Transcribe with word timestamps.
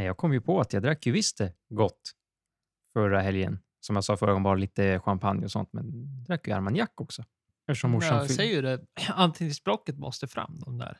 Nej, 0.00 0.06
jag 0.06 0.16
kom 0.16 0.32
ju 0.32 0.40
på 0.40 0.60
att 0.60 0.72
jag 0.72 0.82
drack 0.82 1.06
ju 1.06 1.12
visst 1.12 1.38
det 1.38 1.52
gott 1.68 2.12
förra 2.92 3.20
helgen. 3.20 3.58
Som 3.80 3.96
jag 3.96 4.04
sa 4.04 4.16
förra 4.16 4.30
gången, 4.30 4.42
bara 4.42 4.54
lite 4.54 5.00
champagne 5.00 5.44
och 5.44 5.50
sånt, 5.50 5.72
men 5.72 5.84
drack 6.24 6.46
ju 6.48 6.52
Armagnac 6.54 6.88
också. 6.94 7.24
Eftersom 7.66 7.90
morsan 7.90 8.16
Jag 8.16 8.26
fyllde- 8.26 8.34
säger 8.34 8.54
ju 8.54 8.62
det, 8.62 8.80
anteckningsblocket 9.14 9.98
måste 9.98 10.26
fram 10.26 10.58
de 10.58 10.78
där 10.78 10.98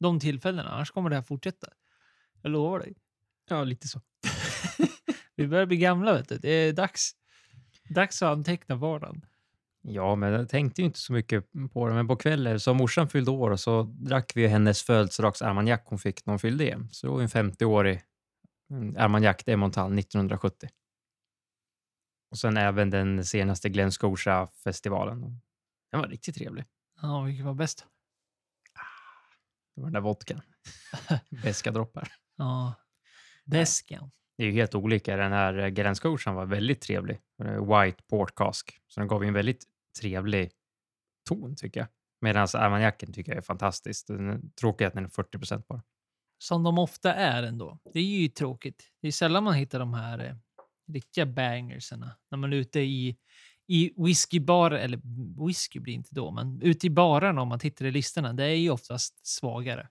de 0.00 0.20
tillfällena, 0.20 0.68
annars 0.70 0.90
kommer 0.90 1.10
det 1.10 1.16
här 1.16 1.22
fortsätta. 1.22 1.66
Jag 2.42 2.52
lovar 2.52 2.78
dig. 2.78 2.94
Ja, 3.48 3.64
lite 3.64 3.88
så. 3.88 4.00
Vi 5.36 5.48
börjar 5.48 5.66
bli 5.66 5.76
gamla, 5.76 6.12
vet 6.12 6.28
du. 6.28 6.38
Det 6.38 6.50
är 6.50 6.72
dags, 6.72 7.12
dags 7.88 8.22
att 8.22 8.28
anteckna 8.32 8.74
vardagen. 8.74 9.26
Ja, 9.82 10.14
men 10.14 10.32
jag 10.32 10.48
tänkte 10.48 10.80
ju 10.80 10.86
inte 10.86 10.98
så 10.98 11.12
mycket 11.12 11.44
på 11.72 11.88
det. 11.88 11.94
Men 11.94 12.08
på 12.08 12.16
kvällen, 12.16 12.60
så 12.60 12.74
morsan 12.74 13.08
fyllde 13.08 13.30
år 13.30 13.50
och 13.50 13.60
så 13.60 13.82
drack 13.82 14.32
vi 14.34 14.46
hennes 14.46 14.82
födelsedags 14.82 15.42
Armagnac 15.42 15.80
hon 15.84 15.98
fick 15.98 16.26
när 16.26 16.32
hon 16.32 16.38
fyllde 16.38 16.64
det. 16.64 16.78
Så 16.90 17.06
det 17.06 17.12
var 17.12 17.22
en 17.22 17.28
50-årig 17.28 17.92
mm, 17.92 18.02
Armagnac 18.72 19.36
de 19.44 19.56
Montal 19.56 19.98
1970. 19.98 20.68
Och 22.30 22.38
sen 22.38 22.56
även 22.56 22.90
den 22.90 23.24
senaste 23.24 23.68
Glen 23.68 23.92
Scotia-festivalen. 23.92 25.20
Den 25.90 26.00
var 26.00 26.08
riktigt 26.08 26.34
trevlig. 26.34 26.64
Ja, 27.02 27.22
vilket 27.22 27.46
var 27.46 27.54
bäst? 27.54 27.86
Det 29.74 29.80
var 29.80 29.86
den 29.86 29.92
där 29.92 30.00
vodkan. 30.00 30.40
Beska 31.42 31.70
droppar. 31.70 32.12
Ja, 32.36 32.74
Beskan. 33.44 34.10
Det 34.36 34.42
är 34.42 34.46
ju 34.46 34.52
helt 34.52 34.74
olika. 34.74 35.16
Den 35.16 35.32
här 35.32 35.58
eh, 35.58 35.68
Glen 35.68 35.94
Scotian 35.94 36.34
var 36.34 36.46
väldigt 36.46 36.80
trevlig. 36.80 37.20
White 37.38 38.02
Port 38.10 38.34
Cask. 38.34 38.80
Så 38.88 39.00
den 39.00 39.08
gav 39.08 39.22
ju 39.22 39.28
en 39.28 39.34
väldigt 39.34 39.64
trevlig 40.00 40.50
ton 41.28 41.56
tycker 41.56 41.80
jag. 41.80 41.88
Medan 42.20 42.48
Armagnacen 42.54 43.12
tycker 43.12 43.32
jag 43.32 43.38
är 43.38 43.42
fantastisk. 43.42 44.06
Den 44.06 44.30
är 44.30 44.40
tråkig 44.60 44.84
att 44.84 44.94
den 44.94 45.04
är 45.04 45.08
40 45.08 45.38
procent 45.38 45.68
bara. 45.68 45.82
Som 46.42 46.62
de 46.62 46.78
ofta 46.78 47.14
är 47.14 47.42
ändå. 47.42 47.78
Det 47.92 47.98
är 48.00 48.04
ju 48.04 48.28
tråkigt. 48.28 48.90
Det 49.02 49.08
är 49.08 49.12
sällan 49.12 49.44
man 49.44 49.54
hittar 49.54 49.78
de 49.78 49.94
här 49.94 50.18
eh, 50.24 50.34
riktiga 50.92 51.26
bangerserna. 51.26 52.16
När 52.30 52.38
man 52.38 52.52
är 52.52 52.56
ute 52.56 52.80
i, 52.80 53.16
i 53.66 53.92
whiskybarer, 53.96 54.76
eller 54.78 55.00
whisky 55.46 55.80
blir 55.80 55.94
inte 55.94 56.14
då, 56.14 56.30
men 56.30 56.62
ute 56.62 56.86
i 56.86 56.90
barerna 56.90 57.42
om 57.42 57.48
man 57.48 57.58
tittar 57.58 57.84
i 57.86 57.90
listorna. 57.90 58.32
Det 58.32 58.44
är 58.44 58.54
ju 58.54 58.70
oftast 58.70 59.26
svagare. 59.26 59.88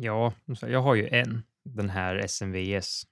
Ja, 0.00 0.32
jag 0.60 0.82
har 0.82 0.94
ju 0.94 1.08
en. 1.08 1.42
Den 1.64 1.90
här 1.90 2.16
SMVS. 2.28 3.02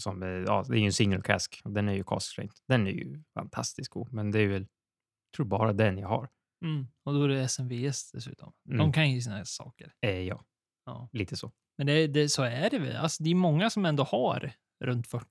Som, 0.00 0.22
är- 0.22 0.44
ja, 0.46 0.64
det 0.68 0.74
är 0.76 0.78
ju 0.80 0.86
en 0.86 0.92
single 0.92 1.22
cask. 1.22 1.60
och 1.64 1.70
Den 1.72 1.88
är 1.88 1.92
ju 1.92 2.04
cask. 2.04 2.38
Den 2.68 2.86
är 2.86 2.90
ju 2.90 3.22
fantastiskt 3.34 3.90
god. 3.90 4.12
Men 4.12 4.30
det 4.30 4.40
är 4.40 4.46
väl, 4.48 4.62
jag 4.62 5.36
tror 5.36 5.46
bara 5.46 5.72
den 5.72 5.98
jag 5.98 6.08
har. 6.08 6.28
Mm. 6.64 6.86
Och 7.04 7.14
då 7.14 7.22
är 7.24 7.28
det 7.28 7.40
SMVS 7.48 8.12
dessutom. 8.12 8.52
De 8.64 8.74
Mm. 8.74 8.92
kan 8.92 9.10
ju 9.10 9.20
sina 9.20 9.44
saker. 9.44 9.94
Eh, 10.00 10.10
ja, 10.20 10.44
Ja. 10.86 11.08
lite 11.12 11.36
så. 11.36 11.52
Men 11.80 11.86
det, 11.86 12.06
det, 12.06 12.28
så 12.28 12.42
är 12.42 12.70
det 12.70 12.78
väl. 12.78 12.96
Alltså, 12.96 13.22
det 13.22 13.30
är 13.30 13.34
många 13.34 13.70
som 13.70 13.84
ändå 13.84 14.02
har 14.02 14.52
runt 14.84 15.06
40. 15.06 15.26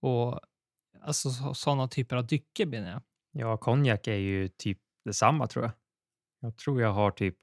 Och 0.00 0.40
alltså 1.00 1.54
sådana 1.54 1.88
typer 1.88 2.16
av 2.16 2.26
drycker 2.26 2.66
menar 2.66 2.90
jag. 2.90 3.02
Ja, 3.32 3.56
konjak 3.56 4.06
är 4.06 4.16
ju 4.16 4.48
typ 4.48 4.78
detsamma 5.04 5.46
tror 5.46 5.64
jag. 5.64 5.72
Jag 6.40 6.56
tror 6.56 6.80
jag 6.80 6.92
har 6.92 7.10
typ 7.10 7.38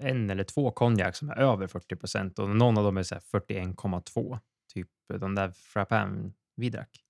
en 0.00 0.30
eller 0.30 0.44
två 0.44 0.70
konjak 0.70 1.16
som 1.16 1.30
är 1.30 1.36
över 1.36 1.66
40 1.66 1.96
procent 1.96 2.38
och 2.38 2.56
någon 2.56 2.78
av 2.78 2.84
dem 2.84 2.96
är 2.96 3.02
så 3.02 3.14
här 3.14 3.22
41,2. 3.22 4.38
Typ 4.74 4.88
de 5.20 5.34
där 5.34 5.50
Frappin 5.50 6.34
vi 6.56 6.70
drack. 6.70 7.04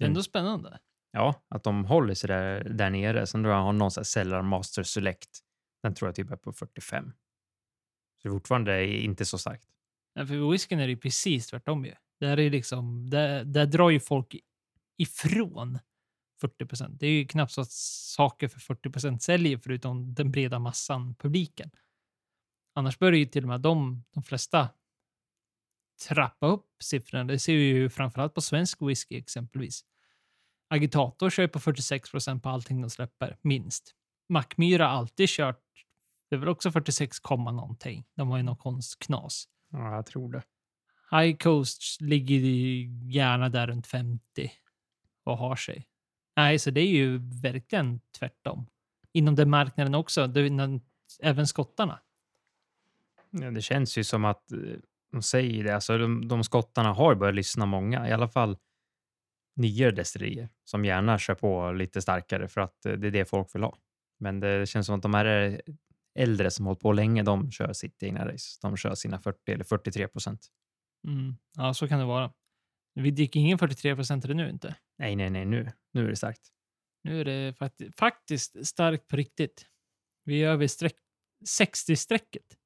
Mm. 0.00 0.10
Ändå 0.10 0.22
spännande. 0.22 0.78
Ja, 1.10 1.42
att 1.48 1.64
de 1.64 1.84
håller 1.84 2.14
sig 2.14 2.28
där, 2.28 2.64
där 2.64 2.90
nere. 2.90 3.26
Sen 3.26 3.42
tror 3.42 3.54
jag 3.54 3.62
har 3.62 3.72
någon 3.72 3.90
så 3.90 4.00
här 4.00 4.04
Cellar 4.04 4.42
Master 4.42 4.82
Select. 4.82 5.40
Den 5.82 5.94
tror 5.94 6.08
jag 6.08 6.14
typ 6.14 6.30
är 6.30 6.36
på 6.36 6.52
45. 6.52 7.12
Så 8.22 8.28
det 8.28 8.28
är 8.28 8.32
fortfarande 8.32 8.86
inte 8.86 9.24
så 9.24 9.38
starkt. 9.38 9.68
Ja, 10.14 10.26
för 10.26 10.50
whiskyn 10.50 10.80
är 10.80 10.86
det 10.86 10.90
ju 10.90 10.96
precis 10.96 11.46
tvärtom 11.46 11.84
ju. 11.84 11.94
Där, 12.20 12.38
är 12.38 12.50
liksom, 12.50 13.10
där, 13.10 13.44
där 13.44 13.66
drar 13.66 13.90
ju 13.90 14.00
folk 14.00 14.36
ifrån 14.96 15.78
40 16.40 16.66
procent. 16.66 17.00
Det 17.00 17.06
är 17.06 17.10
ju 17.10 17.26
knappt 17.26 17.52
så 17.52 17.60
att 17.60 17.70
saker 17.70 18.48
för 18.48 18.60
40 18.60 18.90
procent 18.90 19.22
säljer 19.22 19.58
förutom 19.58 20.14
den 20.14 20.30
breda 20.30 20.58
massan, 20.58 21.14
publiken. 21.14 21.70
Annars 22.74 22.98
börjar 22.98 23.18
ju 23.18 23.26
till 23.26 23.44
och 23.44 23.48
med 23.48 23.60
de, 23.60 24.04
de 24.14 24.22
flesta 24.22 24.68
trappa 26.08 26.46
upp 26.46 26.66
siffrorna. 26.82 27.24
Det 27.24 27.38
ser 27.38 27.52
vi 27.52 27.62
ju 27.62 27.90
framförallt 27.90 28.34
på 28.34 28.40
svensk 28.40 28.82
whisky 28.82 29.18
exempelvis. 29.18 29.84
Agitator 30.68 31.30
kör 31.30 31.42
ju 31.42 31.48
på 31.48 31.60
46 31.60 32.10
procent 32.10 32.42
på 32.42 32.48
allting 32.48 32.80
de 32.80 32.90
släpper, 32.90 33.36
minst. 33.42 33.94
Mackmyra 34.28 34.86
har 34.86 34.92
alltid 34.92 35.28
kört, 35.28 35.64
det 36.28 36.36
är 36.36 36.38
väl 36.38 36.48
också 36.48 36.70
46, 36.70 37.18
komma 37.18 37.52
någonting. 37.52 38.04
De 38.14 38.28
har 38.28 38.36
ju 38.36 38.42
någon 38.42 38.56
konstknas. 38.56 39.44
Ja, 39.70 39.94
jag 39.94 40.06
tror 40.06 40.32
det. 40.32 40.42
High 41.10 41.36
Coast 41.36 42.00
ligger 42.00 42.36
ju 42.36 42.88
gärna 43.10 43.48
där 43.48 43.66
runt 43.66 43.86
50 43.86 44.20
och 45.24 45.38
har 45.38 45.56
sig. 45.56 45.88
Nej, 46.36 46.58
så 46.58 46.70
det 46.70 46.80
är 46.80 46.88
ju 46.88 47.18
verkligen 47.42 48.00
tvärtom. 48.18 48.66
Inom 49.12 49.34
den 49.34 49.50
marknaden 49.50 49.94
också, 49.94 50.26
det, 50.26 50.40
är 50.40 50.80
även 51.22 51.46
skottarna. 51.46 52.00
Ja, 53.30 53.50
det 53.50 53.62
känns 53.62 53.98
ju 53.98 54.04
som 54.04 54.24
att 54.24 54.52
eh, 54.52 54.58
de 55.12 55.22
säger 55.22 55.64
det. 55.64 55.74
Alltså, 55.74 55.98
de, 55.98 56.28
de 56.28 56.44
skottarna 56.44 56.92
har 56.92 57.14
börjat 57.14 57.34
lyssna 57.34 57.66
många, 57.66 58.08
i 58.08 58.12
alla 58.12 58.28
fall 58.28 58.56
nyare 59.56 59.90
destillerier 59.90 60.48
som 60.64 60.84
gärna 60.84 61.18
kör 61.18 61.34
på 61.34 61.72
lite 61.72 62.02
starkare 62.02 62.48
för 62.48 62.60
att 62.60 62.86
eh, 62.86 62.92
det 62.92 63.06
är 63.06 63.10
det 63.10 63.24
folk 63.24 63.54
vill 63.54 63.62
ha. 63.62 63.76
Men 64.18 64.40
det 64.40 64.68
känns 64.68 64.86
som 64.86 64.96
att 64.96 65.02
de 65.02 65.14
här 65.14 65.60
äldre 66.18 66.50
som 66.50 66.66
hållit 66.66 66.80
på 66.80 66.92
länge, 66.92 67.22
de 67.22 67.50
kör 67.50 67.72
sitt 67.72 68.02
egna 68.02 68.28
race. 68.28 68.58
De 68.62 68.76
kör 68.76 68.94
sina 68.94 69.18
40 69.18 69.52
eller 69.52 69.64
43 69.64 70.08
procent. 70.08 70.46
Mm. 71.06 71.36
Ja, 71.56 71.74
så 71.74 71.88
kan 71.88 71.98
det 71.98 72.04
vara. 72.04 72.32
Vi 72.94 73.10
dricker 73.10 73.40
ingen 73.40 73.58
43 73.58 73.94
procent 73.96 74.24
nu 74.24 74.50
inte. 74.50 74.74
Nej, 74.98 75.16
nej, 75.16 75.30
nej, 75.30 75.44
nu, 75.44 75.72
nu 75.92 76.04
är 76.04 76.08
det 76.08 76.16
starkt. 76.16 76.48
Nu 77.02 77.20
är 77.20 77.24
det 77.24 77.52
fakti- 77.52 77.92
faktiskt 77.96 78.66
starkt 78.66 79.08
på 79.08 79.16
riktigt. 79.16 79.66
Vi 80.24 80.42
är 80.42 80.48
över 80.48 80.66
streck 80.66 80.96
60-strecket. 81.60 82.56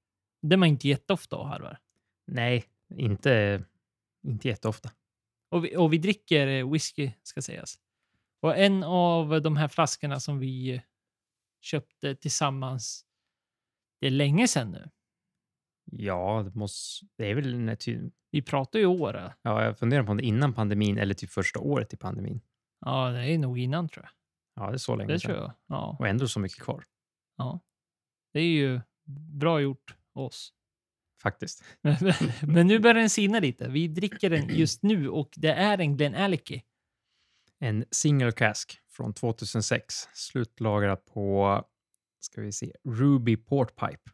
Det 0.43 0.55
är 0.55 0.57
man 0.57 0.69
inte 0.69 0.89
jätteofta 0.89 1.37
och 1.37 1.49
harvar. 1.49 1.79
Nej, 2.27 2.65
inte, 2.95 3.65
inte 4.27 4.49
jätteofta. 4.49 4.91
Och 5.51 5.65
vi, 5.65 5.77
och 5.77 5.93
vi 5.93 5.99
dricker 5.99 6.47
eh, 6.47 6.71
whisky, 6.71 7.11
ska 7.23 7.43
sägas. 7.43 7.79
Och 8.41 8.57
en 8.57 8.83
av 8.85 9.43
de 9.43 9.57
här 9.57 9.69
flaskorna 9.69 10.21
som 10.21 10.39
vi 10.39 10.83
köpte 11.61 12.15
tillsammans, 12.17 13.07
det 14.03 14.07
är 14.07 14.11
länge 14.11 14.49
sedan 14.49 14.71
nu. 14.71 14.91
Ja, 15.85 16.43
det, 16.45 16.55
måste, 16.55 17.07
det 17.17 17.31
är 17.31 17.35
väl... 17.35 17.59
när 17.59 17.77
ty- 17.77 18.11
Vi 18.31 18.43
pratar 18.43 18.79
ju 18.79 18.87
år. 18.87 19.33
Ja, 19.43 19.65
jag 19.65 19.79
funderar 19.79 20.03
på 20.05 20.11
om 20.11 20.17
det 20.17 20.23
är 20.25 20.27
innan 20.27 20.53
pandemin 20.55 20.99
eller 20.99 21.15
typ 21.15 21.31
första 21.31 21.61
året 21.61 21.93
i 21.95 21.97
pandemin. 21.97 22.41
Ja, 22.81 23.09
det 23.11 23.31
är 23.31 23.39
nog 23.39 23.59
innan 23.59 23.89
tror 23.89 24.05
jag. 24.05 24.13
Ja, 24.65 24.71
det 24.71 24.77
är 24.77 24.79
så 24.79 24.97
länge 24.97 25.13
Det 25.13 25.21
sedan. 25.21 25.29
tror 25.31 25.39
jag. 25.43 25.53
Ja, 25.67 25.97
Och 25.99 26.09
ändå 26.09 26.29
så 26.29 26.41
mycket 26.41 26.59
kvar, 26.63 26.85
ja. 27.37 27.61
Det 28.33 28.41
är 28.41 28.45
ju 28.47 28.81
bra 29.33 29.61
gjort 29.61 29.97
oss. 30.15 30.53
faktiskt. 31.23 31.65
Men, 31.81 31.97
men 32.43 32.67
nu 32.67 32.79
börjar 32.79 32.95
den 32.95 33.11
sina 33.11 33.41
lite. 33.41 33.69
Vi 33.69 33.89
dricker 33.89 34.31
den 34.31 34.49
just 34.57 34.83
nu 34.83 35.09
och 35.09 35.31
det 35.37 35.53
är 35.53 35.79
en 35.79 35.97
Glenallachie. 35.97 36.63
En 37.59 37.85
single 37.91 38.33
cask 38.33 38.79
från 38.91 39.15
2006, 39.15 39.95
slutlagrad 40.15 41.05
på, 41.05 41.65
ska 42.25 42.41
vi 42.41 42.53
se, 42.53 42.73
Ruby 42.85 43.37
Port 43.37 43.77
Pipe. 43.77 44.11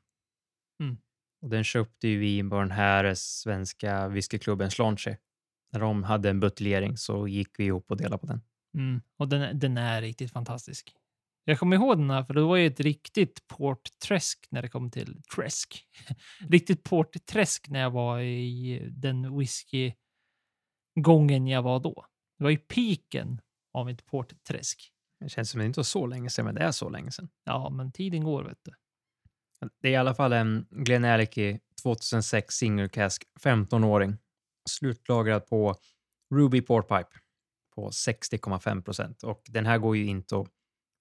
Mm. 0.83 0.97
Och 1.43 1.49
den 1.49 1.65
köpte 1.65 2.09
ju 2.09 2.19
vi 2.19 2.51
på 2.51 2.61
den 2.61 2.71
här 2.71 3.15
svenska 3.15 4.09
whiskyklubben 4.09 4.71
Slanche. 4.71 5.17
När 5.73 5.81
de 5.81 6.03
hade 6.03 6.31
en 6.31 6.41
buteljering 6.41 6.97
så 6.97 7.29
gick 7.29 7.49
vi 7.59 7.65
ihop 7.65 7.91
och 7.91 7.97
delade 7.97 8.19
på 8.19 8.27
den. 8.27 8.41
Mm. 8.75 9.00
Och 9.17 9.29
den, 9.29 9.59
den 9.59 9.77
är 9.77 10.03
riktigt 10.03 10.31
fantastisk. 10.31 10.94
Jag 11.44 11.59
kommer 11.59 11.77
ihåg 11.77 11.99
den 11.99 12.11
här, 12.11 12.25
för 12.25 12.35
det 12.35 12.41
var 12.41 12.56
ju 12.56 12.67
ett 12.67 12.81
riktigt 12.81 13.49
portträsk 13.49 14.47
när 14.50 14.62
det 14.62 14.69
kom 14.69 14.91
till 14.91 15.23
träsk. 15.35 15.85
riktigt 16.49 16.82
portträsk 16.82 17.69
när 17.69 17.81
jag 17.81 17.91
var 17.91 18.21
i 18.21 18.88
den 18.91 19.38
whisky-gången 19.38 21.47
jag 21.47 21.62
var 21.62 21.81
då. 21.81 22.06
Det 22.38 22.44
var 22.44 22.50
ju 22.50 22.59
piken 22.59 23.41
av 23.73 23.91
ett 23.91 24.06
portträsk. 24.06 24.93
Det 25.20 25.29
känns 25.29 25.50
som 25.50 25.59
det 25.59 25.67
inte 25.67 25.79
var 25.79 25.85
så 25.85 26.06
länge 26.06 26.31
sedan, 26.31 26.44
men 26.44 26.55
det 26.55 26.61
är 26.61 26.73
så 26.73 26.88
länge 26.88 27.11
sedan. 27.11 27.29
Ja, 27.44 27.70
men 27.70 27.93
tiden 27.93 28.25
går, 28.25 28.44
vet 28.44 28.59
du. 28.62 28.73
Det 29.82 29.88
är 29.88 29.93
i 29.93 29.97
alla 29.97 30.15
fall 30.15 30.32
en 30.32 30.67
Glenallachie 30.70 31.61
2006 31.82 32.55
single 32.55 32.88
cask, 32.88 33.23
15-åring. 33.41 34.17
Slutlagrad 34.70 35.47
på 35.47 35.76
Ruby 36.35 36.62
Port 36.62 36.88
Pipe 36.88 37.11
på 37.75 37.91
60,5 37.91 38.82
procent. 38.82 39.23
Och 39.23 39.43
den 39.49 39.67
här 39.67 39.79
går 39.79 39.97
ju 39.97 40.06
inte 40.06 40.37
att 40.37 40.47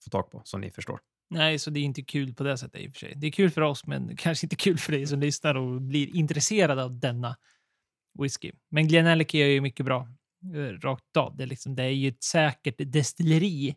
få 0.03 0.09
tag 0.09 0.31
på, 0.31 0.41
som 0.43 0.61
ni 0.61 0.71
förstår. 0.71 0.99
Nej, 1.29 1.59
så 1.59 1.69
det 1.69 1.79
är 1.79 1.83
inte 1.83 2.01
kul 2.01 2.33
på 2.33 2.43
det 2.43 2.57
sättet 2.57 2.81
i 2.81 2.87
och 2.87 2.91
för 2.91 2.99
sig. 2.99 3.13
Det 3.15 3.27
är 3.27 3.31
kul 3.31 3.49
för 3.49 3.61
oss, 3.61 3.85
men 3.85 4.15
kanske 4.17 4.45
inte 4.45 4.55
kul 4.55 4.77
för 4.77 4.91
dig 4.91 5.07
som 5.07 5.19
lyssnar 5.19 5.55
och 5.55 5.81
blir 5.81 6.15
intresserad 6.15 6.79
av 6.79 6.99
denna 6.99 7.35
whisky. 8.19 8.51
Men 8.69 8.87
Glenallachie 8.87 9.45
är 9.45 9.49
ju 9.49 9.61
mycket 9.61 9.85
bra 9.85 10.07
eh, 10.55 10.79
rakt 10.79 11.17
av. 11.17 11.37
Det 11.37 11.43
är, 11.43 11.47
liksom, 11.47 11.75
det 11.75 11.83
är 11.83 11.89
ju 11.89 12.07
ett 12.07 12.23
säkert 12.23 12.75
destilleri 12.77 13.75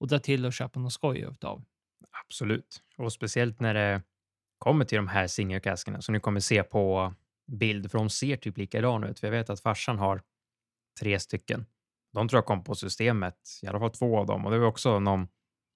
att 0.00 0.08
dra 0.08 0.18
till 0.18 0.46
och 0.46 0.52
köpa 0.52 0.80
någon 0.80 0.90
skoj 0.90 1.20
utav. 1.20 1.64
Absolut. 2.24 2.82
Och 2.96 3.12
speciellt 3.12 3.60
när 3.60 3.74
det 3.74 4.02
kommer 4.58 4.84
till 4.84 4.96
de 4.96 5.08
här 5.08 5.26
singelkaskerna 5.26 6.00
som 6.00 6.12
ni 6.12 6.20
kommer 6.20 6.40
se 6.40 6.62
på 6.62 7.14
bild, 7.46 7.90
för 7.90 7.98
de 7.98 8.10
ser 8.10 8.36
typ 8.36 8.58
likadana 8.58 9.08
ut. 9.08 9.20
För 9.20 9.26
jag 9.26 9.32
vet 9.32 9.50
att 9.50 9.60
farsan 9.60 9.98
har 9.98 10.22
tre 11.00 11.20
stycken. 11.20 11.66
De 12.12 12.28
tror 12.28 12.38
jag 12.38 12.46
kom 12.46 12.64
på 12.64 12.74
systemet, 12.74 13.36
i 13.62 13.66
alla 13.66 13.78
fall 13.78 13.90
två 13.90 14.18
av 14.18 14.26
dem. 14.26 14.44
Och 14.44 14.50
det 14.50 14.58
var 14.58 14.66
också 14.66 15.00
någon, 15.00 15.28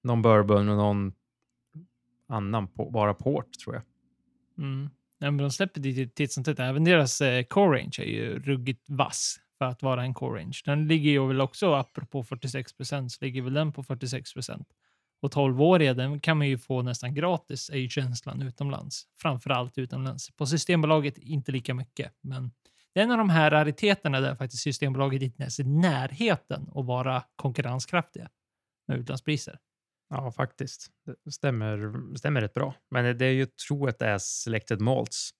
någon 0.02 0.22
bourbon 0.22 0.68
och 0.68 0.76
någon 0.76 1.12
annan, 2.28 2.68
på, 2.68 2.90
bara 2.90 3.14
port 3.14 3.52
tror 3.64 3.74
jag. 3.74 3.84
Mm. 4.58 4.90
Ja, 5.18 5.30
men 5.30 5.36
de 5.36 5.50
släpper 5.50 5.80
det 5.80 6.14
titt 6.14 6.32
som 6.32 6.44
tätt. 6.44 6.58
Även 6.58 6.84
deras 6.84 7.20
eh, 7.20 7.44
core 7.44 7.78
range 7.78 7.96
är 7.98 8.04
ju 8.04 8.38
ruggigt 8.38 8.84
vass 8.88 9.40
för 9.60 9.66
att 9.66 9.82
vara 9.82 10.02
en 10.02 10.14
core 10.14 10.40
range. 10.40 10.60
Den 10.64 10.88
ligger 10.88 11.10
ju 11.10 11.26
väl 11.26 11.40
också, 11.40 11.74
apropå 11.74 12.24
46 12.24 12.72
procent, 12.72 13.12
så 13.12 13.24
ligger 13.24 13.42
väl 13.42 13.54
den 13.54 13.72
på 13.72 13.82
46 13.82 14.34
procent. 14.34 14.68
Och 15.22 15.32
12-åriga, 15.32 15.94
den 15.94 16.20
kan 16.20 16.38
man 16.38 16.48
ju 16.48 16.58
få 16.58 16.82
nästan 16.82 17.14
gratis, 17.14 17.70
är 17.70 17.76
ju 17.76 17.88
känslan 17.88 18.42
utomlands. 18.42 19.06
Framförallt 19.18 19.78
utomlands. 19.78 20.30
På 20.36 20.46
Systembolaget 20.46 21.18
inte 21.18 21.52
lika 21.52 21.74
mycket, 21.74 22.12
men 22.20 22.50
det 22.94 23.00
är 23.00 23.04
en 23.04 23.10
av 23.10 23.18
de 23.18 23.30
här 23.30 23.50
rariteterna 23.50 24.20
där 24.20 24.34
faktiskt 24.34 24.62
Systembolaget 24.62 25.22
inte 25.22 25.42
ens 25.42 25.58
är 25.58 25.64
i 25.64 25.66
närheten 25.66 26.68
att 26.74 26.86
vara 26.86 27.22
konkurrenskraftiga 27.36 28.28
med 28.88 28.98
utlandspriser. 28.98 29.58
Ja, 30.08 30.32
faktiskt. 30.32 30.90
Det 31.24 31.32
stämmer, 31.32 31.92
stämmer 32.16 32.40
rätt 32.40 32.54
bra. 32.54 32.74
Men 32.90 33.18
det 33.18 33.26
är 33.26 33.32
ju, 33.32 33.46
tror 33.46 33.88
att 33.88 33.98
det 33.98 34.06
är 34.06 34.18
Selected 34.18 34.80
Malts. 34.80 35.30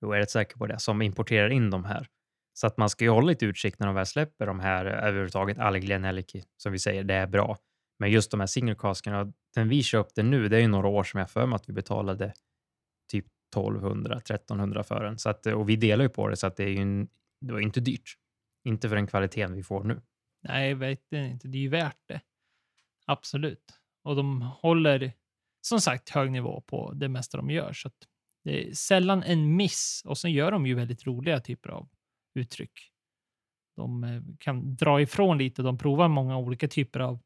Jag 0.00 0.16
är 0.16 0.18
rätt 0.18 0.30
säker 0.30 0.58
på 0.58 0.66
det, 0.66 0.78
som 0.78 1.02
importerar 1.02 1.50
in 1.50 1.70
de 1.70 1.84
här. 1.84 2.06
Så 2.52 2.66
att 2.66 2.76
man 2.76 2.90
ska 2.90 3.04
ju 3.04 3.10
hålla 3.10 3.26
lite 3.26 3.46
utkik 3.46 3.78
när 3.78 3.86
de 3.86 3.94
väl 3.94 4.06
släpper 4.06 4.46
de 4.46 4.60
här 4.60 4.84
överhuvudtaget. 4.84 5.58
All 5.58 5.78
Glenelliky, 5.78 6.42
som 6.56 6.72
vi 6.72 6.78
säger, 6.78 7.04
det 7.04 7.14
är 7.14 7.26
bra. 7.26 7.56
Men 7.98 8.10
just 8.10 8.30
de 8.30 8.40
här 8.40 8.46
singelkaskarna, 8.46 9.32
den 9.54 9.68
vi 9.68 9.82
köpte 9.82 10.22
nu, 10.22 10.48
det 10.48 10.56
är 10.56 10.60
ju 10.60 10.68
några 10.68 10.88
år 10.88 11.04
som 11.04 11.20
jag 11.20 11.30
för 11.30 11.46
mig 11.46 11.56
att 11.56 11.68
vi 11.68 11.72
betalade 11.72 12.34
typ 13.10 13.26
1200, 13.56 14.16
1300 14.16 14.82
för 14.82 15.04
den. 15.04 15.18
Så 15.18 15.30
att, 15.30 15.46
och 15.46 15.68
vi 15.68 15.76
delar 15.76 16.04
ju 16.04 16.08
på 16.08 16.28
det, 16.28 16.36
så 16.36 16.46
att 16.46 16.56
det 16.56 16.64
är 16.64 16.68
ju 16.68 16.82
en, 16.82 17.08
det 17.40 17.52
var 17.52 17.60
inte 17.60 17.80
dyrt. 17.80 18.16
Inte 18.64 18.88
för 18.88 18.96
den 18.96 19.06
kvaliteten 19.06 19.54
vi 19.54 19.62
får 19.62 19.84
nu. 19.84 20.00
Nej, 20.42 20.74
verkligen 20.74 21.26
inte. 21.26 21.48
Det 21.48 21.58
är 21.58 21.62
ju 21.62 21.68
värt 21.68 22.08
det. 22.08 22.20
Absolut. 23.06 23.64
Och 24.04 24.16
de 24.16 24.42
håller 24.42 25.12
som 25.60 25.80
sagt 25.80 26.10
hög 26.10 26.30
nivå 26.30 26.60
på 26.60 26.92
det 26.92 27.08
mesta 27.08 27.36
de 27.36 27.50
gör. 27.50 27.72
Så 27.72 27.88
att 27.88 28.08
det 28.44 28.68
är 28.68 28.74
sällan 28.74 29.22
en 29.22 29.56
miss. 29.56 30.02
Och 30.04 30.18
sen 30.18 30.32
gör 30.32 30.50
de 30.50 30.66
ju 30.66 30.74
väldigt 30.74 31.06
roliga 31.06 31.40
typer 31.40 31.68
av 31.68 31.88
uttryck. 32.34 32.72
De 33.76 34.04
eh, 34.04 34.22
kan 34.38 34.76
dra 34.76 35.00
ifrån 35.00 35.38
lite. 35.38 35.62
De 35.62 35.78
provar 35.78 36.08
många 36.08 36.38
olika 36.38 36.68
typer 36.68 37.00
av 37.00 37.18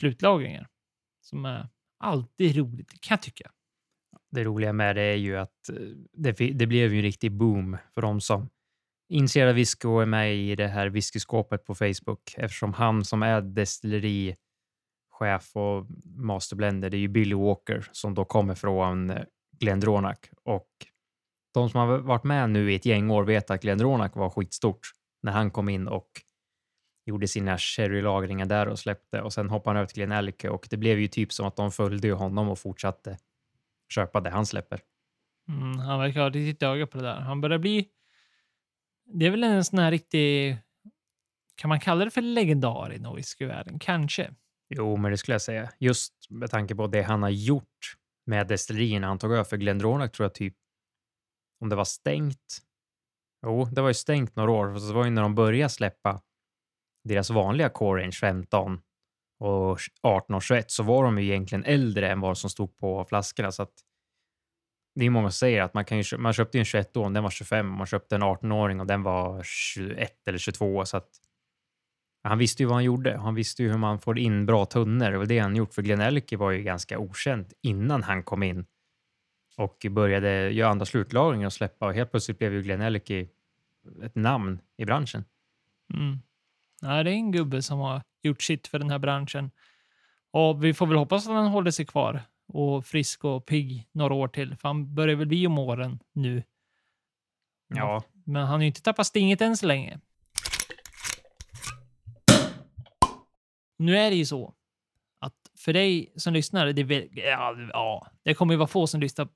slutlagringar 0.00 0.68
som 1.20 1.44
är 1.44 1.68
alltid 1.98 2.56
roligt, 2.56 3.00
kan 3.00 3.14
jag 3.14 3.22
tycka. 3.22 3.50
Det 4.30 4.44
roliga 4.44 4.72
med 4.72 4.96
det 4.96 5.02
är 5.02 5.16
ju 5.16 5.36
att 5.36 5.68
eh, 5.68 5.76
det, 6.12 6.32
det 6.32 6.66
blev 6.66 6.92
ju 6.92 6.98
en 6.98 7.02
riktig 7.02 7.32
boom 7.32 7.76
för 7.94 8.02
de 8.02 8.20
som 8.20 8.48
initierar 9.08 9.52
whisky 9.52 9.88
och 9.88 10.02
är 10.02 10.06
med 10.06 10.36
i 10.36 10.56
det 10.56 10.68
här 10.68 10.86
whiskyskåpet 10.86 11.64
på 11.64 11.74
Facebook 11.74 12.34
eftersom 12.36 12.72
han 12.72 13.04
som 13.04 13.22
är 13.22 13.40
destillerichef 13.40 14.36
och 15.52 15.86
masterblender, 16.04 16.90
det 16.90 16.96
är 16.96 16.98
ju 16.98 17.08
Billy 17.08 17.34
Walker 17.34 17.88
som 17.92 18.14
då 18.14 18.24
kommer 18.24 18.54
från 18.54 19.10
eh, 19.10 19.22
Glendronach 19.58 20.30
och 20.44 20.68
de 21.56 21.70
som 21.70 21.80
har 21.80 21.98
varit 21.98 22.24
med 22.24 22.50
nu 22.50 22.72
i 22.72 22.74
ett 22.74 22.86
gäng 22.86 23.10
år 23.10 23.24
vet 23.24 23.50
att 23.50 23.62
Glendronach 23.62 24.16
var 24.16 24.30
skitstort 24.30 24.80
när 25.22 25.32
han 25.32 25.50
kom 25.50 25.68
in 25.68 25.88
och 25.88 26.08
gjorde 27.06 27.28
sina 27.28 27.58
sherrylagringar 27.58 28.46
där 28.46 28.68
och 28.68 28.78
släppte 28.78 29.22
och 29.22 29.32
sen 29.32 29.50
hoppade 29.50 29.70
han 29.70 29.76
över 29.76 29.86
till 29.86 29.96
Glenellica 29.96 30.52
och 30.52 30.66
det 30.70 30.76
blev 30.76 30.98
ju 30.98 31.08
typ 31.08 31.32
som 31.32 31.46
att 31.46 31.56
de 31.56 31.72
följde 31.72 32.12
honom 32.12 32.48
och 32.48 32.58
fortsatte 32.58 33.18
köpa 33.94 34.20
det 34.20 34.30
han 34.30 34.46
släpper. 34.46 34.80
Mm, 35.48 35.78
han 35.78 35.98
verkar 35.98 36.20
ha 36.20 36.30
riktigt 36.30 36.62
öga 36.62 36.86
på 36.86 36.98
det 36.98 37.04
där. 37.04 37.20
Han 37.20 37.40
börjar 37.40 37.58
bli... 37.58 37.88
Det 39.06 39.26
är 39.26 39.30
väl 39.30 39.44
en 39.44 39.64
sån 39.64 39.78
här 39.78 39.90
riktig... 39.90 40.58
Kan 41.54 41.68
man 41.68 41.80
kalla 41.80 42.04
det 42.04 42.10
för 42.10 42.22
legendar 42.22 42.92
i 42.94 43.16
whiskyvärlden? 43.16 43.78
Kanske. 43.78 44.34
Jo, 44.68 44.96
men 44.96 45.10
det 45.10 45.16
skulle 45.16 45.34
jag 45.34 45.42
säga. 45.42 45.70
Just 45.78 46.12
med 46.30 46.50
tanke 46.50 46.74
på 46.74 46.86
det 46.86 47.02
han 47.02 47.22
har 47.22 47.30
gjort 47.30 47.96
med 48.26 48.46
destillerierna 48.46 49.06
han 49.06 49.18
tog 49.18 49.32
över. 49.32 49.44
För 49.44 49.56
Glendronach 49.56 50.10
tror 50.10 50.24
jag 50.24 50.34
typ 50.34 50.54
om 51.60 51.68
det 51.68 51.76
var 51.76 51.84
stängt. 51.84 52.62
Jo, 53.46 53.64
det 53.64 53.80
var 53.80 53.88
ju 53.88 53.94
stängt 53.94 54.36
några 54.36 54.50
år. 54.50 54.78
Så 54.78 54.86
det 54.86 54.94
var 54.94 55.04
ju 55.04 55.10
när 55.10 55.22
de 55.22 55.34
började 55.34 55.68
släppa 55.68 56.20
deras 57.04 57.30
vanliga 57.30 57.68
core 57.68 58.02
range 58.02 58.16
15 58.20 58.80
och 59.38 59.78
18 60.02 60.36
och 60.36 60.42
21 60.42 60.70
så 60.70 60.82
var 60.82 61.04
de 61.04 61.18
ju 61.18 61.24
egentligen 61.24 61.64
äldre 61.64 62.10
än 62.10 62.20
vad 62.20 62.38
som 62.38 62.50
stod 62.50 62.76
på 62.76 63.04
flaskorna. 63.04 63.52
Så 63.52 63.62
att 63.62 63.72
det 64.94 65.06
är 65.06 65.10
många 65.10 65.30
som 65.30 65.38
säger 65.38 65.62
att 65.62 65.74
man, 65.74 65.84
kan 65.84 65.98
ju, 65.98 66.18
man 66.18 66.32
köpte 66.32 66.58
en 66.58 66.64
21-åring, 66.64 67.12
den 67.12 67.22
var 67.22 67.30
25 67.30 67.70
och 67.70 67.78
man 67.78 67.86
köpte 67.86 68.14
en 68.14 68.22
18-åring 68.22 68.80
och 68.80 68.86
den 68.86 69.02
var 69.02 69.42
21 69.42 70.28
eller 70.28 70.38
22. 70.38 70.84
Så 70.84 70.96
att 70.96 71.08
han 72.22 72.38
visste 72.38 72.62
ju 72.62 72.66
vad 72.66 72.76
han 72.76 72.84
gjorde. 72.84 73.16
Han 73.16 73.34
visste 73.34 73.62
ju 73.62 73.70
hur 73.70 73.78
man 73.78 74.00
får 74.00 74.18
in 74.18 74.46
bra 74.46 74.64
tunnor 74.64 75.12
och 75.12 75.28
det 75.28 75.38
han 75.38 75.56
gjort. 75.56 75.74
För 75.74 75.82
Glenn 75.82 76.00
Elke 76.00 76.36
var 76.36 76.50
ju 76.50 76.62
ganska 76.62 76.98
okänd 76.98 77.52
innan 77.62 78.02
han 78.02 78.22
kom 78.22 78.42
in 78.42 78.66
och 79.56 79.86
började 79.90 80.50
göra 80.50 80.70
andra 80.70 80.86
slutlagringar 80.86 81.46
och 81.46 81.52
släppa 81.52 81.86
och 81.86 81.94
helt 81.94 82.10
plötsligt 82.10 82.38
blev 82.38 82.52
ju 82.52 82.62
Glenn 82.62 82.80
Elke 82.80 83.26
ett 84.02 84.14
namn 84.14 84.60
i 84.76 84.84
branschen. 84.84 85.24
Mm. 85.94 86.18
Nej, 86.82 87.04
det 87.04 87.10
är 87.10 87.14
en 87.14 87.32
gubbe 87.32 87.62
som 87.62 87.78
har 87.78 88.02
gjort 88.22 88.42
sitt 88.42 88.66
för 88.66 88.78
den 88.78 88.90
här 88.90 88.98
branschen. 88.98 89.50
Och 90.30 90.64
vi 90.64 90.74
får 90.74 90.86
väl 90.86 90.96
hoppas 90.96 91.26
att 91.26 91.34
han 91.34 91.46
håller 91.46 91.70
sig 91.70 91.86
kvar 91.86 92.22
och 92.48 92.86
frisk 92.86 93.24
och 93.24 93.46
pigg 93.46 93.88
några 93.92 94.14
år 94.14 94.28
till. 94.28 94.56
För 94.56 94.68
han 94.68 94.94
börjar 94.94 95.16
väl 95.16 95.26
bli 95.26 95.46
om 95.46 95.58
åren 95.58 95.98
nu. 96.12 96.42
Ja. 97.68 98.02
Men 98.24 98.42
han 98.42 98.52
har 98.52 98.60
ju 98.60 98.66
inte 98.66 98.82
tappat 98.82 99.06
stinget 99.06 99.40
än 99.40 99.56
så 99.56 99.66
länge. 99.66 100.00
Nu 103.78 103.96
är 103.96 104.10
det 104.10 104.16
ju 104.16 104.26
så 104.26 104.54
att 105.18 105.50
för 105.58 105.72
dig 105.72 106.12
som 106.16 106.32
lyssnar, 106.32 106.72
det, 106.72 107.08
ja, 107.12 107.56
ja, 107.72 108.06
det 108.22 108.34
kommer 108.34 108.54
ju 108.54 108.58
vara 108.58 108.68
få 108.68 108.86
som 108.86 109.00
lyssnar 109.00 109.28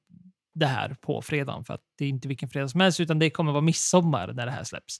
det 0.54 0.66
här 0.66 0.96
på 1.00 1.22
fredagen 1.22 1.64
för 1.64 1.74
att 1.74 1.82
det 1.98 2.04
är 2.04 2.08
inte 2.08 2.28
vilken 2.28 2.48
fredag 2.48 2.68
som 2.68 2.80
helst, 2.80 3.00
utan 3.00 3.18
det 3.18 3.30
kommer 3.30 3.52
vara 3.52 3.62
midsommar 3.62 4.32
när 4.32 4.46
det 4.46 4.52
här 4.52 4.64
släpps. 4.64 4.98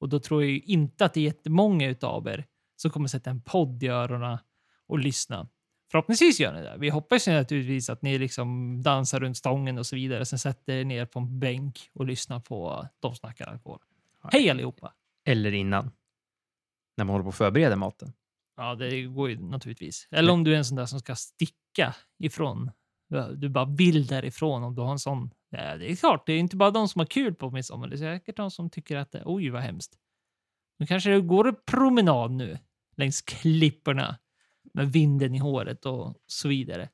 Och 0.00 0.08
då 0.08 0.20
tror 0.20 0.42
jag 0.42 0.50
ju 0.50 0.60
inte 0.60 1.04
att 1.04 1.14
det 1.14 1.20
är 1.20 1.24
jättemånga 1.24 1.88
utav 1.88 2.28
er 2.28 2.46
som 2.76 2.90
kommer 2.90 3.08
sätta 3.08 3.30
en 3.30 3.42
podd 3.42 3.82
i 3.82 3.88
öronen 3.88 4.38
och 4.86 4.98
lyssna. 4.98 5.48
Förhoppningsvis 5.90 6.40
gör 6.40 6.52
ni 6.52 6.62
det. 6.62 6.76
Vi 6.78 6.88
hoppas 6.88 7.28
ju 7.28 7.32
naturligtvis 7.32 7.90
att 7.90 8.02
ni 8.02 8.18
liksom 8.18 8.82
dansar 8.82 9.20
runt 9.20 9.36
stången 9.36 9.78
och 9.78 9.86
så 9.86 9.96
vidare. 9.96 10.24
Sen 10.24 10.38
sätter 10.38 10.72
er 10.72 10.84
ner 10.84 11.06
på 11.06 11.18
en 11.18 11.38
bänk 11.38 11.90
och 11.92 12.06
lyssnar 12.06 12.40
på 12.40 12.88
De 13.00 13.14
snackar 13.14 13.46
alkohol. 13.46 13.80
Hej 14.32 14.50
allihopa! 14.50 14.92
Eller 15.24 15.52
innan. 15.52 15.90
När 16.96 17.04
man 17.04 17.12
håller 17.12 17.22
på 17.22 17.28
att 17.28 17.34
förbereda 17.34 17.76
maten. 17.76 18.12
Ja, 18.56 18.74
det 18.74 19.02
går 19.02 19.30
ju 19.30 19.42
naturligtvis. 19.42 20.08
Eller 20.10 20.32
om 20.32 20.44
du 20.44 20.54
är 20.54 20.58
en 20.58 20.64
sån 20.64 20.76
där 20.76 20.86
som 20.86 21.00
ska 21.00 21.14
sticka 21.14 21.94
ifrån. 22.18 22.70
Du 23.36 23.48
bara 23.48 23.64
vill 23.64 24.06
därifrån 24.06 24.62
om 24.62 24.74
du 24.74 24.82
har 24.82 24.92
en 24.92 24.98
sån. 24.98 25.30
det 25.50 25.90
är 25.90 25.96
klart, 25.96 26.26
det 26.26 26.32
är 26.32 26.38
inte 26.38 26.56
bara 26.56 26.70
de 26.70 26.88
som 26.88 26.98
har 26.98 27.06
kul 27.06 27.34
på 27.34 27.50
midsommar. 27.50 27.88
Det 27.88 27.94
är 27.94 27.98
säkert 27.98 28.36
de 28.36 28.50
som 28.50 28.70
tycker 28.70 28.96
att 28.96 29.12
det, 29.12 29.22
oj 29.24 29.50
vad 29.50 29.62
hemskt. 29.62 29.98
Nu 30.78 30.86
kanske 30.86 31.10
det 31.10 31.20
går 31.20 31.52
promenad 31.52 32.30
nu 32.30 32.58
längs 32.96 33.22
klipporna 33.22 34.18
med 34.74 34.92
vinden 34.92 35.34
i 35.34 35.38
håret 35.38 35.86
och 35.86 36.16
så 36.26 36.48
vidare. 36.48 36.88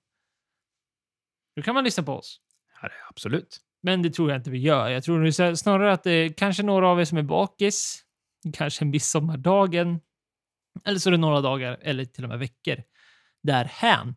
Då 1.56 1.62
kan 1.62 1.74
man 1.74 1.84
lyssna 1.84 2.02
på 2.02 2.12
oss. 2.12 2.40
Ja, 2.82 2.88
absolut. 3.10 3.60
Men 3.80 4.02
det 4.02 4.10
tror 4.10 4.30
jag 4.30 4.38
inte 4.38 4.50
vi 4.50 4.58
gör. 4.58 4.88
Jag 4.88 5.04
tror 5.04 5.54
snarare 5.54 5.92
att 5.92 6.02
det 6.02 6.10
är 6.10 6.32
kanske 6.32 6.62
några 6.62 6.88
av 6.88 7.00
er 7.00 7.04
som 7.04 7.18
är 7.18 7.22
bakis, 7.22 8.04
kanske 8.52 8.84
midsommardagen, 8.84 10.00
eller 10.84 10.98
så 10.98 11.08
är 11.08 11.10
det 11.10 11.16
några 11.16 11.40
dagar 11.40 11.78
eller 11.82 12.04
till 12.04 12.24
och 12.24 12.30
med 12.30 12.38
veckor 12.38 12.82
därhän. 13.42 14.14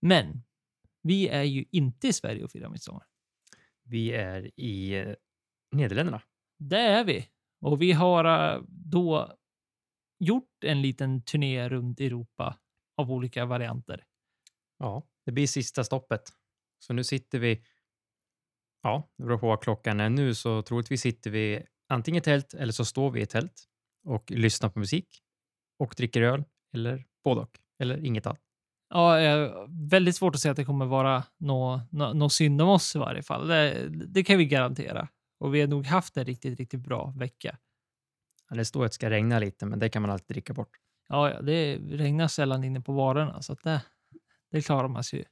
Men 0.00 0.42
vi 1.02 1.28
är 1.28 1.42
ju 1.42 1.64
inte 1.70 2.08
i 2.08 2.12
Sverige 2.12 2.44
och 2.44 2.50
firar 2.50 2.68
midsommar. 2.68 3.06
Vi 3.84 4.12
är 4.12 4.60
i 4.60 4.94
eh, 4.94 5.14
Nederländerna. 5.72 6.22
Det 6.58 6.80
är 6.80 7.04
vi. 7.04 7.28
Och 7.60 7.82
vi 7.82 7.92
har 7.92 8.54
eh, 8.54 8.62
då 8.68 9.36
gjort 10.18 10.64
en 10.64 10.82
liten 10.82 11.22
turné 11.22 11.68
runt 11.68 12.00
Europa 12.00 12.58
av 12.96 13.12
olika 13.12 13.44
varianter. 13.44 14.04
Ja, 14.78 15.06
det 15.24 15.32
blir 15.32 15.46
sista 15.46 15.84
stoppet. 15.84 16.22
Så 16.78 16.92
nu 16.92 17.04
sitter 17.04 17.38
vi, 17.38 17.64
ja, 18.82 19.10
det 19.16 19.24
beror 19.24 19.38
på 19.38 19.46
vad 19.46 19.62
klockan 19.62 20.00
är 20.00 20.10
nu, 20.10 20.34
så 20.34 20.62
troligtvis 20.62 21.00
sitter 21.00 21.30
vi 21.30 21.66
antingen 21.88 22.18
i 22.18 22.22
tält 22.22 22.54
eller 22.54 22.72
så 22.72 22.84
står 22.84 23.10
vi 23.10 23.20
i 23.22 23.26
tält 23.26 23.64
och 24.04 24.30
lyssnar 24.30 24.70
på 24.70 24.78
musik 24.78 25.22
och 25.78 25.94
dricker 25.96 26.22
öl 26.22 26.44
eller 26.74 27.04
både 27.24 27.40
och, 27.40 27.60
eller 27.78 28.04
inget 28.04 28.26
annat. 28.26 28.51
Ja, 28.94 29.18
väldigt 29.90 30.16
svårt 30.16 30.34
att 30.34 30.40
säga 30.40 30.50
att 30.50 30.56
det 30.56 30.64
kommer 30.64 30.86
vara 30.86 31.22
något 31.38 31.92
nå, 31.92 32.12
nå 32.12 32.28
synd 32.28 32.62
om 32.62 32.68
oss 32.68 32.96
i 32.96 32.98
varje 32.98 33.22
fall. 33.22 33.48
Det, 33.48 33.88
det, 33.88 34.24
kan 34.24 34.38
vi 34.38 34.46
garantera. 34.46 35.08
Och 35.40 35.54
vi 35.54 35.60
har 35.60 35.68
nog 35.68 35.86
haft 35.86 36.16
en 36.16 36.24
riktigt, 36.24 36.58
riktigt 36.58 36.80
bra 36.80 37.14
vecka. 37.16 37.56
Ja, 38.50 38.56
det 38.56 38.64
står 38.64 38.84
att 38.84 38.90
det 38.90 38.94
ska 38.94 39.10
regna 39.10 39.38
lite, 39.38 39.66
men 39.66 39.78
det 39.78 39.88
kan 39.88 40.02
man 40.02 40.10
alltid 40.10 40.28
dricka 40.28 40.54
bort. 40.54 40.70
Ja, 41.08 41.30
ja 41.30 41.42
det 41.42 41.76
regnar 41.76 42.28
sällan 42.28 42.64
inne 42.64 42.80
på 42.80 42.92
varorna, 42.92 43.42
så 43.42 43.52
att 43.52 43.62
det, 43.62 43.80
det 44.50 44.62
klarar 44.62 44.88
man 44.88 45.04
sig 45.04 45.18
ju. 45.18 45.24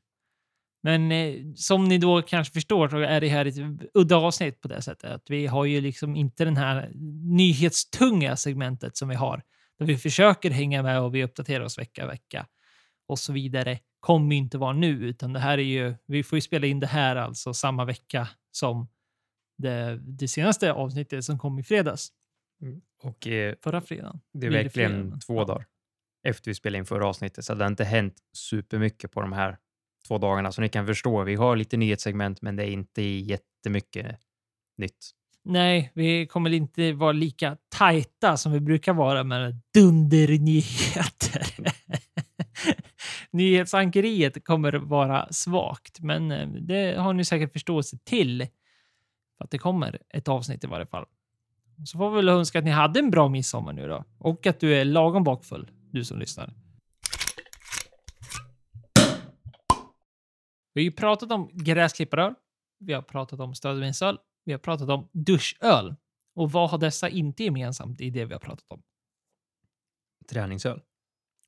Men 0.83 1.13
eh, 1.13 1.35
som 1.57 1.85
ni 1.85 1.99
då 1.99 2.23
kanske 2.23 2.53
förstår 2.53 2.89
så 2.89 2.99
är 2.99 3.21
det 3.21 3.29
här 3.29 3.47
ett 3.47 3.55
udda 3.95 4.17
avsnitt 4.17 4.61
på 4.61 4.69
det 4.69 4.83
sättet 4.83 5.11
att 5.11 5.31
vi 5.31 5.47
har 5.47 5.65
ju 5.65 5.81
liksom 5.81 6.17
inte 6.17 6.45
den 6.45 6.57
här 6.57 6.91
nyhetstunga 7.37 8.37
segmentet 8.37 8.97
som 8.97 9.09
vi 9.09 9.15
har. 9.15 9.43
Där 9.79 9.87
vi 9.87 9.97
försöker 9.97 10.51
hänga 10.51 10.83
med 10.83 11.01
och 11.01 11.15
vi 11.15 11.25
uppdaterar 11.25 11.65
oss 11.65 11.79
vecka 11.79 12.07
vecka 12.07 12.47
och 13.11 13.19
så 13.19 13.33
vidare. 13.33 13.79
Kommer 14.01 14.37
inte 14.37 14.59
vara 14.59 14.73
nu, 14.73 14.89
utan 14.89 15.33
det 15.33 15.41
här 15.41 15.59
är 15.59 15.63
ju, 15.63 15.95
vi 16.07 16.23
får 16.23 16.37
ju 16.37 16.41
spela 16.41 16.67
in 16.67 16.81
det 16.81 16.87
här 16.87 17.17
alltså 17.17 17.55
samma 17.55 17.85
vecka 17.85 18.29
som 18.51 18.89
det, 19.59 19.97
det 20.03 20.29
senaste 20.29 20.73
avsnittet 20.73 21.25
som 21.25 21.39
kom 21.39 21.59
i 21.59 21.63
fredags. 21.63 22.09
Och 23.03 23.27
eh, 23.27 23.55
Förra 23.63 23.81
fredagen. 23.81 24.21
det 24.33 24.47
är 24.47 24.51
verkligen 24.51 24.91
fredag, 24.91 25.05
men- 25.11 25.21
två 25.21 25.45
dagar 25.45 25.67
efter 26.29 26.51
vi 26.51 26.55
spelade 26.55 26.79
in 26.79 26.87
förra 26.87 27.07
avsnittet, 27.07 27.45
så 27.45 27.55
det 27.55 27.65
har 27.65 27.71
inte 27.71 27.85
hänt 27.85 28.15
supermycket 28.37 29.13
på 29.13 29.21
de 29.21 29.33
här 29.33 29.59
två 30.09 30.19
dagarna. 30.19 30.53
Så 30.53 30.61
ni 30.61 30.69
kan 30.69 30.87
förstå, 30.87 31.25
vi 31.25 31.35
har 31.35 31.57
lite 31.57 31.77
nyhetssegment, 31.77 32.43
men 32.43 32.57
det 32.57 32.65
är 32.65 32.71
inte 32.71 33.03
jättemycket 33.03 34.17
nytt. 34.79 35.11
Nej, 35.45 35.91
vi 35.95 36.27
kommer 36.27 36.51
inte 36.53 36.93
vara 36.93 37.13
lika 37.13 37.57
tajta 37.69 38.37
som 38.37 38.53
vi 38.53 38.61
brukar 38.61 38.93
vara 38.93 39.25
med 39.25 39.61
dundernyheter. 39.75 41.47
Nyhetsankeriet 43.33 44.45
kommer 44.45 44.73
vara 44.73 45.33
svagt, 45.33 46.01
men 46.01 46.31
eh, 46.31 46.49
det 46.49 46.99
har 46.99 47.13
ni 47.13 47.25
säkert 47.25 47.53
förståelse 47.53 47.99
till. 48.05 48.47
För 49.39 49.45
att 49.45 49.51
det 49.51 49.59
kommer 49.59 49.99
ett 50.09 50.29
avsnitt 50.29 50.65
i 50.65 50.67
varje 50.67 50.87
fall. 50.87 51.07
Så 51.87 51.99
får 51.99 52.11
vi 52.11 52.17
väl 52.17 52.29
önska 52.29 52.59
att 52.59 52.65
ni 52.65 52.71
hade 52.71 53.01
en 53.01 53.11
bra 53.11 53.29
midsommar 53.29 53.73
nu 53.73 53.89
då. 53.89 54.05
Och 54.19 54.47
att 54.47 54.61
du 54.61 54.75
är 54.75 54.85
lagom 54.85 55.25
bakfull, 55.25 55.71
du 55.91 56.05
som 56.05 56.19
lyssnar. 56.19 56.55
Vi 60.73 60.81
har 60.81 60.85
ju 60.85 60.93
pratat 60.93 61.33
om 61.33 61.51
gräsklipparöl. 61.53 62.35
Vi 62.79 62.93
har 62.93 63.03
pratat 63.03 63.41
om 63.41 63.55
stödvinsöl. 63.55 64.19
Vi 64.45 64.53
har 64.53 64.59
pratat 64.59 64.89
om 64.89 65.09
duschöl. 65.13 65.97
Och 66.35 66.53
vad 66.53 66.71
har 66.71 66.79
dessa 66.79 67.09
inte 67.09 67.45
gemensamt 67.45 68.01
i 68.01 68.11
det 68.11 68.25
vi 68.25 68.33
har 68.33 68.41
pratat 68.41 68.65
om? 68.69 68.83
Träningsöl. 70.29 70.81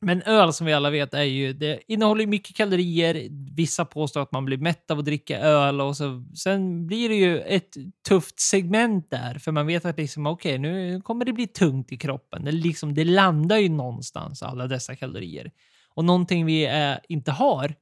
Men 0.04 0.22
öl 0.22 0.52
som 0.52 0.66
vi 0.66 0.72
alla 0.72 0.90
vet 0.90 1.14
är 1.14 1.22
ju, 1.22 1.52
det 1.52 1.80
innehåller 1.88 2.20
ju 2.20 2.26
mycket 2.26 2.56
kalorier. 2.56 3.28
Vissa 3.56 3.84
påstår 3.84 4.22
att 4.22 4.32
man 4.32 4.44
blir 4.44 4.58
mätt 4.58 4.90
av 4.90 4.98
att 4.98 5.04
dricka 5.04 5.38
öl 5.38 5.80
och 5.80 5.96
så, 5.96 6.24
sen 6.34 6.86
blir 6.86 7.08
det 7.08 7.14
ju 7.14 7.40
ett 7.40 7.76
tufft 8.08 8.40
segment 8.40 9.10
där 9.10 9.34
för 9.34 9.52
man 9.52 9.66
vet 9.66 9.84
att 9.84 9.98
liksom 9.98 10.26
okay, 10.26 10.58
nu 10.58 11.00
kommer 11.00 11.24
det 11.24 11.32
bli 11.32 11.46
tungt 11.46 11.92
i 11.92 11.96
kroppen. 11.96 12.44
Det, 12.44 12.52
liksom, 12.52 12.94
det 12.94 13.04
landar 13.04 13.56
ju 13.56 13.68
någonstans 13.68 14.42
alla 14.42 14.66
dessa 14.66 14.96
kalorier. 14.96 15.50
Och 15.94 16.04
någonting 16.04 16.46
vi 16.46 16.66
är, 16.66 17.00
inte 17.08 17.32
har 17.32 17.74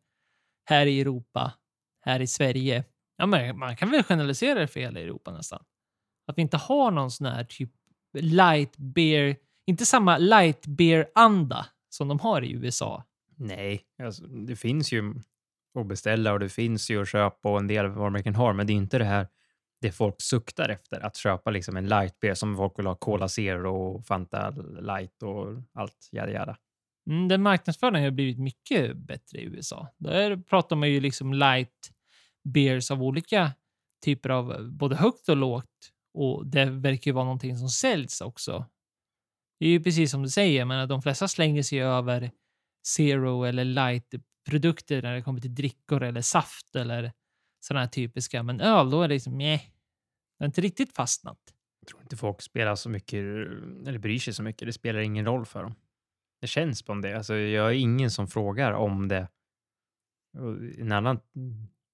här 0.64 0.86
i 0.86 1.00
Europa, 1.00 1.52
här 2.04 2.20
i 2.20 2.26
Sverige. 2.26 2.84
Ja, 3.16 3.26
men 3.26 3.58
man 3.58 3.76
kan 3.76 3.90
väl 3.90 4.02
generalisera 4.02 4.58
det 4.58 4.66
för 4.66 4.80
hela 4.80 5.00
Europa 5.00 5.32
nästan. 5.32 5.62
Att 6.26 6.38
vi 6.38 6.42
inte 6.42 6.56
har 6.56 6.90
någon 6.90 7.10
sån 7.10 7.26
här 7.26 7.44
typ 7.44 7.70
light 8.18 8.76
beer, 8.76 9.36
inte 9.66 9.86
samma 9.86 10.18
light 10.18 10.66
beer-anda 10.66 11.66
som 11.90 12.08
de 12.08 12.20
har 12.20 12.42
i 12.42 12.52
USA. 12.52 13.04
Nej, 13.36 13.82
alltså, 14.02 14.26
det 14.26 14.56
finns 14.56 14.92
ju 14.92 15.14
att 15.78 15.86
beställa 15.86 16.32
och 16.32 16.40
det 16.40 16.48
finns 16.48 16.90
ju 16.90 17.02
att 17.02 17.08
köpa 17.08 17.50
och 17.50 17.58
en 17.58 17.66
del 17.66 17.86
varumärken 17.86 18.34
har, 18.34 18.52
men 18.52 18.66
det 18.66 18.72
är 18.72 18.74
inte 18.74 18.98
det 18.98 19.04
här 19.04 19.26
det 19.80 19.92
folk 19.92 20.20
suktar 20.22 20.68
efter, 20.68 21.00
att 21.00 21.16
köpa 21.16 21.50
liksom 21.50 21.76
en 21.76 21.88
light 21.88 22.20
beer 22.20 22.34
som 22.34 22.56
folk 22.56 22.78
vill 22.78 22.86
ha 22.86 22.94
Cola 22.94 23.28
Zero 23.28 23.76
och 23.76 24.06
Fanta 24.06 24.50
Light 24.80 25.22
och 25.22 25.46
allt 25.72 26.08
jada 26.12 26.32
jada. 26.32 26.56
Mm, 27.10 27.28
den 27.28 27.42
marknadsföringen 27.42 28.04
har 28.04 28.10
blivit 28.10 28.38
mycket 28.38 28.96
bättre 28.96 29.38
i 29.38 29.44
USA. 29.44 29.88
Där 29.98 30.36
pratar 30.36 30.76
man 30.76 30.90
ju 30.90 31.00
liksom 31.00 31.34
light 31.34 31.90
beers 32.44 32.90
av 32.90 33.02
olika 33.02 33.52
typer 34.04 34.28
av 34.28 34.70
både 34.72 34.96
högt 34.96 35.28
och 35.28 35.36
lågt. 35.36 35.92
Och 36.14 36.46
det 36.46 36.64
verkar 36.64 37.10
ju 37.10 37.12
vara 37.12 37.24
någonting 37.24 37.58
som 37.58 37.68
säljs 37.68 38.20
också. 38.20 38.64
Det 39.60 39.66
är 39.66 39.70
ju 39.70 39.80
precis 39.80 40.10
som 40.10 40.22
du 40.22 40.28
säger, 40.28 40.64
men 40.64 40.88
de 40.88 41.02
flesta 41.02 41.28
slänger 41.28 41.62
sig 41.62 41.82
över 41.82 42.30
zero 42.86 43.44
eller 43.44 43.64
light-produkter 43.64 45.02
när 45.02 45.14
det 45.14 45.22
kommer 45.22 45.40
till 45.40 45.54
drickor 45.54 46.02
eller 46.02 46.20
saft 46.20 46.76
eller 46.76 47.12
sådana 47.60 47.80
här 47.80 47.88
typiska. 47.88 48.42
Men 48.42 48.60
öl, 48.60 48.90
då 48.90 49.02
är 49.02 49.08
det 49.08 49.14
liksom 49.14 49.38
nej. 49.38 49.72
Det 50.38 50.44
har 50.44 50.46
inte 50.46 50.60
riktigt 50.60 50.94
fastnat. 50.94 51.38
Jag 51.80 51.88
tror 51.88 52.02
inte 52.02 52.16
folk 52.16 52.42
spelar 52.42 52.74
så 52.74 52.88
mycket 52.88 53.18
eller 53.86 53.98
bryr 53.98 54.18
sig 54.18 54.34
så 54.34 54.42
mycket. 54.42 54.66
Det 54.68 54.72
spelar 54.72 55.00
ingen 55.00 55.24
roll 55.24 55.46
för 55.46 55.62
dem. 55.62 55.74
Det 56.40 56.46
känns 56.46 56.78
som 56.78 57.00
det. 57.00 57.16
Alltså, 57.16 57.34
jag 57.34 57.68
är 57.68 57.74
ingen 57.74 58.10
som 58.10 58.28
frågar 58.28 58.72
om 58.72 59.08
det. 59.08 59.28
En 60.78 60.92
annan 60.92 61.20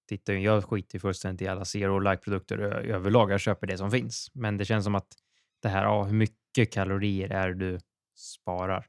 tittar 0.09 0.33
ju, 0.33 0.41
jag 0.41 0.65
skiter 0.65 0.99
fullständigt 0.99 1.43
i 1.43 1.49
alla 1.49 1.65
zero 1.65 1.99
like-produkter 1.99 2.59
överlag. 2.59 3.31
Jag 3.31 3.41
köper 3.41 3.67
det 3.67 3.79
som 3.79 3.91
finns. 3.91 4.31
Men 4.35 4.57
det 4.57 4.65
känns 4.65 4.85
som 4.85 4.95
att 4.95 5.17
det 5.63 5.69
här, 5.69 5.85
ja, 5.85 6.05
hur 6.05 6.15
mycket 6.15 6.37
mycket 6.57 6.75
kalorier 6.75 7.33
är 7.33 7.49
det 7.49 7.55
du 7.55 7.79
sparar 8.17 8.87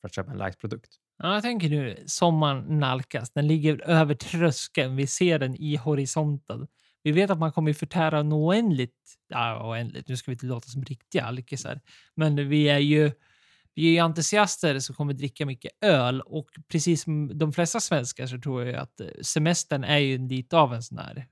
för 0.00 0.08
att 0.08 0.14
köpa 0.14 0.32
en 0.32 0.38
light-produkt? 0.38 0.96
Ja, 1.18 1.34
jag 1.34 1.42
tänker 1.42 1.68
nu 1.68 1.96
sommaren 2.06 2.78
nalkas. 2.78 3.30
Den 3.30 3.46
ligger 3.46 3.88
över 3.88 4.14
tröskeln. 4.14 4.96
Vi 4.96 5.06
ser 5.06 5.38
den 5.38 5.56
i 5.56 5.76
horisonten. 5.76 6.66
Vi 7.02 7.12
vet 7.12 7.30
att 7.30 7.38
man 7.38 7.52
kommer 7.52 7.72
förtära 7.72 8.18
en 8.18 8.32
oändligt. 8.32 9.16
Ja, 9.28 9.68
oändligt. 9.68 10.08
Nu 10.08 10.16
ska 10.16 10.30
vi 10.30 10.32
inte 10.32 10.46
låta 10.46 10.68
som 10.68 10.82
riktiga 10.82 11.24
alkisar. 11.24 11.80
Men 12.14 12.48
vi 12.48 12.68
är 12.68 12.78
ju 12.78 13.12
vi 13.74 13.98
är 13.98 14.02
entusiaster 14.02 14.78
som 14.78 14.94
kommer 14.94 15.12
dricka 15.12 15.46
mycket 15.46 15.72
öl 15.80 16.20
och 16.20 16.48
precis 16.68 17.02
som 17.02 17.38
de 17.38 17.52
flesta 17.52 17.80
svenskar 17.80 18.26
så 18.26 18.40
tror 18.40 18.64
jag 18.64 18.74
att 18.74 19.00
eh, 19.00 19.06
semestern 19.22 19.84
är 19.84 19.98
ju 19.98 20.28
lite 20.28 20.56
av 20.56 20.74
en 20.74 20.82
sån 20.82 20.98
här 20.98 21.26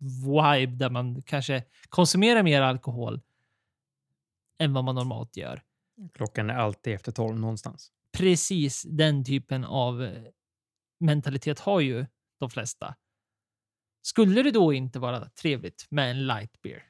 vibe 0.00 0.76
där 0.76 0.90
man 0.90 1.22
kanske 1.22 1.62
konsumerar 1.88 2.42
mer 2.42 2.62
alkohol 2.62 3.20
än 4.58 4.72
vad 4.72 4.84
man 4.84 4.94
normalt 4.94 5.36
gör 5.36 5.62
Klockan 6.14 6.50
är 6.50 6.54
alltid 6.54 6.94
efter 6.94 7.12
tolv 7.12 7.38
någonstans. 7.40 7.92
precis 8.18 8.82
den 8.82 9.24
typen 9.24 9.64
av 9.64 10.02
eh, 10.02 10.22
mentalitet 11.00 11.58
har 11.60 11.80
ju 11.80 12.06
de 12.40 12.50
flesta. 12.50 12.94
Skulle 14.02 14.42
det 14.42 14.50
då 14.50 14.72
inte 14.72 14.98
vara 14.98 15.28
trevligt 15.28 15.86
med 15.90 16.10
en 16.10 16.26
light 16.26 16.62
beer 16.62 16.82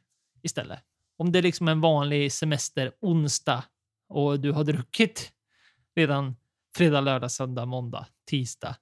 istället? 0.42 0.80
Om 1.16 1.32
det 1.32 1.38
är 1.38 1.42
liksom 1.42 1.68
en 1.68 1.80
vanlig 1.80 2.32
semester 2.32 2.92
onsdag 3.00 3.64
och 4.08 4.40
du 4.40 4.52
har 4.52 4.64
druckit 4.64 5.32
redan 5.96 6.36
fredag, 6.76 7.00
lördag, 7.00 7.30
söndag, 7.30 7.66
måndag, 7.66 8.06
tisdag. 8.26 8.76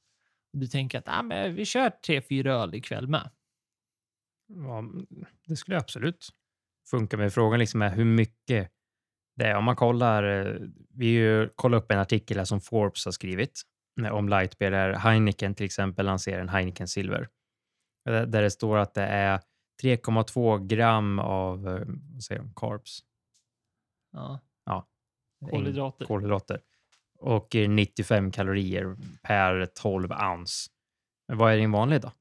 Och 0.53 0.59
du 0.59 0.67
tänker 0.67 0.99
att 0.99 1.09
ah, 1.09 1.23
men 1.23 1.55
vi 1.55 1.65
kör 1.65 1.91
tre, 1.91 2.23
fyra 2.23 2.55
öl 2.55 2.75
ikväll 2.75 3.09
med. 3.09 3.31
Ja, 4.47 4.85
det 5.47 5.57
skulle 5.57 5.79
absolut 5.79 6.29
funka. 6.91 7.17
Men 7.17 7.31
frågan 7.31 7.59
liksom 7.59 7.83
är 7.83 7.95
hur 7.95 8.05
mycket 8.05 8.73
det 9.37 9.45
är. 9.47 9.57
Om 9.57 9.65
man 9.65 9.77
kollar, 9.77 10.23
eh, 10.47 10.55
vi 10.95 11.07
ju 11.07 11.49
kollar 11.55 11.79
upp 11.79 11.91
en 11.93 11.99
artikel 11.99 12.37
här 12.39 12.45
som 12.45 12.61
Forbes 12.61 13.05
har 13.05 13.13
skrivit 13.13 13.63
eh, 14.05 14.09
om 14.13 14.29
light 14.29 14.59
beer 14.59 14.71
där 14.71 14.93
Heineken 14.93 15.55
till 15.55 15.67
exempel 15.67 16.07
lanserar 16.07 16.41
en 16.41 16.49
Heineken 16.49 16.89
Silver. 16.89 17.29
Där 18.05 18.27
där 18.27 18.43
det 18.43 18.51
står 18.51 18.77
att 18.79 18.95
det 18.95 19.03
är 19.03 19.41
3,2 19.83 20.67
gram 20.67 21.19
av 21.19 21.69
eh, 21.69 21.83
vad 22.13 22.23
säger 22.23 22.41
de, 22.41 22.53
carbs, 22.57 22.99
Ja. 24.13 24.41
Ja. 24.65 24.87
Kolhydrater. 25.51 26.05
kolhydrater 26.07 26.61
och 27.19 27.57
eh, 27.57 27.69
95 27.69 28.31
kalorier 28.33 28.97
per 29.23 29.67
12 29.67 30.13
ounce. 30.13 30.71
Men 31.29 31.39
vad 31.39 31.53
är 31.53 31.57
din 31.57 31.73
vanlig 31.73 32.01
då? 32.01 32.13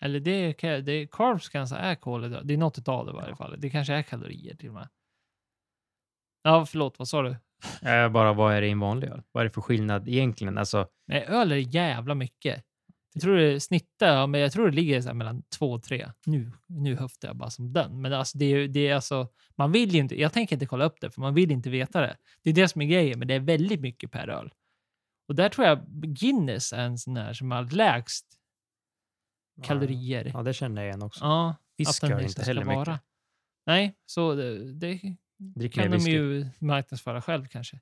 Eller 0.00 0.20
det, 0.20 0.52
kan- 0.52 0.84
det 0.84 1.06
carbs 1.10 1.48
kanske 1.48 1.76
är 1.76 1.94
kolhydrater. 1.94 2.44
Det 2.46 2.54
är 2.54 2.58
något 2.58 2.88
av 2.88 3.06
det 3.06 3.12
i 3.12 3.14
varje 3.14 3.36
fall. 3.36 3.54
Det 3.58 3.70
kanske 3.70 3.94
är 3.94 4.02
kalorier 4.02 4.54
till 4.54 4.68
och 4.68 4.74
med. 4.74 4.88
Ja, 6.48 6.66
förlåt, 6.66 6.98
vad 6.98 7.08
sa 7.08 7.22
du? 7.22 7.36
Eh, 7.88 8.08
Bara 8.08 8.32
vad 8.32 8.54
är 8.54 8.62
din 8.62 8.78
vanlig 8.80 9.08
öl? 9.08 9.22
Vad 9.32 9.40
är 9.40 9.44
det 9.44 9.50
för 9.54 9.60
skillnad 9.60 10.08
egentligen? 10.08 10.58
Alltså, 10.58 10.88
Nej, 11.06 11.24
öl 11.28 11.52
är 11.52 11.56
jävla 11.56 12.14
mycket. 12.14 12.64
Jag 13.12 13.22
tror 13.22 13.36
det 13.36 13.60
snittar, 13.60 14.06
ja, 14.16 14.26
men 14.26 14.40
jag 14.40 14.52
tror 14.52 14.66
det 14.70 14.76
ligger 14.76 15.00
så 15.00 15.14
mellan 15.14 15.42
två 15.58 15.72
och 15.72 15.82
tre. 15.82 16.12
Nu, 16.26 16.52
nu 16.66 16.96
höftar 16.96 17.28
jag 17.28 17.36
bara 17.36 17.50
som 17.50 17.72
den. 17.72 18.00
Men 18.00 18.12
alltså, 18.12 18.38
det 18.38 18.44
är, 18.44 18.68
det 18.68 18.88
är 18.88 18.94
alltså, 18.94 19.28
man 19.56 19.72
vill 19.72 19.90
ju 19.94 19.98
inte, 19.98 20.20
jag 20.20 20.32
tänker 20.32 20.56
inte 20.56 20.66
kolla 20.66 20.84
upp 20.84 21.00
det, 21.00 21.10
för 21.10 21.20
man 21.20 21.34
vill 21.34 21.50
inte 21.50 21.70
veta 21.70 22.00
det. 22.00 22.16
Det 22.42 22.50
är 22.50 22.54
det 22.54 22.68
som 22.68 22.82
är 22.82 22.86
grejen, 22.86 23.18
men 23.18 23.28
det 23.28 23.34
är 23.34 23.40
väldigt 23.40 23.80
mycket 23.80 24.10
per 24.12 24.28
öl. 24.28 24.52
Och 25.28 25.34
där 25.34 25.48
tror 25.48 25.66
jag 25.66 25.86
Guinness 25.88 26.72
är 26.72 26.78
en 26.84 26.98
sån 26.98 27.16
här 27.16 27.32
som 27.32 27.50
har 27.50 27.62
lägst 27.62 28.26
kalorier. 29.62 30.30
Ja, 30.34 30.42
det 30.42 30.54
känner 30.54 30.82
jag 30.82 30.88
igen 30.88 31.02
också. 31.02 31.24
Ja, 31.24 31.54
Fisk 31.76 32.02
gör 32.02 32.20
liksom 32.20 32.40
inte 32.40 32.42
heller 32.50 32.64
mycket. 32.64 32.86
vara. 32.86 33.00
Nej, 33.66 33.94
så 34.06 34.34
det, 34.34 34.72
det 34.72 35.00
Drick 35.38 35.74
kan 35.74 35.90
de 35.90 35.98
ju 35.98 36.46
marknadsföra 36.58 37.22
själv 37.22 37.46
kanske. 37.46 37.80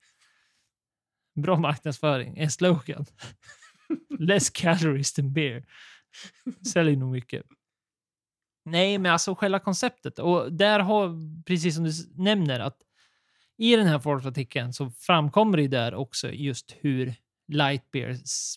Bra 1.35 1.57
marknadsföring, 1.57 2.39
en 2.39 2.51
slogan. 2.51 3.07
Less 4.19 4.51
calories 4.51 5.13
than 5.13 5.33
beer. 5.33 5.65
Säljer 6.73 6.97
nog 6.97 7.13
mycket. 7.13 7.47
Nej, 8.65 8.99
men 8.99 9.13
alltså 9.13 9.35
själva 9.35 9.59
konceptet. 9.59 10.19
Och 10.19 10.53
där 10.53 10.81
har, 10.81 11.11
precis 11.45 11.75
som 11.75 11.85
du 11.85 11.93
nämner, 12.15 12.61
att 12.61 12.79
i 13.59 13.77
den 13.77 13.87
här 13.87 13.99
Forbes-artikeln 13.99 14.73
så 14.73 14.91
framkommer 14.91 15.57
det 15.57 15.69
där 15.69 15.95
också 15.95 16.33
just 16.33 16.77
hur 16.81 17.15
light 17.49 17.91
beer 17.91 18.11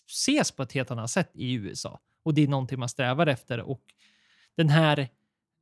ses 0.08 0.52
på 0.52 0.62
ett 0.62 0.72
helt 0.72 0.90
annat 0.90 1.10
sätt 1.10 1.30
i 1.34 1.52
USA. 1.52 2.00
Och 2.22 2.34
det 2.34 2.42
är 2.42 2.48
någonting 2.48 2.78
man 2.78 2.88
strävar 2.88 3.26
efter. 3.26 3.60
Och 3.60 3.82
den 4.56 4.68
här 4.68 5.08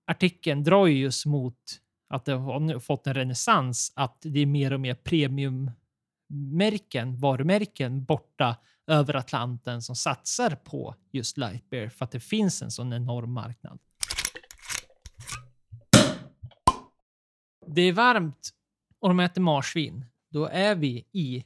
artikeln 0.06 0.64
drar 0.64 0.86
ju 0.86 0.98
just 0.98 1.26
mot 1.26 1.58
att 2.08 2.24
det 2.24 2.32
har 2.32 2.80
fått 2.80 3.06
en 3.06 3.14
renässans, 3.14 3.92
att 3.96 4.18
det 4.20 4.40
är 4.40 4.46
mer 4.46 4.72
och 4.72 4.80
mer 4.80 4.94
premiummärken, 4.94 7.20
varumärken 7.20 8.04
borta 8.04 8.56
över 8.86 9.16
Atlanten 9.16 9.82
som 9.82 9.96
satsar 9.96 10.50
på 10.50 10.94
just 11.12 11.36
light 11.36 11.70
beer 11.70 11.88
för 11.88 12.04
att 12.04 12.10
det 12.10 12.20
finns 12.20 12.62
en 12.62 12.70
sån 12.70 12.92
enorm 12.92 13.32
marknad. 13.32 13.78
Det 17.66 17.82
är 17.82 17.92
varmt 17.92 18.50
och 18.98 19.08
de 19.08 19.20
äter 19.20 19.40
marsvin. 19.40 20.04
Då 20.30 20.46
är 20.46 20.74
vi 20.74 21.06
i, 21.12 21.44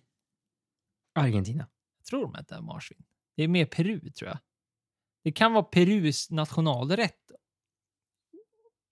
Argentina. 1.15 1.67
jag 1.99 2.07
tror 2.07 2.23
de 2.23 2.35
äter 2.35 2.61
marsvin. 2.61 3.05
Det 3.37 3.43
är 3.43 3.49
mer 3.49 3.67
Peru 3.67 4.11
tror 4.11 4.29
jag. 4.29 4.39
Det 5.23 5.33
kan 5.33 5.53
vara 5.53 5.65
Perus 5.65 6.31
nationalrätt. 6.31 7.31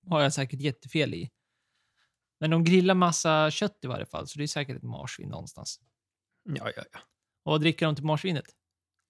Har 0.06 0.20
jag 0.20 0.32
säkert 0.32 0.60
jättefel 0.60 1.14
i. 1.14 1.30
Men 2.40 2.50
de 2.50 2.64
grillar 2.64 2.94
massa 2.94 3.50
kött 3.50 3.78
i 3.82 3.86
varje 3.86 4.06
fall, 4.06 4.26
så 4.26 4.38
det 4.38 4.44
är 4.44 4.46
säkert 4.48 4.76
ett 4.76 4.82
marsvin 4.82 5.28
någonstans. 5.28 5.80
Ja, 6.44 6.70
ja, 6.76 6.82
ja. 6.92 7.00
Och 7.44 7.52
vad 7.52 7.60
dricker 7.60 7.86
de 7.86 7.94
till 7.94 8.04
marsvinet? 8.04 8.44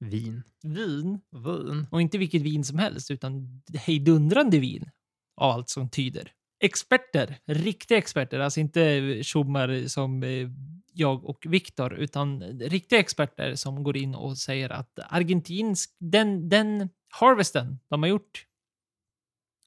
Vin. 0.00 0.42
Vin. 0.62 1.20
Vin. 1.30 1.86
Och 1.90 2.00
inte 2.00 2.18
vilket 2.18 2.42
vin 2.42 2.64
som 2.64 2.78
helst, 2.78 3.10
utan 3.10 3.62
hejdundrande 3.74 4.58
vin. 4.58 4.90
Av 5.36 5.50
allt 5.50 5.68
som 5.68 5.90
tyder. 5.90 6.32
Experter, 6.60 7.38
riktiga 7.46 7.98
experter, 7.98 8.40
alltså 8.40 8.60
inte 8.60 9.18
tjommar 9.22 9.88
som 9.88 10.22
eh, 10.22 10.48
jag 10.92 11.24
och 11.24 11.46
Viktor, 11.48 11.94
utan 11.94 12.42
riktiga 12.58 12.98
experter 12.98 13.54
som 13.54 13.82
går 13.82 13.96
in 13.96 14.14
och 14.14 14.38
säger 14.38 14.70
att 14.70 14.98
argentinsk, 15.08 15.96
den, 15.98 16.48
den 16.48 16.88
harvesten 17.08 17.78
de 17.88 18.02
har 18.02 18.10
gjort 18.10 18.46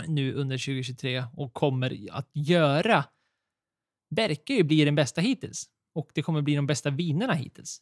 nu 0.08 0.34
under 0.34 0.58
2023 0.58 1.24
och 1.34 1.53
kommer 1.53 2.08
att 2.12 2.29
göra 2.34 3.05
verkar 4.15 4.53
ju 4.53 4.63
bli 4.63 4.86
den 4.86 4.96
bästa 4.96 5.22
hittills. 5.22 5.70
Och 5.93 6.10
det 6.13 6.22
kommer 6.22 6.41
bli 6.41 6.55
de 6.55 6.67
bästa 6.67 6.89
vinerna 6.89 7.34
hittills. 7.34 7.82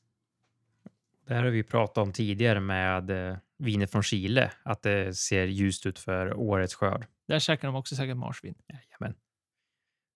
Det 1.28 1.34
här 1.34 1.44
har 1.44 1.50
vi 1.50 1.64
pratat 1.64 1.98
om 1.98 2.14
tidigare 2.14 2.60
med 2.60 3.30
eh, 3.30 3.38
viner 3.58 3.88
från 3.88 4.04
Chile, 4.04 4.52
att 4.64 4.82
det 4.82 5.18
ser 5.18 5.48
ljust 5.48 5.86
ut 5.86 6.00
för 6.00 6.34
årets 6.34 6.76
skörd. 6.76 7.06
Där 7.28 7.40
käkar 7.40 7.68
de 7.68 7.76
också 7.76 7.96
säkert 7.96 8.18
marsvin. 8.18 8.56
Jajamän. 8.68 9.16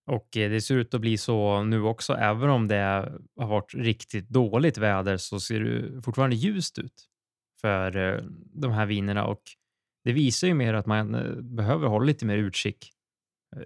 Och 0.06 0.36
eh, 0.36 0.50
det 0.50 0.60
ser 0.60 0.76
ut 0.76 0.94
att 0.94 1.00
bli 1.00 1.18
så 1.18 1.62
nu 1.62 1.82
också, 1.82 2.12
även 2.14 2.50
om 2.50 2.68
det 2.68 2.76
har 3.36 3.46
varit 3.46 3.74
riktigt 3.74 4.28
dåligt 4.28 4.78
väder 4.78 5.16
så 5.16 5.40
ser 5.40 5.60
det 5.60 6.02
fortfarande 6.02 6.36
ljust 6.36 6.78
ut 6.78 7.08
för 7.60 7.96
eh, 7.96 8.22
de 8.54 8.72
här 8.72 8.86
vinerna 8.86 9.26
och 9.26 9.42
det 10.04 10.12
visar 10.12 10.48
ju 10.48 10.54
mer 10.54 10.74
att 10.74 10.86
man 10.86 11.14
eh, 11.14 11.34
behöver 11.42 11.88
hålla 11.88 12.04
lite 12.04 12.26
mer 12.26 12.36
utkik 12.36 12.92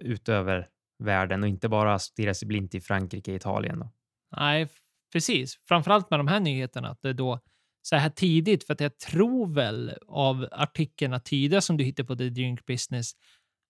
utöver 0.01 0.67
världen 1.01 1.43
och 1.43 1.49
inte 1.49 1.69
bara 1.69 1.99
stirra 1.99 2.33
sig 2.33 2.47
blint 2.47 2.75
i 2.75 2.81
Frankrike, 2.81 3.31
och 3.31 3.35
Italien. 3.35 3.79
Då. 3.79 3.91
Nej, 4.37 4.67
precis. 5.13 5.59
Framförallt 5.67 6.09
med 6.09 6.19
de 6.19 6.27
här 6.27 6.39
nyheterna, 6.39 6.89
att 6.89 7.01
det 7.01 7.09
är 7.09 7.13
då 7.13 7.39
så 7.81 7.95
här 7.95 8.09
tidigt, 8.09 8.63
för 8.63 8.73
att 8.73 8.79
jag 8.79 8.97
tror 8.97 9.53
väl 9.53 9.97
av 10.07 10.47
artikeln 10.51 11.13
att 11.13 11.25
tyda 11.25 11.61
som 11.61 11.77
du 11.77 11.83
hittar 11.83 12.03
på 12.03 12.15
The 12.15 12.29
Drink 12.29 12.65
Business 12.65 13.11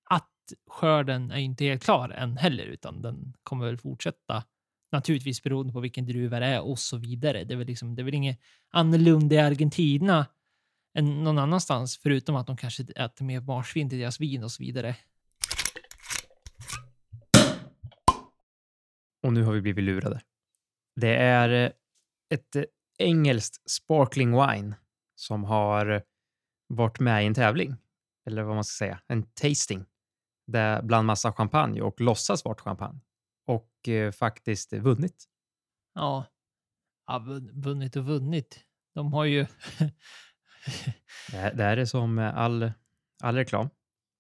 att 0.10 0.30
skörden 0.70 1.32
är 1.32 1.38
inte 1.38 1.66
helt 1.66 1.84
klar 1.84 2.10
än 2.10 2.38
heller, 2.38 2.66
utan 2.66 3.02
den 3.02 3.34
kommer 3.44 3.66
väl 3.66 3.78
fortsätta. 3.78 4.44
Naturligtvis 4.92 5.44
beroende 5.44 5.74
på 5.74 5.80
vilken 5.80 6.06
druva 6.06 6.40
det 6.40 6.46
är 6.46 6.62
och 6.62 6.80
så 6.80 6.98
vidare. 6.98 7.44
Det 7.44 7.54
är 7.54 7.58
väl, 7.58 7.68
liksom, 7.68 7.96
det 7.96 8.02
är 8.02 8.04
väl 8.04 8.14
inget 8.14 8.40
annorlunda 8.70 9.36
i 9.36 9.40
Argentina 9.40 10.26
än 10.98 11.24
någon 11.24 11.38
annanstans, 11.38 11.98
förutom 11.98 12.36
att 12.36 12.48
de 12.48 12.58
kanske 12.58 12.84
äter 12.84 13.26
mer 13.26 13.42
marsvin 13.42 13.90
till 13.90 14.00
deras 14.00 14.20
vin 14.20 14.44
och 14.44 14.52
så 14.52 14.64
vidare. 14.64 14.96
Och 19.24 19.34
nu 19.34 19.44
har 19.44 19.54
vi 19.54 19.62
blivit 19.62 19.84
lurade. 19.84 20.22
Det 20.96 21.16
är 21.16 21.66
eh, 21.66 21.72
ett 22.34 22.56
eh, 22.56 22.64
engelskt 22.98 23.72
sparkling 23.72 24.32
wine 24.32 24.76
som 25.16 25.44
har 25.44 26.04
varit 26.68 27.00
med 27.00 27.24
i 27.24 27.28
en 27.28 27.34
tävling, 27.34 27.76
eller 28.26 28.44
vad 28.44 28.56
man 28.56 28.64
ska 28.64 28.86
säga, 28.86 29.02
en 29.08 29.24
tasting, 29.24 29.86
där 30.48 30.82
bland 30.82 31.08
massa 31.08 31.34
champagne 31.34 31.82
och 31.82 32.02
låtsas 32.02 32.46
vart 32.46 32.62
champagne 32.62 33.00
och 33.48 33.88
eh, 33.88 34.12
faktiskt 34.12 34.74
vunnit. 34.74 35.26
Ja, 35.94 36.26
ja 37.08 37.20
vun- 37.28 37.62
vunnit 37.62 37.96
och 37.96 38.06
vunnit. 38.06 38.60
De 38.94 39.14
har 39.14 39.26
ju... 39.26 39.46
Det 41.32 41.38
här, 41.38 41.54
det 41.54 41.64
här 41.64 41.78
är 41.78 41.86
som 41.86 42.20
all, 42.20 42.72
all 43.24 43.36
reklam. 43.36 43.70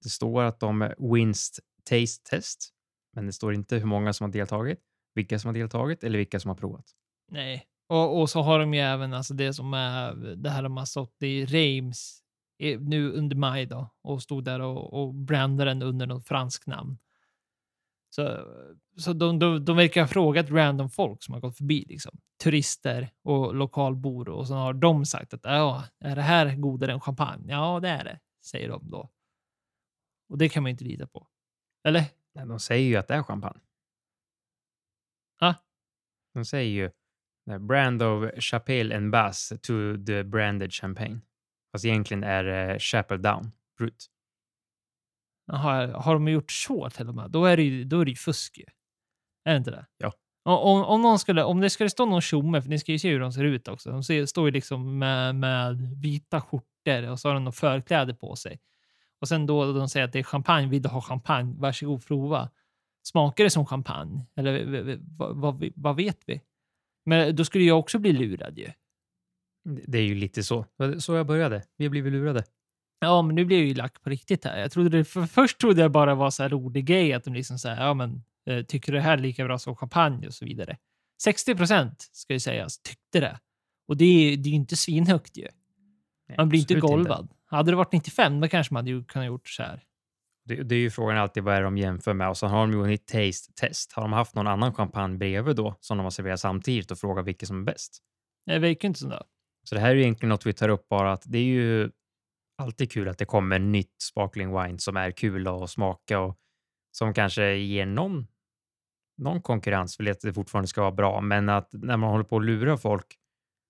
Det 0.03 0.09
står 0.09 0.43
att 0.43 0.59
de 0.59 0.93
wins 1.13 1.59
taste 1.83 2.29
test, 2.29 2.73
men 3.13 3.25
det 3.25 3.33
står 3.33 3.53
inte 3.53 3.77
hur 3.77 3.85
många 3.85 4.13
som 4.13 4.25
har 4.25 4.31
deltagit, 4.31 4.79
vilka 5.13 5.39
som 5.39 5.47
har 5.47 5.53
deltagit 5.53 6.03
eller 6.03 6.17
vilka 6.17 6.39
som 6.39 6.49
har 6.49 6.55
provat. 6.55 6.85
Nej. 7.31 7.65
Och, 7.87 8.21
och 8.21 8.29
så 8.29 8.41
har 8.41 8.59
de 8.59 8.73
ju 8.73 8.79
även 8.79 9.13
alltså 9.13 9.33
det 9.33 9.53
som 9.53 9.73
är 9.73 10.13
det 10.35 10.49
här 10.49 10.63
de 10.63 10.77
har 10.77 10.85
stått 10.85 11.23
i 11.23 11.45
Reims 11.45 12.21
nu 12.79 13.11
under 13.11 13.35
maj 13.35 13.65
då 13.65 13.89
och 14.01 14.21
stod 14.21 14.43
där 14.43 14.59
och, 14.59 14.93
och 14.93 15.13
brandade 15.13 15.71
den 15.71 15.81
under 15.81 16.07
något 16.07 16.27
franskt 16.27 16.67
namn. 16.67 16.97
Så, 18.15 18.39
så 18.97 19.13
de, 19.13 19.39
de, 19.39 19.65
de 19.65 19.75
verkar 19.75 20.01
ha 20.01 20.07
frågat 20.07 20.49
random 20.49 20.89
folk 20.89 21.23
som 21.23 21.33
har 21.33 21.41
gått 21.41 21.57
förbi, 21.57 21.85
liksom. 21.87 22.19
turister 22.43 23.09
och 23.23 23.55
lokalbor 23.55 24.29
och 24.29 24.47
så 24.47 24.53
har 24.53 24.73
de 24.73 25.05
sagt 25.05 25.33
att 25.33 25.41
ja, 25.43 25.83
är 25.99 26.15
det 26.15 26.21
här 26.21 26.55
godare 26.55 26.91
än 26.91 27.01
champagne? 27.01 27.51
Ja, 27.51 27.79
det 27.79 27.89
är 27.89 28.03
det, 28.03 28.19
säger 28.45 28.69
de 28.69 28.89
då. 28.89 29.09
Och 30.29 30.37
det 30.37 30.49
kan 30.49 30.63
man 30.63 30.69
ju 30.69 30.71
inte 30.71 30.83
lita 30.83 31.07
på. 31.07 31.27
Eller? 31.83 32.03
Nej, 32.35 32.45
de 32.45 32.59
säger 32.59 32.87
ju 32.87 32.95
att 32.95 33.07
det 33.07 33.13
är 33.13 33.23
champagne. 33.23 33.61
Ja. 35.41 35.55
De 36.33 36.45
säger 36.45 36.71
ju 36.71 36.91
eh, 37.51 37.59
brand 37.59 38.03
of 38.03 38.31
Chapelle 38.39 38.97
and 38.97 39.11
Bass 39.11 39.53
to 39.61 39.73
the 40.07 40.23
branded 40.23 40.73
champagne. 40.73 41.21
Fast 41.71 41.85
egentligen 41.85 42.23
är 42.23 42.43
det 42.43 42.79
Chapel 42.79 43.21
Down 43.21 43.51
Brut. 43.77 44.07
Jaha, 45.45 45.97
har 45.97 46.13
de 46.13 46.27
gjort 46.27 46.51
så 46.51 46.89
till 46.89 47.09
och 47.09 47.15
med? 47.15 47.31
Då 47.31 47.45
är 47.45 47.57
det 47.57 47.63
ju, 47.63 47.83
då 47.83 47.99
är 47.99 48.05
det 48.05 48.11
ju 48.11 48.17
fusk 48.17 48.57
ju. 48.57 48.65
Är 49.43 49.51
det 49.51 49.57
inte 49.57 49.71
det? 49.71 49.85
Ja. 49.97 50.13
Om, 50.43 50.83
om, 50.83 51.01
någon 51.01 51.19
skulle, 51.19 51.43
om 51.43 51.61
det 51.61 51.69
skulle 51.69 51.89
stå 51.89 52.05
någon 52.05 52.21
tjomme, 52.21 52.61
för 52.61 52.69
ni 52.69 52.79
ska 52.79 52.91
ju 52.91 52.99
se 52.99 53.09
hur 53.09 53.19
de 53.19 53.31
ser 53.33 53.43
ut 53.43 53.67
också. 53.67 53.91
De 53.91 54.03
ser, 54.03 54.25
står 54.25 54.45
ju 54.45 54.51
liksom 54.51 54.99
med, 54.99 55.35
med 55.35 55.77
vita 56.01 56.41
skjortor 56.41 57.09
och 57.09 57.19
så 57.19 57.29
har 57.29 57.33
de 57.33 57.43
några 57.43 57.51
förkläder 57.51 58.13
på 58.13 58.35
sig. 58.35 58.59
Och 59.21 59.27
sen 59.27 59.45
då 59.45 59.73
de 59.73 59.89
säger 59.89 60.05
att 60.05 60.13
det 60.13 60.19
är 60.19 60.23
champagne, 60.23 60.67
vill 60.67 60.81
du 60.81 60.89
ha 60.89 61.01
champagne? 61.01 61.55
Varsågod 61.57 62.05
prova. 62.05 62.49
Smakar 63.03 63.43
det 63.43 63.49
som 63.49 63.65
champagne? 63.65 64.25
Eller 64.35 64.99
vad, 65.17 65.35
vad, 65.35 65.71
vad 65.75 65.95
vet 65.95 66.19
vi? 66.25 66.41
Men 67.05 67.35
då 67.35 67.45
skulle 67.45 67.63
jag 67.63 67.79
också 67.79 67.99
bli 67.99 68.13
lurad 68.13 68.57
ju. 68.57 68.71
Det 69.63 69.97
är 69.97 70.03
ju 70.03 70.15
lite 70.15 70.43
så. 70.43 70.65
Så 70.99 71.13
jag 71.13 71.27
började. 71.27 71.63
Vi 71.77 71.85
har 71.85 71.89
blivit 71.89 72.13
lurade. 72.13 72.43
Ja, 72.99 73.21
men 73.21 73.35
nu 73.35 73.45
blir 73.45 73.57
jag 73.57 73.67
ju 73.67 73.73
lack 73.73 74.01
på 74.01 74.09
riktigt 74.09 74.45
här. 74.45 74.59
Jag 74.59 74.71
trodde 74.71 74.89
det, 74.89 75.05
för 75.05 75.25
först 75.25 75.57
trodde 75.57 75.81
jag 75.81 75.91
bara 75.91 76.15
var 76.15 76.29
så 76.29 76.43
här 76.43 76.49
rolig 76.49 76.85
grej 76.85 77.13
att 77.13 77.23
de 77.23 77.33
liksom 77.33 77.59
så 77.59 77.69
här, 77.69 77.85
ja 77.85 77.93
men 77.93 78.23
eh, 78.45 78.65
tycker 78.65 78.93
det 78.93 79.01
här 79.01 79.17
är 79.17 79.21
lika 79.21 79.45
bra 79.45 79.57
som 79.57 79.75
champagne 79.75 80.27
och 80.27 80.33
så 80.33 80.45
vidare. 80.45 80.77
60 81.23 81.55
procent 81.55 82.09
ska 82.11 82.33
ju 82.33 82.39
sägas 82.39 82.79
tyckte 82.79 83.19
det. 83.19 83.39
Och 83.87 83.97
det 83.97 84.05
är 84.05 84.37
det 84.37 84.49
är 84.49 84.51
ju 84.51 84.55
inte 84.55 84.75
svinhögt 84.75 85.37
ju. 85.37 85.47
Nej, 86.27 86.37
Man 86.37 86.49
blir 86.49 86.59
inte 86.59 86.73
absolut 86.73 86.91
golvad. 86.91 87.33
Hade 87.45 87.71
det 87.71 87.75
varit 87.75 87.91
95 87.91 88.41
då 88.41 88.47
kanske 88.47 88.73
man 88.73 88.87
hade 88.87 89.03
kunnat 89.03 89.27
gjort 89.27 89.49
så 89.49 89.63
här. 89.63 89.83
Det, 90.45 90.63
det 90.63 90.75
är 90.75 90.79
ju 90.79 90.89
frågan 90.89 91.17
alltid 91.17 91.43
vad 91.43 91.55
är 91.55 91.61
de 91.61 91.77
jämför 91.77 92.13
med 92.13 92.29
och 92.29 92.37
så 92.37 92.47
har 92.47 92.61
de 92.61 92.71
ju 92.71 92.77
vunnit 92.77 93.07
taste 93.07 93.53
test. 93.53 93.93
Har 93.93 94.01
de 94.01 94.13
haft 94.13 94.35
någon 94.35 94.47
annan 94.47 94.73
champagne 94.73 95.17
bredvid 95.17 95.55
då 95.55 95.75
som 95.79 95.97
de 95.97 96.03
har 96.03 96.11
serverat 96.11 96.39
samtidigt 96.39 96.91
och 96.91 96.97
frågat 96.97 97.25
vilken 97.25 97.47
som 97.47 97.59
är 97.59 97.63
bäst? 97.63 97.99
Det 98.45 98.59
verkar 98.59 98.87
inte 98.87 98.99
sådär. 98.99 99.23
Så 99.63 99.75
det 99.75 99.81
här 99.81 99.89
är 99.89 99.95
ju 99.95 100.01
egentligen 100.01 100.29
något 100.29 100.45
vi 100.45 100.53
tar 100.53 100.69
upp 100.69 100.89
bara 100.89 101.11
att 101.11 101.23
det 101.25 101.37
är 101.37 101.43
ju 101.43 101.91
alltid 102.57 102.91
kul 102.91 103.07
att 103.07 103.17
det 103.17 103.25
kommer 103.25 103.59
nytt 103.59 104.01
sparkling 104.01 104.61
wine 104.61 104.79
som 104.79 104.97
är 104.97 105.11
kul 105.11 105.47
att 105.47 105.69
smaka 105.69 106.19
och 106.19 106.37
som 106.91 107.13
kanske 107.13 107.53
ger 107.53 107.85
någon, 107.85 108.27
någon 109.17 109.41
konkurrens. 109.41 109.99
Vill 109.99 110.11
att 110.11 110.21
det 110.21 110.33
fortfarande 110.33 110.67
ska 110.67 110.81
vara 110.81 110.91
bra, 110.91 111.21
men 111.21 111.49
att 111.49 111.69
när 111.73 111.97
man 111.97 112.09
håller 112.09 112.23
på 112.23 112.37
att 112.37 112.45
lura 112.45 112.77
folk 112.77 113.05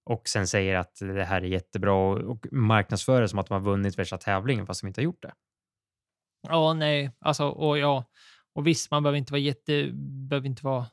och 0.06 0.28
sen 0.28 0.48
säger 0.48 0.76
att 0.76 0.96
det 1.00 1.24
här 1.24 1.42
är 1.42 1.46
jättebra 1.46 1.94
och, 1.94 2.18
och 2.18 2.48
marknadsför 2.52 3.22
det 3.22 3.28
som 3.28 3.40
att 3.40 3.48
de 3.48 3.54
har 3.54 3.62
vunnit 3.62 4.00
värsta 4.00 4.18
tävlingen 4.18 4.68
fast 4.68 4.82
de 4.82 4.88
inte 4.88 5.02
har 5.02 5.04
gjort 5.04 5.22
det. 5.22 5.34
Ja, 6.47 6.73
nej, 6.73 7.12
alltså 7.19 7.45
och 7.49 7.77
ja, 7.77 8.06
och 8.54 8.67
visst, 8.67 8.91
man 8.91 9.04
behöver 9.04 9.17
inte 9.17 9.34
vara 9.34 9.41
jätte, 9.41 9.89
behöver 10.30 10.47
inte 10.47 10.65
vara 10.65 10.86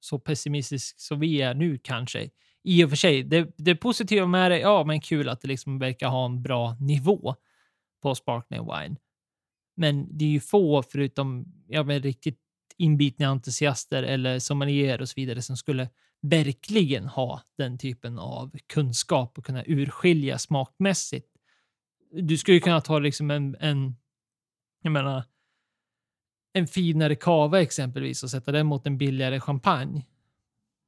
så 0.00 0.18
pessimistisk 0.18 1.00
som 1.00 1.20
vi 1.20 1.42
är 1.42 1.54
nu 1.54 1.78
kanske. 1.78 2.30
I 2.62 2.84
och 2.84 2.88
för 2.88 2.96
sig, 2.96 3.22
det, 3.22 3.54
det 3.56 3.76
positiva 3.76 4.26
med 4.26 4.50
det, 4.50 4.58
ja, 4.58 4.84
men 4.84 5.00
kul 5.00 5.28
att 5.28 5.40
det 5.40 5.48
liksom 5.48 5.78
verkar 5.78 6.08
ha 6.08 6.24
en 6.24 6.42
bra 6.42 6.76
nivå 6.80 7.34
på 8.02 8.14
sparkling 8.14 8.60
wine. 8.60 8.96
Men 9.76 10.18
det 10.18 10.24
är 10.24 10.28
ju 10.28 10.40
få, 10.40 10.82
förutom 10.82 11.44
ja, 11.68 11.82
men 11.82 12.02
riktigt 12.02 12.40
inbitna 12.78 13.26
entusiaster 13.26 14.02
eller 14.02 14.38
sommelierer 14.38 15.00
och 15.00 15.08
så 15.08 15.14
vidare, 15.16 15.42
som 15.42 15.56
skulle 15.56 15.88
verkligen 16.22 17.06
ha 17.06 17.42
den 17.58 17.78
typen 17.78 18.18
av 18.18 18.56
kunskap 18.72 19.38
och 19.38 19.44
kunna 19.44 19.64
urskilja 19.66 20.38
smakmässigt 20.38 21.28
Du 22.10 22.38
skulle 22.38 22.54
ju 22.54 22.60
kunna 22.60 22.80
ta 22.80 22.98
liksom 22.98 23.30
en, 23.30 23.56
en 23.60 23.96
jag 24.86 24.92
menar, 24.92 25.24
en 26.52 26.66
finare 26.66 27.14
kava 27.14 27.62
exempelvis 27.62 28.22
och 28.22 28.30
sätta 28.30 28.52
den 28.52 28.66
mot 28.66 28.86
en 28.86 28.98
billigare 28.98 29.40
champagne. 29.40 30.06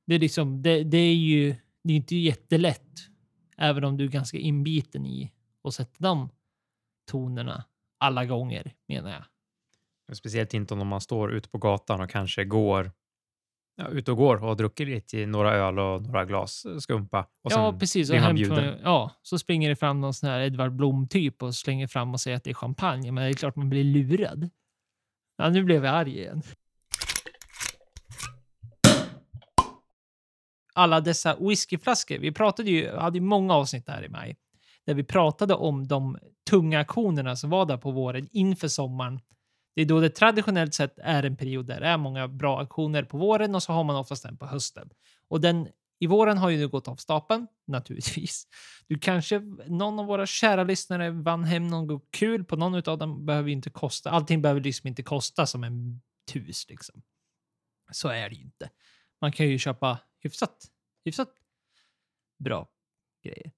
Det 0.06 0.14
är 0.14 0.18
liksom, 0.18 0.62
det, 0.62 0.84
det 0.84 0.98
är 0.98 1.14
ju 1.14 1.56
det 1.82 1.92
är 1.92 1.96
inte 1.96 2.16
jättelätt, 2.16 3.08
även 3.56 3.84
om 3.84 3.96
du 3.96 4.04
är 4.04 4.08
ganska 4.08 4.38
inbiten 4.38 5.06
i 5.06 5.32
att 5.64 5.74
sätta 5.74 6.04
de 6.04 6.28
tonerna 7.10 7.64
alla 7.98 8.24
gånger, 8.24 8.74
menar 8.88 9.10
jag. 9.10 10.16
Speciellt 10.16 10.54
inte 10.54 10.74
om 10.74 10.88
man 10.88 11.00
står 11.00 11.32
ute 11.32 11.48
på 11.48 11.58
gatan 11.58 12.00
och 12.00 12.10
kanske 12.10 12.44
går 12.44 12.92
ja, 13.78 13.88
ut 13.88 14.08
och 14.08 14.16
går 14.16 14.36
och 14.36 14.48
har 14.48 14.54
druckit 14.54 14.88
lite 14.88 15.26
några 15.26 15.54
öl 15.54 15.78
och 15.78 16.02
några 16.02 16.24
glas 16.24 16.66
skumpa. 16.80 17.26
Och 17.42 17.52
ja, 17.52 17.76
precis. 17.80 18.10
Och 18.10 18.14
blir 18.14 18.22
man 18.22 18.34
bjuden. 18.34 18.56
från, 18.56 18.82
ja, 18.82 19.10
så 19.22 19.38
springer 19.38 19.68
det 19.68 19.76
fram 19.76 20.00
någon 20.00 20.14
sån 20.14 20.28
här 20.28 20.40
Edvard 20.40 20.72
Blom-typ 20.72 21.42
och 21.42 21.54
slänger 21.54 21.86
fram 21.86 22.12
och 22.12 22.20
säger 22.20 22.36
att 22.36 22.44
det 22.44 22.50
är 22.50 22.54
champagne. 22.54 23.12
Men 23.12 23.24
det 23.24 23.30
är 23.30 23.34
klart 23.34 23.56
man 23.56 23.68
blir 23.68 23.84
lurad. 23.84 24.50
Ja, 25.36 25.48
nu 25.48 25.64
blev 25.64 25.84
jag 25.84 25.94
arg 25.94 26.18
igen. 26.18 26.42
Alla 30.74 31.00
dessa 31.00 31.36
whiskyflaskor. 31.40 32.18
Vi 32.18 32.32
pratade 32.32 32.70
ju, 32.70 32.96
hade 32.96 33.18
ju 33.18 33.24
många 33.24 33.54
avsnitt 33.54 33.88
här 33.88 34.04
i 34.04 34.08
maj 34.08 34.36
där 34.86 34.94
vi 34.94 35.04
pratade 35.04 35.54
om 35.54 35.88
de 35.88 36.18
tunga 36.50 36.78
auktionerna 36.78 37.36
som 37.36 37.50
var 37.50 37.66
där 37.66 37.76
på 37.76 37.90
våren 37.90 38.28
inför 38.32 38.68
sommaren. 38.68 39.20
Det 39.78 39.82
är 39.82 39.86
då 39.86 40.00
det 40.00 40.10
traditionellt 40.10 40.74
sett 40.74 40.98
är 40.98 41.22
en 41.22 41.36
period 41.36 41.66
där 41.66 41.80
det 41.80 41.86
är 41.86 41.96
många 41.96 42.28
bra 42.28 42.60
auktioner 42.60 43.02
på 43.02 43.18
våren 43.18 43.54
och 43.54 43.62
så 43.62 43.72
har 43.72 43.84
man 43.84 43.96
oftast 43.96 44.22
den 44.22 44.36
på 44.36 44.46
hösten. 44.46 44.90
Och 45.28 45.40
den 45.40 45.68
i 45.98 46.06
våren 46.06 46.38
har 46.38 46.50
ju 46.50 46.58
nu 46.58 46.68
gått 46.68 46.88
av 46.88 46.96
stapeln, 46.96 47.46
naturligtvis. 47.66 48.46
Du 48.86 48.98
kanske, 48.98 49.38
någon 49.66 49.98
av 49.98 50.06
våra 50.06 50.26
kära 50.26 50.64
lyssnare 50.64 51.10
vann 51.10 51.44
hem 51.44 51.66
något 51.68 52.10
kul 52.10 52.44
på 52.44 52.56
någon 52.56 52.74
av 52.74 52.98
dem. 52.98 53.26
behöver 53.26 53.50
inte 53.50 53.70
kosta. 53.70 54.10
Allting 54.10 54.42
behöver 54.42 54.60
liksom 54.60 54.88
inte 54.88 55.02
kosta 55.02 55.46
som 55.46 55.64
en 55.64 56.00
tus 56.32 56.68
liksom. 56.68 57.02
Så 57.92 58.08
är 58.08 58.28
det 58.28 58.34
ju 58.34 58.42
inte. 58.42 58.70
Man 59.20 59.32
kan 59.32 59.48
ju 59.48 59.58
köpa 59.58 59.98
hyfsat, 60.20 60.70
hyfsat 61.04 61.30
bra 62.38 62.68
grejer. 63.24 63.52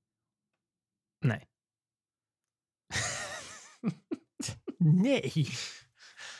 Nej. 1.20 1.48
Nej! 4.78 5.46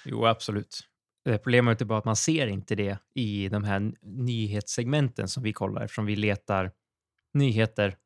Jo, 0.05 0.27
absolut. 0.27 0.81
Eh, 1.29 1.37
problemet 1.37 1.73
är 1.73 1.79
typ 1.79 1.89
bara 1.89 1.99
att 1.99 2.05
man 2.05 2.17
ser 2.17 2.47
inte 2.47 2.75
det 2.75 2.99
i 3.15 3.49
de 3.49 3.65
här 3.65 3.93
nyhetssegmenten 4.03 5.29
som 5.29 5.43
vi 5.43 5.53
kollar 5.53 5.83
eftersom 5.83 6.07
vi 6.07 6.17
letar 6.17 6.73
nyheter 7.35 7.97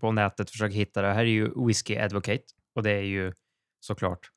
på 0.00 0.12
nätet, 0.12 0.50
försöker 0.50 0.76
hitta 0.76 1.02
det. 1.02 1.12
Här 1.12 1.20
är 1.20 1.24
ju 1.24 1.66
Whiskey 1.66 1.96
Advocate 1.96 2.44
och 2.74 2.82
det 2.82 2.90
är 2.90 3.02
ju 3.02 3.32
såklart 3.80 4.30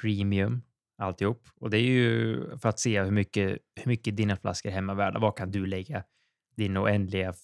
premium 0.00 0.62
alltihop. 0.98 1.48
Och 1.60 1.70
det 1.70 1.78
är 1.78 1.82
ju 1.82 2.38
för 2.58 2.68
att 2.68 2.78
se 2.78 3.02
hur 3.02 3.10
mycket, 3.10 3.58
hur 3.74 3.88
mycket 3.88 4.16
dina 4.16 4.36
flaskor 4.36 4.70
är 4.70 4.74
hemma 4.74 4.94
värda. 4.94 5.18
Vad 5.18 5.36
kan 5.36 5.50
du 5.50 5.66
lägga 5.66 6.04
dina 6.56 6.82
oändliga 6.82 7.34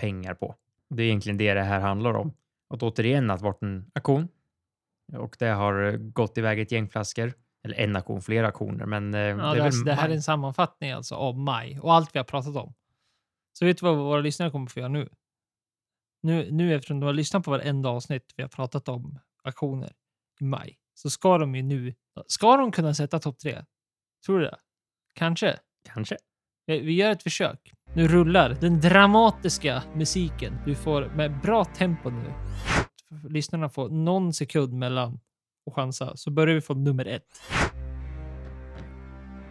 pengar 0.00 0.34
på? 0.34 0.54
Det 0.88 1.02
är 1.02 1.06
egentligen 1.06 1.38
det 1.38 1.54
det 1.54 1.62
här 1.62 1.80
handlar 1.80 2.14
om. 2.14 2.32
Att 2.68 2.82
återigen 2.82 3.30
att 3.30 3.42
varit 3.42 3.62
en 3.62 3.90
auktion 3.94 4.28
och 5.12 5.36
det 5.38 5.48
har 5.48 5.96
gått 5.96 6.38
iväg 6.38 6.60
ett 6.60 6.72
gäng 6.72 6.88
flaskor. 6.88 7.32
Eller 7.68 7.84
en 7.84 7.96
auktion, 7.96 8.22
flera 8.22 8.46
auktioner, 8.46 8.86
men 8.86 9.14
eh, 9.14 9.20
Ja, 9.20 9.34
det 9.34 9.54
det, 9.54 9.62
här, 9.62 9.84
det 9.84 9.94
här 9.94 10.08
är 10.08 10.14
en 10.14 10.22
sammanfattning 10.22 10.90
alltså 10.90 11.14
av 11.14 11.38
maj 11.38 11.78
och 11.80 11.94
allt 11.94 12.14
vi 12.14 12.18
har 12.18 12.24
pratat 12.24 12.56
om. 12.56 12.74
Så 13.52 13.64
vet 13.64 13.78
du 13.78 13.86
vad 13.86 13.96
våra 13.96 14.20
lyssnare 14.20 14.50
kommer 14.50 14.66
få 14.66 14.80
göra 14.80 14.88
nu? 14.88 15.08
Nu, 16.22 16.50
nu 16.50 16.74
eftersom 16.74 17.00
de 17.00 17.06
har 17.06 17.12
lyssnat 17.12 17.44
på 17.44 17.50
varenda 17.50 17.88
avsnitt 17.88 18.32
vi 18.36 18.42
har 18.42 18.48
pratat 18.48 18.88
om 18.88 19.18
aktioner 19.42 19.92
i 20.40 20.44
maj 20.44 20.78
så 20.94 21.10
ska 21.10 21.38
de 21.38 21.54
ju 21.54 21.62
nu, 21.62 21.94
ska 22.26 22.56
de 22.56 22.72
kunna 22.72 22.94
sätta 22.94 23.18
topp 23.18 23.38
tre? 23.38 23.64
Tror 24.26 24.38
du 24.38 24.44
det? 24.44 24.56
Kanske. 25.14 25.58
Kanske. 25.94 26.16
Vi 26.66 26.80
vi 26.80 26.92
gör 26.92 27.10
ett 27.10 27.22
försök. 27.22 27.72
Nu 27.94 28.08
rullar 28.08 28.56
den 28.60 28.80
dramatiska 28.80 29.82
musiken. 29.94 30.58
Du 30.66 30.74
får 30.74 31.12
med 31.16 31.40
bra 31.40 31.64
tempo 31.64 32.10
nu. 32.10 32.32
Lyssnarna 33.28 33.68
får 33.68 33.88
någon 33.88 34.32
sekund 34.32 34.72
mellan 34.72 35.20
och 35.68 35.74
chansa. 35.74 36.16
Så 36.16 36.30
börjar 36.30 36.54
vi 36.54 36.60
från 36.60 36.84
nummer 36.84 37.04
ett. 37.04 37.40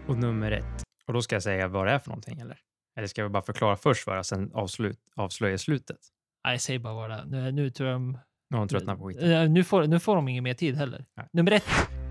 Och 0.07 0.17
nummer 0.17 0.51
ett. 0.51 0.83
Och 1.07 1.13
då 1.13 1.21
ska 1.21 1.35
jag 1.35 1.43
säga 1.43 1.67
vad 1.67 1.87
det 1.87 1.91
är 1.91 1.99
för 1.99 2.09
någonting, 2.09 2.39
eller? 2.39 2.57
Eller 2.97 3.07
ska 3.07 3.23
vi 3.23 3.29
bara 3.29 3.43
förklara 3.43 3.75
först 3.75 4.07
vad 4.07 4.17
det 4.17 4.23
sen 4.23 4.51
avslut, 4.53 4.99
avslöja 5.15 5.57
slutet? 5.57 5.97
Nej, 6.45 6.59
säg 6.59 6.79
bara 6.79 6.93
vad 6.93 7.09
det 7.09 7.15
är. 7.15 7.25
Nu, 7.25 7.51
nu 7.51 7.69
tror 7.69 7.89
jag 7.89 7.95
de... 7.95 8.11
Nu 8.49 8.55
har 8.55 8.59
hon 8.59 8.67
tröttnat 8.67 8.99
på 8.99 9.07
skiten. 9.07 9.53
Nu 9.53 9.63
får, 9.63 9.87
nu 9.87 9.99
får 9.99 10.15
de 10.15 10.27
ingen 10.27 10.43
mer 10.43 10.53
tid 10.53 10.75
heller. 10.75 11.05
Nej. 11.17 11.27
Nummer 11.33 11.51
ett. 11.51 11.63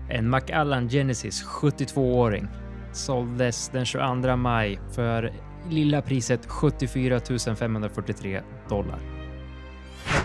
En 0.09 0.29
Macallan 0.29 0.89
Genesis 0.89 1.45
72-åring 1.45 2.47
såldes 2.93 3.69
den 3.69 3.85
22 3.85 4.35
maj 4.35 4.79
för 4.95 5.33
lilla 5.69 6.01
priset 6.01 6.45
74 6.45 7.19
543 7.55 8.41
dollar. 8.69 8.99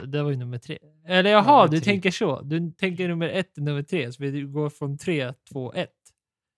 Det 0.04 0.22
var 0.22 0.30
ju 0.30 0.36
nummer 0.36 0.58
tre. 0.58 0.78
Eller 1.06 1.30
jaha, 1.30 1.66
du 1.66 1.76
tre. 1.80 1.84
tänker 1.84 2.10
så. 2.10 2.40
Du 2.42 2.70
tänker 2.70 3.08
nummer 3.08 3.28
ett 3.28 3.54
till 3.54 3.62
nummer 3.62 3.82
tre. 3.82 4.12
Så 4.12 4.22
vi 4.22 4.42
går 4.42 4.70
från 4.70 4.98
tre, 4.98 5.32
två, 5.52 5.72
ett. 5.72 5.90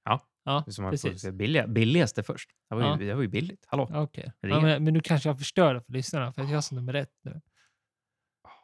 Ja. 0.05 0.21
Ja, 0.45 0.65
Som 0.69 0.91
precis. 0.91 1.31
billiga, 1.31 1.67
billigaste 1.67 2.23
först. 2.23 2.51
Det 2.71 2.75
var, 2.75 2.83
ju, 2.83 2.89
Ja. 2.89 2.97
det 2.97 3.15
var 3.15 3.23
ju 3.23 3.29
billigt. 3.29 3.65
Hallå? 3.67 3.91
Okej. 3.95 4.33
Ja, 4.41 4.61
men, 4.61 4.85
men 4.85 4.95
nu 4.95 5.01
kanske 5.01 5.29
jag 5.29 5.39
förstör 5.39 5.75
det 5.75 5.83
för 5.83 5.93
lyssnarna 5.93 6.33
för 6.33 6.43
att 6.43 6.51
jag 6.51 6.65
sa 6.65 6.75
nummer 6.75 6.95
ett 6.95 7.13
nu. 7.25 7.41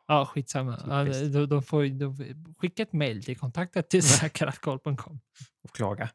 Ja, 0.07 0.27
skitsamma. 0.27 0.79
Ja, 0.89 1.05
de, 1.29 1.47
de 1.47 1.63
får, 1.63 1.85
ju- 1.85 1.91
de 1.99 2.17
skicka 2.59 2.83
ett 2.83 2.93
mejl 2.93 3.25
till 3.25 3.37
kontaktet 3.39 3.89
till 3.91 4.03
säkerhetkoll.com. 4.03 5.21
Och 5.63 5.71
klaga. 5.75 6.11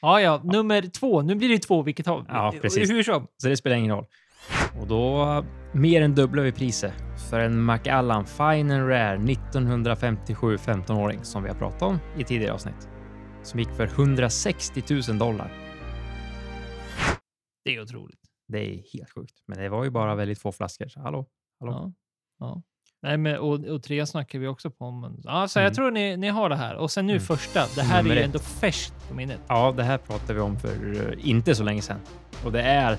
Ja, 0.00 0.20
ja, 0.20 0.40
nummer 0.44 0.82
två. 0.82 1.22
Nu 1.22 1.34
blir 1.34 1.48
det 1.48 1.58
två 1.58 1.82
vilket 1.82 2.06
har 2.06 2.24
Ja, 2.28 2.54
precis. 2.62 2.90
Hur 2.90 3.02
som. 3.02 3.26
Så 3.36 3.48
det 3.48 3.56
spelar 3.56 3.76
ingen 3.76 3.96
roll. 3.96 4.06
Och 4.80 4.86
då 4.86 5.44
mer 5.72 6.02
än 6.02 6.14
dubblar 6.14 6.42
vi 6.42 6.52
priset 6.52 6.92
för 7.30 7.40
en 7.40 7.60
Macallan 7.62 8.26
Fine 8.26 8.70
and 8.70 8.88
Rare 8.88 9.14
1957 9.32 10.56
15-åring 10.56 11.24
som 11.24 11.42
vi 11.42 11.48
har 11.48 11.56
pratat 11.56 11.82
om 11.82 11.98
i 12.18 12.24
tidigare 12.24 12.52
avsnitt. 12.54 12.88
Som 13.42 13.60
gick 13.60 13.68
för 13.70 13.84
160 13.86 14.82
000 15.08 15.18
dollar. 15.18 15.50
Det 17.64 17.74
är 17.74 17.82
otroligt. 17.82 18.20
Det 18.48 18.58
är 18.58 18.82
helt 18.98 19.10
sjukt. 19.14 19.34
Men 19.46 19.58
det 19.58 19.68
var 19.68 19.84
ju 19.84 19.90
bara 19.90 20.14
väldigt 20.14 20.38
få 20.38 20.52
flaskor. 20.52 20.88
Så 20.88 21.00
hallå? 21.00 21.26
Hallå? 21.60 21.72
Ja. 21.72 21.92
ja. 22.46 22.62
Nej, 23.02 23.16
men, 23.18 23.38
och, 23.38 23.54
och 23.64 23.82
tre 23.82 24.06
snackar 24.06 24.38
vi 24.38 24.46
också 24.46 24.70
på. 24.70 24.90
Men, 24.90 25.20
ja, 25.24 25.48
så 25.48 25.58
Mm. 25.58 25.64
jag 25.64 25.74
tror 25.74 25.90
ni, 25.90 26.16
ni 26.16 26.28
har 26.28 26.48
det 26.48 26.56
här. 26.56 26.74
Och 26.74 26.90
sen 26.90 27.06
nu 27.06 27.12
Mm. 27.12 27.22
första. 27.24 27.66
Det 27.74 27.82
här 27.82 28.02
Nummer 28.02 28.14
är 28.16 28.18
ju 28.20 28.24
ändå 28.24 28.38
färskt 28.38 29.08
på 29.08 29.14
minnet. 29.14 29.40
Ja, 29.48 29.72
det 29.76 29.82
här 29.84 29.98
pratade 29.98 30.34
vi 30.34 30.40
om 30.40 30.58
för 30.58 30.68
eh, 31.12 31.28
inte 31.30 31.54
så 31.54 31.64
länge 31.64 31.82
sedan. 31.82 32.00
Och 32.44 32.52
det 32.52 32.62
är 32.62 32.96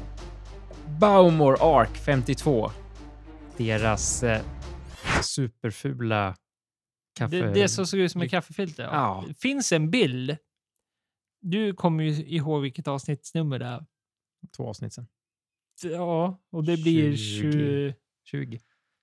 Baumor 0.88 1.80
Ark 1.80 1.98
52. 1.98 2.72
Deras 3.58 4.24
eh, 4.24 4.42
superfula 5.24 6.36
kaffe... 7.16 7.42
Det, 7.42 7.54
det 7.54 7.70
som 7.70 7.88
såg 7.88 8.00
ut 8.00 8.12
som 8.12 8.22
ett 8.22 8.32
kaffefilter. 8.32 8.84
Ja. 8.84 8.92
Ja. 8.92 9.24
Det 9.28 9.34
finns 9.34 9.72
en 9.72 9.92
bild. 9.92 10.38
Du 11.42 11.74
kommer 11.74 12.04
ju 12.04 12.26
ihåg 12.26 12.62
vilket 12.62 12.88
avsnittsnummer 12.88 13.60
det 13.60 13.66
är. 13.66 13.86
Två 14.58 14.70
avsnitt 14.70 14.94
sedan. 14.94 15.08
Ja, 15.84 16.40
och 16.52 16.64
det 16.64 16.78
blir 16.78 17.16
20. 17.16 17.52
20. 17.52 17.96
20. 18.24 18.60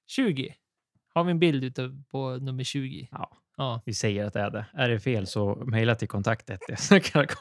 20. 0.07 0.55
Har 1.15 1.25
vi 1.25 1.31
en 1.31 1.39
bild 1.39 1.65
ute 1.65 2.03
på 2.11 2.37
nummer 2.37 2.65
20? 2.65 3.09
Ja. 3.11 3.37
Ja. 3.57 3.83
Vi 3.87 3.95
säger 3.95 4.25
att 4.25 4.33
det 4.33 4.41
är 4.41 4.51
det. 4.51 4.67
Är 4.73 4.89
det 4.89 5.01
fel 5.01 5.27
så 5.27 5.55
mejla 5.55 5.95
till 5.95 6.09
kontaktet. 6.09 6.61
Jag. 6.91 7.41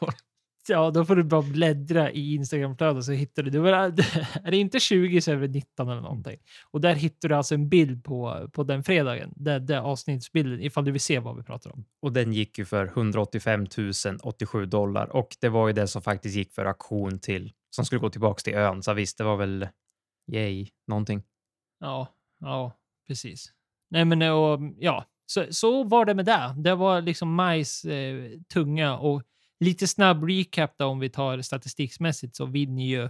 Ja, 0.68 0.92
då 0.92 1.06
får 1.06 1.16
du 1.16 1.24
bara 1.24 1.42
bläddra 1.42 2.12
i 2.12 2.34
Instagramflödet 2.36 3.04
så 3.04 3.12
hittar 3.12 3.44
du. 3.44 3.50
Det 3.50 3.60
var, 3.60 3.72
är 4.44 4.52
det 4.52 4.58
inte 4.58 4.80
20 4.80 5.22
så 5.22 5.32
är 5.32 5.36
det 5.36 5.48
19 5.48 5.90
eller 5.90 6.02
någonting. 6.02 6.38
Och 6.72 6.82
där 6.82 6.96
hittar 6.96 7.30
du 7.30 7.36
alltså 7.36 7.56
en 7.56 7.70
bild 7.70 8.04
på, 8.04 8.50
på 8.54 8.64
den 8.64 8.84
fredagen. 8.84 9.34
Där, 9.36 9.60
där 9.60 9.78
avsnittsbilden, 9.78 10.62
ifall 10.62 10.86
du 10.86 10.92
vill 10.92 11.02
se 11.02 11.20
vad 11.20 11.38
vi 11.38 11.44
pratar 11.44 11.74
om. 11.74 11.86
Och 12.02 12.14
den 12.14 12.34
gick 12.34 12.58
ju 12.58 12.66
för 12.66 12.86
185 12.86 13.68
087 14.24 14.66
dollar 14.66 15.16
och 15.16 15.38
det 15.42 15.50
var 15.50 15.68
ju 15.68 15.74
det 15.74 15.88
som 15.88 16.02
faktiskt 16.02 16.36
gick 16.36 16.54
för 16.54 16.66
auktion 16.66 17.20
till 17.20 17.52
som 17.70 17.86
skulle 17.86 18.00
gå 18.00 18.10
tillbaks 18.10 18.44
till 18.44 18.54
ön. 18.54 18.84
Så 18.84 18.94
visst, 18.94 19.18
det 19.18 19.24
var 19.24 19.38
väl 19.38 19.68
yay, 20.32 20.68
någonting. 20.88 21.24
Ja, 21.80 22.08
ja, 22.40 22.72
precis. 23.08 23.54
Nej, 23.90 24.06
men 24.06 24.22
och, 24.22 24.60
ja, 24.78 25.06
så, 25.26 25.46
så 25.50 25.84
var 25.84 26.06
det 26.06 26.14
med 26.14 26.26
det. 26.26 26.56
Det 26.58 26.76
var 26.76 27.02
liksom 27.02 27.34
majs 27.34 27.86
eh, 27.86 28.32
tunga 28.54 28.98
och 28.98 29.24
lite 29.64 29.88
snabb 29.88 30.24
recap 30.30 30.78
då 30.78 30.86
om 30.86 31.00
vi 31.00 31.10
tar 31.10 31.42
statistiksmässigt 31.42 32.36
så 32.36 32.46
vinner 32.46 32.84
ju 32.84 33.10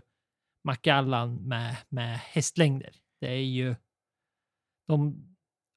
Macallan 0.63 1.35
med, 1.35 1.77
med 1.89 2.17
hästlängder. 2.19 2.95
Det 3.21 3.27
är 3.27 3.35
ju 3.43 3.75
de 4.87 5.29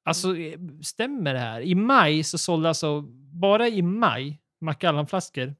Alltså, 0.05 0.37
eh, 0.37 0.59
stämmer 0.83 1.35
det 1.35 1.41
här? 1.41 1.61
I 1.61 1.75
maj 1.75 2.23
så 2.25 2.39
sålde 2.39 2.69
alltså, 2.69 3.01
bara 3.33 3.69
i 3.69 3.83
maj, 3.83 4.41
Macallan-flaskor, 4.61 5.55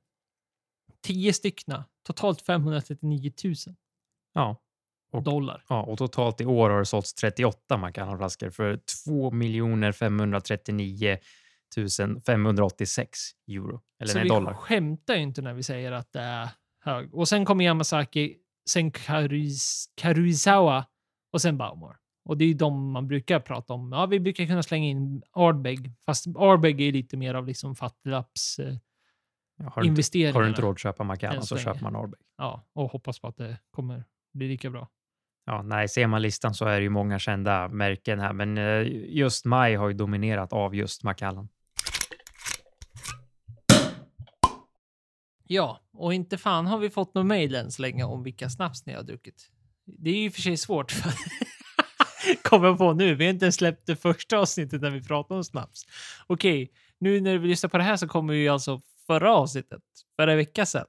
10 1.03 1.33
styckna, 1.33 1.85
totalt 2.07 2.43
539 2.43 3.33
000. 3.45 3.55
Ja, 4.33 4.57
Och- 5.13 5.23
dollar. 5.23 5.65
Ja, 5.69 5.83
och 5.83 5.99
totalt 5.99 6.41
i 6.41 6.47
år 6.47 6.71
har 6.71 6.79
det 6.79 6.87
sålts 6.87 7.15
38 7.15 7.77
Macallan-flaskor 7.77 8.51
för 8.51 8.81
2 9.05 9.93
539 9.93 11.19
586 12.27 13.19
euro. 13.49 13.81
Eller 14.01 14.13
Så 14.13 14.19
nej, 14.19 14.23
vi 14.23 14.29
dollar. 14.29 14.55
skämtar 14.55 15.15
ju 15.15 15.23
inte 15.23 15.43
när 15.43 15.55
vi 15.55 15.63
säger 15.63 15.93
att 15.93 16.13
det 16.13 16.21
är 16.21 16.49
hög. 16.85 17.15
Och 17.15 17.29
sen 17.29 17.45
kommer 17.45 17.65
Yamasaki, 17.65 18.37
sen 18.71 18.91
Karus, 18.91 19.87
Karuizawa 19.95 20.87
och 21.33 21.43
sen 21.43 21.59
Baumor. 21.59 21.97
Och 22.25 22.37
det 22.39 22.45
är 22.45 22.49
ju 22.49 22.55
de 22.55 22.91
man 22.93 23.09
brukar 23.09 23.41
prata 23.41 23.73
om. 23.73 23.93
Ja, 23.93 24.07
vi 24.07 24.21
brukar 24.21 24.47
kunna 24.47 24.63
slänga 24.63 24.87
in 24.89 25.23
Ardbeg, 25.33 25.93
fast 26.07 26.27
Ardbeg 26.37 26.81
är 26.81 26.93
lite 26.93 27.17
mer 27.17 27.35
av 27.35 27.47
liksom 27.47 27.75
fattiglaps 27.75 28.59
eh, 28.59 28.75
Ja, 29.59 29.65
har, 29.65 29.83
du 29.83 29.87
inte, 29.87 29.89
investeringar. 29.89 30.33
har 30.35 30.43
du 30.43 30.49
inte 30.49 30.63
råd 30.63 30.73
att 30.73 30.79
köpa 30.79 31.05
Macallan 31.05 31.37
Än 31.37 31.43
så 31.43 31.59
köper 31.59 31.81
man 31.83 31.97
Ardbeg. 31.97 32.21
Ja, 32.39 32.67
och 32.73 32.91
hoppas 32.91 33.19
på 33.21 33.29
att 33.29 33.37
det 33.37 33.59
kommer 33.71 34.05
bli 34.35 34.49
lika 34.49 34.71
bra. 34.71 34.89
Ja, 35.47 35.63
nej, 35.63 35.89
ser 35.89 36.07
man 36.07 36.23
listan 36.23 36.55
så 36.55 36.65
är 36.65 36.77
det 36.77 36.83
ju 36.83 36.89
många 36.91 37.19
kända 37.19 37.69
märken 37.69 38.21
här, 38.21 38.33
men 38.33 38.59
eh, 38.59 38.87
just 39.17 39.45
maj 39.45 39.75
har 39.75 39.89
ju 39.89 39.95
dominerat 39.95 40.53
av 40.53 40.75
just 40.75 41.03
Macallan. 41.03 41.49
Ja, 45.49 45.81
och 45.93 46.15
inte 46.15 46.39
fan 46.39 46.67
har 46.67 46.79
vi 46.79 46.91
fått 46.91 47.15
någon 47.15 47.27
mejl 47.27 47.55
än 47.55 47.71
så 47.71 47.83
länge 47.83 48.05
om 48.05 48.23
vilka 48.23 48.51
snaps 48.51 48.87
ni 48.87 48.93
har 48.93 49.03
druckit. 49.03 49.51
Det 49.85 50.11
är 50.11 50.15
ju 50.15 50.25
i 50.25 50.29
och 50.29 50.33
för 50.33 50.41
sig 50.41 50.57
svårt. 50.57 50.93
För 50.93 51.13
Kommer 52.43 52.67
jag 52.67 52.79
på 52.79 52.93
nu. 52.93 53.15
Vi 53.15 53.25
har 53.25 53.33
inte 53.33 53.45
ens 53.45 53.55
släppt 53.55 53.87
det 53.87 53.97
första 53.97 54.39
avsnittet 54.39 54.83
när 54.83 54.91
vi 54.91 55.03
pratar 55.03 55.35
om 55.35 55.45
snaps. 55.45 55.83
Okej, 56.27 56.71
nu 56.99 57.21
när 57.21 57.39
vi 57.39 57.49
lyssnar 57.49 57.71
på 57.71 57.79
det 57.79 57.85
här 57.85 57.97
så 57.97 58.09
kommer 58.09 58.35
ju 58.35 58.49
alltså 58.49 58.81
förra 59.07 59.35
avsnittet, 59.35 59.83
förra 60.17 60.37
vecka 60.37 60.67
sedan. 60.67 60.87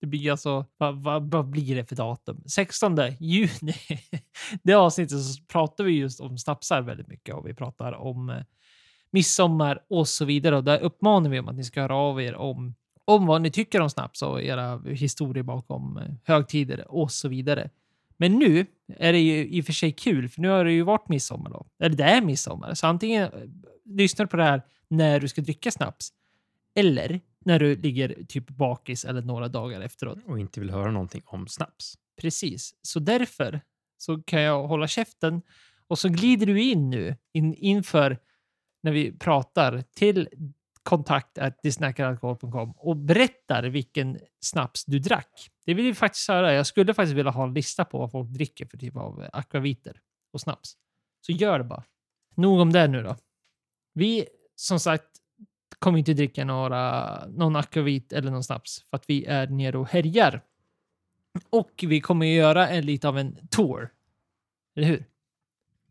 Det 0.00 0.06
blir 0.06 0.30
alltså, 0.30 0.66
vad, 0.76 1.02
vad, 1.02 1.30
vad 1.30 1.50
blir 1.50 1.76
det 1.76 1.84
för 1.84 1.96
datum? 1.96 2.42
16 2.46 2.96
juni. 3.20 3.74
Det 4.62 4.74
avsnittet 4.74 5.22
så 5.22 5.42
pratar 5.44 5.84
vi 5.84 5.92
just 5.92 6.20
om 6.20 6.38
snapsar 6.38 6.82
väldigt 6.82 7.08
mycket 7.08 7.34
och 7.34 7.48
vi 7.48 7.54
pratar 7.54 7.92
om 7.92 8.30
eh, 8.30 8.42
midsommar 9.10 9.84
och 9.90 10.08
så 10.08 10.24
vidare. 10.24 10.56
Och 10.56 10.64
där 10.64 10.78
uppmanar 10.78 11.30
vi 11.30 11.38
om 11.38 11.48
att 11.48 11.56
ni 11.56 11.64
ska 11.64 11.80
höra 11.80 11.96
av 11.96 12.22
er 12.22 12.34
om, 12.34 12.74
om 13.08 13.26
vad 13.26 13.42
ni 13.42 13.50
tycker 13.50 13.80
om 13.80 13.90
snaps 13.90 14.22
och 14.22 14.42
era 14.42 14.78
historier 14.78 15.42
bakom 15.42 15.96
eh, 15.96 16.04
högtider 16.24 16.84
och 16.88 17.12
så 17.12 17.28
vidare. 17.28 17.70
Men 18.16 18.32
nu 18.32 18.66
är 18.88 19.12
det 19.12 19.18
ju 19.18 19.48
i 19.48 19.60
och 19.60 19.64
för 19.64 19.72
sig 19.72 19.92
kul, 19.92 20.28
för 20.28 20.40
nu 20.40 20.48
har 20.48 20.64
det 20.64 20.72
ju 20.72 20.82
varit 20.82 21.08
midsommar 21.08 21.50
då. 21.50 21.66
Eller 21.78 21.96
det 21.96 22.04
är 22.04 22.22
midsommar, 22.22 22.74
så 22.74 22.86
antingen 22.86 23.22
eh, 23.22 23.30
lyssnar 23.84 24.26
du 24.26 24.30
på 24.30 24.36
det 24.36 24.44
här 24.44 24.62
när 24.88 25.20
du 25.20 25.28
ska 25.28 25.40
dricka 25.40 25.70
snaps 25.70 26.12
eller 26.74 27.20
när 27.44 27.58
du 27.58 27.76
ligger 27.76 28.24
typ 28.28 28.50
bakis 28.50 29.04
eller 29.04 29.22
några 29.22 29.48
dagar 29.48 29.80
efteråt. 29.80 30.18
Och 30.26 30.38
inte 30.38 30.60
vill 30.60 30.70
höra 30.70 30.90
någonting 30.90 31.22
om 31.24 31.48
snaps. 31.48 31.94
Precis, 32.20 32.74
så 32.82 33.00
därför 33.00 33.60
så 33.98 34.22
kan 34.22 34.40
jag 34.40 34.66
hålla 34.66 34.88
käften 34.88 35.42
och 35.86 35.98
så 35.98 36.08
glider 36.08 36.46
du 36.46 36.62
in 36.62 36.90
nu 36.90 37.16
in, 37.32 37.54
inför 37.54 38.18
när 38.82 38.92
vi 38.92 39.18
pratar 39.18 39.82
till 39.94 40.28
kontakt 40.88 41.38
disnackeralkohol.com 41.62 42.72
och 42.76 42.96
berättar 42.96 43.62
vilken 43.62 44.18
snaps 44.40 44.84
du 44.84 44.98
drack. 44.98 45.50
Det 45.64 45.74
vill 45.74 45.84
vi 45.84 45.94
faktiskt 45.94 46.28
höra. 46.28 46.54
Jag 46.54 46.66
skulle 46.66 46.94
faktiskt 46.94 47.16
vilja 47.16 47.30
ha 47.30 47.44
en 47.44 47.54
lista 47.54 47.84
på 47.84 47.98
vad 47.98 48.10
folk 48.10 48.28
dricker 48.28 48.66
för 48.66 48.78
typ 48.78 48.96
av 48.96 49.22
eh, 49.22 49.28
akvaviter 49.32 50.00
och 50.32 50.40
snaps. 50.40 50.76
Så 51.20 51.32
gör 51.32 51.58
det 51.58 51.64
bara. 51.64 51.84
Nog 52.34 52.60
om 52.60 52.72
det 52.72 52.88
nu 52.88 53.02
då. 53.02 53.16
Vi, 53.94 54.26
som 54.54 54.80
sagt, 54.80 55.04
kommer 55.78 55.98
inte 55.98 56.14
dricka 56.14 56.44
några, 56.44 57.26
någon 57.26 57.56
akvavit 57.56 58.12
eller 58.12 58.30
någon 58.30 58.44
snaps 58.44 58.84
för 58.90 58.96
att 58.96 59.04
vi 59.10 59.24
är 59.24 59.46
nere 59.46 59.78
och 59.78 59.88
härjar. 59.88 60.40
Och 61.50 61.84
vi 61.86 62.00
kommer 62.00 62.26
göra 62.26 62.68
en, 62.68 62.86
lite 62.86 63.08
av 63.08 63.18
en 63.18 63.48
tour. 63.50 63.92
Eller 64.76 64.86
hur? 64.86 65.04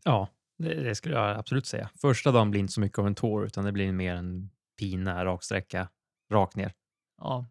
Ja, 0.04 0.28
det, 0.56 0.74
det 0.74 0.94
skulle 0.94 1.14
jag 1.14 1.38
absolut 1.38 1.66
säga. 1.66 1.90
Första 2.00 2.32
dagen 2.32 2.50
blir 2.50 2.60
inte 2.60 2.72
så 2.72 2.80
mycket 2.80 2.98
av 2.98 3.06
en 3.06 3.14
tour 3.14 3.46
utan 3.46 3.64
det 3.64 3.72
blir 3.72 3.92
mer 3.92 4.14
en 4.14 4.50
pina, 4.78 5.24
raksträcka, 5.24 5.88
rakt 6.32 6.56
ner. 6.56 6.74
Ja. 7.18 7.46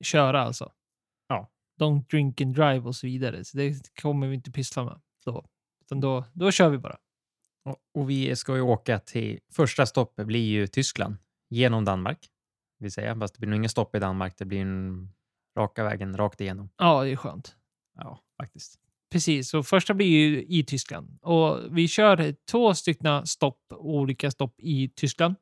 Köra 0.00 0.40
alltså. 0.42 0.72
Ja. 1.28 1.50
Don't 1.80 2.08
drink 2.10 2.40
and 2.40 2.54
drive 2.54 2.80
och 2.80 2.96
så 2.96 3.06
vidare. 3.06 3.44
Så 3.44 3.56
det 3.56 3.94
kommer 4.02 4.26
vi 4.26 4.34
inte 4.34 4.50
pyssla 4.50 4.84
med 4.84 5.00
då. 5.24 5.44
Utan 5.84 6.00
då, 6.00 6.24
då 6.32 6.50
kör 6.50 6.68
vi 6.68 6.78
bara. 6.78 6.98
Och, 7.64 7.76
och 7.94 8.10
vi 8.10 8.36
ska 8.36 8.54
ju 8.54 8.60
åka 8.60 8.98
till... 8.98 9.40
Första 9.52 9.86
stoppet 9.86 10.26
blir 10.26 10.46
ju 10.46 10.66
Tyskland, 10.66 11.16
genom 11.50 11.84
Danmark. 11.84 12.28
Vill 12.78 12.92
säga, 12.92 13.18
fast 13.18 13.34
det 13.34 13.40
blir 13.40 13.50
nog 13.50 13.56
ingen 13.56 13.70
stopp 13.70 13.96
i 13.96 13.98
Danmark. 13.98 14.38
Det 14.38 14.44
blir 14.44 14.60
en 14.60 15.08
raka 15.58 15.84
vägen 15.84 16.16
rakt 16.16 16.40
igenom. 16.40 16.68
Ja, 16.76 17.04
det 17.04 17.10
är 17.10 17.16
skönt. 17.16 17.56
Ja, 17.94 18.22
faktiskt. 18.36 18.80
Precis, 19.12 19.48
så 19.48 19.62
första 19.62 19.94
blir 19.94 20.06
ju 20.06 20.44
i 20.44 20.64
Tyskland. 20.64 21.18
Och 21.22 21.76
vi 21.76 21.88
kör 21.88 22.34
två 22.50 22.74
stycken 22.74 23.26
stopp, 23.26 23.60
olika 23.70 24.30
stopp 24.30 24.54
i 24.58 24.88
Tyskland. 24.88 25.34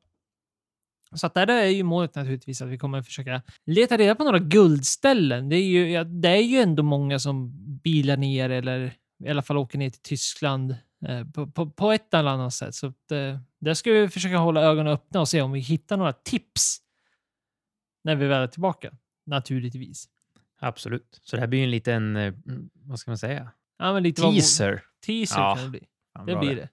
Så 1.15 1.27
där 1.27 1.47
är 1.47 1.65
ju 1.65 1.83
målet 1.83 2.15
naturligtvis 2.15 2.61
att 2.61 2.67
vi 2.67 2.77
kommer 2.77 3.01
försöka 3.01 3.41
leta 3.65 3.97
reda 3.97 4.15
på 4.15 4.23
några 4.23 4.39
guldställen. 4.39 5.49
Det 5.49 5.55
är 5.55 5.63
ju, 5.63 5.91
ja, 5.91 6.03
det 6.03 6.29
är 6.29 6.41
ju 6.41 6.57
ändå 6.57 6.83
många 6.83 7.19
som 7.19 7.51
bilar 7.83 8.17
ner 8.17 8.49
eller 8.49 8.93
i 9.23 9.29
alla 9.29 9.41
fall 9.41 9.57
åker 9.57 9.77
ner 9.77 9.89
till 9.89 10.01
Tyskland 10.01 10.75
eh, 11.07 11.27
på, 11.27 11.47
på, 11.47 11.69
på 11.69 11.91
ett 11.91 12.13
eller 12.13 12.29
annat 12.29 12.53
sätt. 12.53 12.75
Så 12.75 12.87
att, 12.87 13.11
eh, 13.11 13.39
där 13.61 13.73
ska 13.73 13.91
vi 13.91 14.09
försöka 14.09 14.37
hålla 14.37 14.61
ögonen 14.61 14.93
öppna 14.93 15.19
och 15.21 15.29
se 15.29 15.41
om 15.41 15.51
vi 15.51 15.59
hittar 15.59 15.97
några 15.97 16.13
tips 16.13 16.77
när 18.03 18.15
vi 18.15 18.27
väl 18.27 18.43
är 18.43 18.47
tillbaka. 18.47 18.91
Naturligtvis. 19.25 20.09
Absolut. 20.59 21.19
Så 21.23 21.35
det 21.35 21.39
här 21.39 21.47
blir 21.47 21.59
ju 21.59 21.63
en 21.63 21.71
liten, 21.71 22.15
eh, 22.15 22.33
mm, 22.47 22.69
vad 22.73 22.99
ska 22.99 23.11
man 23.11 23.17
säga, 23.17 23.51
Ja, 23.77 23.93
men 23.93 24.03
lite 24.03 24.21
teaser. 24.21 24.83
Teaser 25.05 25.41
Ja, 25.41 25.55
kan 25.55 25.63
det 25.63 25.69
bli. 25.69 25.87
Det 26.25 26.35
blir 26.35 26.55
det. 26.55 26.69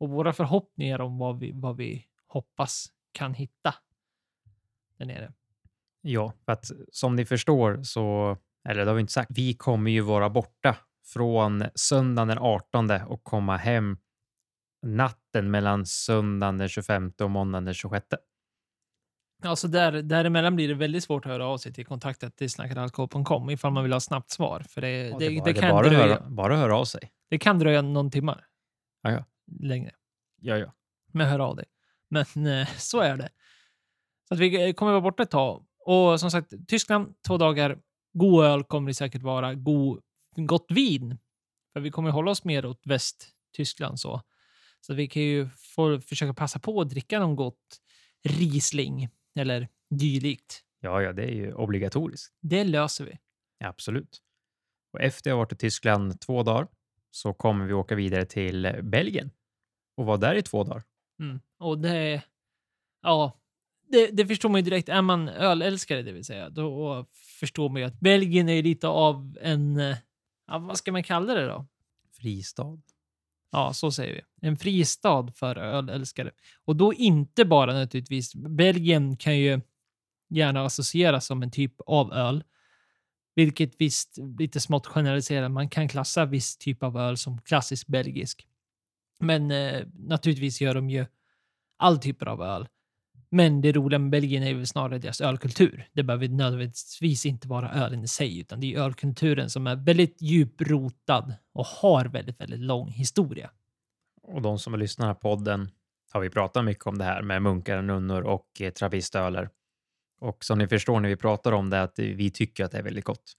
Och 0.00 0.08
våra 0.08 0.32
förhoppningar 0.32 1.00
om 1.00 1.18
vad 1.18 1.38
vi, 1.38 1.52
vad 1.54 1.76
vi 1.76 2.06
hoppas 2.26 2.92
kan 3.16 3.34
hitta 3.34 3.74
där 4.98 5.06
nere. 5.06 5.32
Ja, 6.00 6.32
för 6.44 6.52
att 6.52 6.70
som 6.92 7.16
ni 7.16 7.24
förstår 7.24 7.82
så, 7.82 8.36
eller 8.68 8.84
det 8.84 8.90
har 8.90 8.94
vi 8.96 9.00
inte 9.00 9.12
sagt, 9.12 9.30
vi 9.34 9.54
kommer 9.54 9.90
ju 9.90 10.00
vara 10.00 10.30
borta 10.30 10.76
från 11.12 11.64
söndagen 11.74 12.28
den 12.28 12.38
18 12.38 12.90
och 12.90 13.24
komma 13.24 13.56
hem 13.56 13.98
natten 14.86 15.50
mellan 15.50 15.86
söndagen 15.86 16.58
den 16.58 16.68
25 16.68 17.12
och 17.22 17.30
måndagen 17.30 17.64
den 17.64 17.74
26. 17.74 18.06
Alltså 19.44 19.68
där, 19.68 19.92
däremellan 20.02 20.56
blir 20.56 20.68
det 20.68 20.74
väldigt 20.74 21.04
svårt 21.04 21.26
att 21.26 21.32
höra 21.32 21.46
av 21.46 21.58
sig 21.58 21.72
till 21.72 21.86
kontaktet 21.86 22.36
till 22.36 22.50
snackatalkohol.com 22.50 23.50
ifall 23.50 23.72
man 23.72 23.82
vill 23.82 23.92
ha 23.92 24.00
snabbt 24.00 24.30
svar. 24.30 24.60
För 24.60 24.80
det, 24.80 24.90
Ja, 25.08 25.18
det, 25.18 25.28
det, 25.28 25.34
bara, 25.40 25.44
det 25.44 25.54
kan 25.60 25.70
bara, 25.70 25.88
dröja, 25.88 26.06
höra, 26.06 26.30
bara 26.30 26.56
höra 26.56 26.76
av 26.76 26.84
sig. 26.84 27.10
det 27.30 27.38
kan 27.38 27.58
dröja 27.58 27.82
någon 27.82 28.10
timmar 28.10 28.46
Ja, 29.02 29.10
ja. 29.10 29.24
längre 29.60 29.92
Ja, 30.40 30.56
ja. 30.58 30.72
med 31.12 31.26
att 31.26 31.32
höra 31.32 31.46
av 31.46 31.56
dig. 31.56 31.64
Men 32.34 32.46
eh, 32.46 32.68
så 32.78 33.00
är 33.00 33.16
det. 33.16 33.28
Så 34.28 34.34
att 34.34 34.40
vi 34.40 34.74
kommer 34.74 34.92
vara 34.92 35.00
borta 35.00 35.22
ett 35.22 35.30
tag. 35.30 35.66
Och 35.78 36.20
som 36.20 36.30
sagt, 36.30 36.52
Tyskland, 36.68 37.14
två 37.26 37.36
dagar. 37.36 37.78
God 38.12 38.44
öl 38.44 38.64
kommer 38.64 38.90
det 38.90 38.94
säkert 38.94 39.22
vara. 39.22 39.54
God, 39.54 40.00
gott 40.36 40.66
vin. 40.68 41.18
För 41.72 41.80
vi 41.80 41.90
kommer 41.90 42.10
hålla 42.10 42.30
oss 42.30 42.44
mer 42.44 42.66
åt 42.66 42.80
Västtyskland 42.84 44.00
så. 44.00 44.22
Så 44.80 44.94
vi 44.94 45.08
kan 45.08 45.22
ju 45.22 45.48
få 45.48 46.00
försöka 46.00 46.34
passa 46.34 46.58
på 46.58 46.80
att 46.80 46.90
dricka 46.90 47.20
någon 47.20 47.36
gott 47.36 47.80
Riesling 48.24 49.08
eller 49.38 49.68
dylikt. 49.90 50.62
Ja, 50.80 51.02
ja, 51.02 51.12
det 51.12 51.22
är 51.22 51.34
ju 51.34 51.54
obligatoriskt. 51.54 52.34
Det 52.40 52.64
löser 52.64 53.04
vi. 53.04 53.18
Ja, 53.58 53.68
absolut. 53.68 54.22
Och 54.92 55.00
efter 55.00 55.30
jag 55.30 55.36
varit 55.36 55.52
i 55.52 55.56
Tyskland 55.56 56.20
två 56.20 56.42
dagar 56.42 56.68
så 57.10 57.34
kommer 57.34 57.66
vi 57.66 57.72
åka 57.72 57.94
vidare 57.94 58.24
till 58.24 58.80
Belgien 58.82 59.30
och 59.96 60.06
vara 60.06 60.16
där 60.16 60.34
i 60.34 60.42
två 60.42 60.64
dagar. 60.64 60.82
Mm. 61.20 61.40
Och 61.58 61.78
det... 61.78 62.22
Ja, 63.02 63.40
det, 63.88 64.06
det 64.06 64.26
förstår 64.26 64.48
man 64.48 64.60
ju 64.60 64.64
direkt. 64.64 64.88
Är 64.88 65.02
man 65.02 65.28
ölälskare, 65.28 66.02
det 66.02 66.12
vill 66.12 66.24
säga, 66.24 66.50
då 66.50 67.06
förstår 67.40 67.68
man 67.68 67.80
ju 67.80 67.86
att 67.86 68.00
Belgien 68.00 68.48
är 68.48 68.62
lite 68.62 68.88
av 68.88 69.38
en... 69.40 69.80
eh, 69.80 69.96
Ja, 70.46 70.58
vad 70.58 70.78
ska 70.78 70.92
man 70.92 71.02
kalla 71.02 71.34
det 71.34 71.46
då? 71.46 71.66
Fristad. 72.12 72.78
Ja, 73.50 73.72
så 73.72 73.90
säger 73.90 74.14
vi. 74.14 74.48
En 74.48 74.56
fristad 74.56 75.32
för 75.34 75.56
ölälskare. 75.58 76.30
Och 76.64 76.76
då 76.76 76.94
inte 76.94 77.44
bara 77.44 77.74
naturligtvis. 77.74 78.34
Belgien 78.34 79.16
kan 79.16 79.38
ju 79.38 79.60
gärna 80.28 80.64
associeras 80.64 81.26
som 81.26 81.42
en 81.42 81.50
typ 81.50 81.74
av 81.86 82.12
öl. 82.12 82.44
Vilket 83.34 83.80
visst, 83.80 84.18
lite 84.38 84.60
smått 84.60 84.86
generaliserat, 84.86 85.50
man 85.50 85.68
kan 85.68 85.88
klassa 85.88 86.24
viss 86.24 86.56
typ 86.56 86.82
av 86.82 86.98
öl 86.98 87.16
som 87.16 87.40
klassisk 87.40 87.86
belgisk. 87.86 88.46
Men 89.18 89.50
eh, 89.50 89.86
naturligtvis 89.94 90.60
gör 90.60 90.74
de 90.74 90.90
ju 90.90 91.06
all 91.76 91.98
typer 91.98 92.26
av 92.26 92.42
öl. 92.42 92.68
Men 93.30 93.60
det 93.60 93.72
roliga 93.72 93.98
med 93.98 94.10
Belgien 94.10 94.42
är 94.42 94.48
ju 94.48 94.66
snarare 94.66 94.98
deras 94.98 95.20
ölkultur. 95.20 95.88
Det 95.92 96.02
behöver 96.02 96.28
nödvändigtvis 96.28 97.26
inte 97.26 97.48
vara 97.48 97.70
ölen 97.72 98.04
i 98.04 98.08
sig, 98.08 98.40
utan 98.40 98.60
det 98.60 98.74
är 98.74 98.80
ölkulturen 98.80 99.50
som 99.50 99.66
är 99.66 99.76
väldigt 99.76 100.22
djuprotad 100.22 101.34
och 101.52 101.66
har 101.66 102.04
väldigt, 102.04 102.40
väldigt 102.40 102.60
lång 102.60 102.88
historia. 102.88 103.50
Och 104.22 104.42
de 104.42 104.58
som 104.58 104.72
har 104.72 104.80
lyssnat 104.80 105.20
på 105.20 105.28
podden 105.28 105.70
har 106.12 106.20
vi 106.20 106.30
pratat 106.30 106.64
mycket 106.64 106.86
om 106.86 106.98
det 106.98 107.04
här 107.04 107.22
med 107.22 107.42
munkar, 107.42 107.82
nunnor 107.82 108.22
och 108.22 108.60
eh, 108.60 108.72
trappistöler. 108.72 109.50
Och 110.20 110.44
som 110.44 110.58
ni 110.58 110.68
förstår 110.68 111.00
när 111.00 111.08
vi 111.08 111.16
pratar 111.16 111.52
om 111.52 111.70
det 111.70 111.82
att 111.82 111.98
vi 111.98 112.30
tycker 112.30 112.64
att 112.64 112.72
det 112.72 112.78
är 112.78 112.82
väldigt 112.82 113.04
gott. 113.04 113.32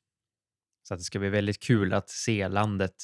Så 0.84 0.94
att 0.94 1.00
det 1.00 1.04
ska 1.04 1.20
bli 1.20 1.30
väldigt 1.30 1.64
kul 1.64 1.94
att 1.94 2.10
se 2.10 2.48
landet 2.48 2.96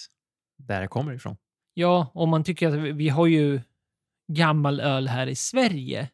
där 0.57 0.81
det 0.81 0.87
kommer 0.87 1.13
ifrån. 1.13 1.37
Ja, 1.73 2.11
om 2.13 2.29
man 2.29 2.43
tycker 2.43 2.67
att 2.67 2.73
vi, 2.73 3.09
har 3.09 3.27
ju 3.27 3.61
gammal 4.27 4.79
öl 4.79 5.07
här 5.07 5.27
i 5.27 5.35
Sverige. 5.35 6.09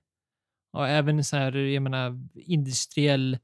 Och 0.73 0.87
även 0.87 1.23
så 1.23 1.37
här, 1.37 1.55
jag 1.55 1.83
menar, 1.83 2.19
industriell... 2.35 3.37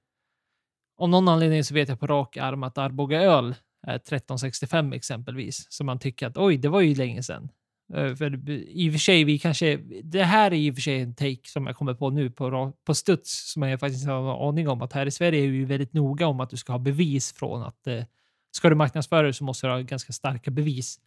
Av 0.98 1.10
någon 1.10 1.28
anledning 1.28 1.64
så 1.64 1.74
vet 1.74 1.90
jag 1.90 2.00
på 2.00 2.08
rak 2.08 2.38
arm 2.38 2.64
att 2.64 2.78
Arboga 2.78 3.22
öl 3.22 3.56
är 3.88 3.96
1365 3.96 4.94
exempelvis. 4.94 5.68
Så 5.70 5.84
man 5.84 6.00
tycker 6.00 6.28
att 6.28 6.38
oj, 6.38 6.58
det 6.58 6.70
var 6.70 6.82
ju 6.82 6.96
länge 6.96 7.24
sedan. 7.24 7.50
Eh, 7.94 8.16
för 8.16 8.50
i 8.50 8.90
och 8.90 8.94
för 8.94 9.00
sig, 9.00 9.24
vi 9.24 9.40
kanske... 9.40 9.78
Det 10.04 10.24
här 10.24 10.52
är 10.52 10.56
i 10.56 10.72
och 10.72 10.76
för 10.76 10.82
sig 10.82 11.02
en 11.02 11.16
take 11.16 11.42
som 11.44 11.68
jag 11.68 11.76
kommer 11.76 11.94
på 11.94 12.10
nu 12.10 12.30
på, 12.30 12.74
på 12.86 12.96
studs 12.96 13.52
som 13.52 13.64
jag 13.64 13.80
faktiskt 13.80 14.04
inte 14.04 14.12
har 14.12 14.22
någon 14.22 14.50
aning 14.50 14.70
om. 14.70 14.82
Att 14.82 14.94
här 14.94 15.06
i 15.06 15.12
Sverige 15.12 15.44
är 15.44 15.48
vi 15.48 15.58
ju 15.58 15.66
väldigt 15.66 15.94
noga 15.94 16.28
om 16.28 16.40
att 16.40 16.50
du 16.50 16.58
ska 16.58 16.74
ha 16.74 16.80
bevis 16.80 17.34
från 17.34 17.64
att 17.64 17.88
eh, 17.88 18.04
ska 18.52 18.70
du 18.70 18.76
marknadsföra 18.76 19.22
dig 19.22 19.34
så 19.34 19.44
måste 19.44 19.68
du 19.68 19.74
ha 19.74 19.80
ganska 19.80 20.14
starka 20.14 20.52
bevis 20.52 21.00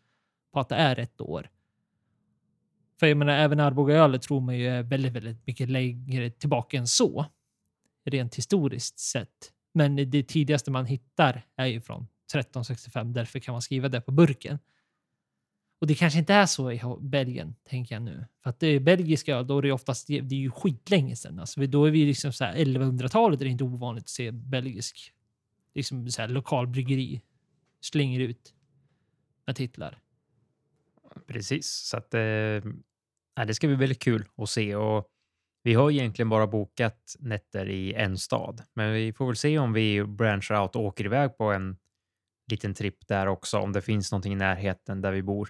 på 0.52 0.60
att 0.60 0.68
det 0.68 0.76
är 0.76 0.98
ett 0.98 1.20
år. 1.20 1.50
För 3.00 3.06
jag 3.06 3.16
menar, 3.16 3.32
även 3.32 3.60
Arbogaölet 3.60 4.22
tror 4.22 4.40
man 4.40 4.58
ju 4.58 4.68
är 4.68 4.82
väldigt, 4.82 5.12
väldigt 5.12 5.46
mycket 5.46 5.68
längre 5.68 6.30
tillbaka 6.30 6.78
än 6.78 6.86
så. 6.86 7.26
Rent 8.04 8.34
historiskt 8.34 8.98
sett. 8.98 9.52
Men 9.72 10.10
det 10.10 10.22
tidigaste 10.22 10.70
man 10.70 10.86
hittar 10.86 11.46
är 11.56 11.66
ju 11.66 11.80
från 11.80 12.02
1365. 12.02 13.12
Därför 13.12 13.38
kan 13.38 13.52
man 13.52 13.62
skriva 13.62 13.88
det 13.88 14.00
på 14.00 14.12
burken. 14.12 14.58
Och 15.80 15.86
det 15.86 15.94
kanske 15.94 16.18
inte 16.18 16.34
är 16.34 16.46
så 16.46 16.72
i 16.72 16.80
Belgien, 17.00 17.54
tänker 17.64 17.94
jag 17.94 18.02
nu. 18.02 18.26
För 18.42 18.50
att 18.50 18.60
det 18.60 18.66
är 18.66 18.80
belgiska 18.80 19.36
öl, 19.36 19.46
då 19.46 19.58
är 19.58 19.62
det 19.62 19.72
oftast, 19.72 20.06
det 20.06 20.16
är 20.16 20.32
ju 20.32 20.50
skitlänge 20.50 21.16
sedan. 21.16 21.38
Alltså, 21.38 21.66
då 21.66 21.84
är 21.84 21.90
vi 21.90 22.04
liksom 22.04 22.32
så 22.32 22.44
här 22.44 22.54
1100-talet 22.54 23.40
är 23.40 23.44
det 23.44 23.50
inte 23.50 23.64
ovanligt 23.64 24.04
att 24.04 24.08
se 24.08 24.30
belgisk, 24.30 25.12
liksom 25.74 26.10
så 26.10 26.22
här 26.22 26.28
lokal 26.28 26.66
bryggeri 26.66 27.22
slänger 27.80 28.20
ut 28.20 28.54
med 29.46 29.56
titlar. 29.56 29.98
Precis, 31.26 31.66
så 31.66 31.96
att 31.96 32.14
eh, 32.14 33.44
det 33.46 33.54
ska 33.54 33.66
bli 33.66 33.76
väldigt 33.76 34.02
kul 34.02 34.24
att 34.36 34.50
se. 34.50 34.76
Och 34.76 35.08
vi 35.62 35.74
har 35.74 35.90
egentligen 35.90 36.28
bara 36.28 36.46
bokat 36.46 37.16
nätter 37.18 37.68
i 37.68 37.94
en 37.94 38.18
stad, 38.18 38.62
men 38.74 38.92
vi 38.92 39.12
får 39.12 39.26
väl 39.26 39.36
se 39.36 39.58
om 39.58 39.72
vi 39.72 40.04
branchar 40.04 40.62
out 40.62 40.76
och 40.76 40.82
åker 40.82 41.04
iväg 41.04 41.36
på 41.36 41.44
en 41.44 41.76
liten 42.50 42.74
tripp 42.74 43.08
där 43.08 43.26
också, 43.26 43.58
om 43.58 43.72
det 43.72 43.82
finns 43.82 44.12
någonting 44.12 44.32
i 44.32 44.36
närheten 44.36 45.00
där 45.00 45.12
vi 45.12 45.22
bor. 45.22 45.48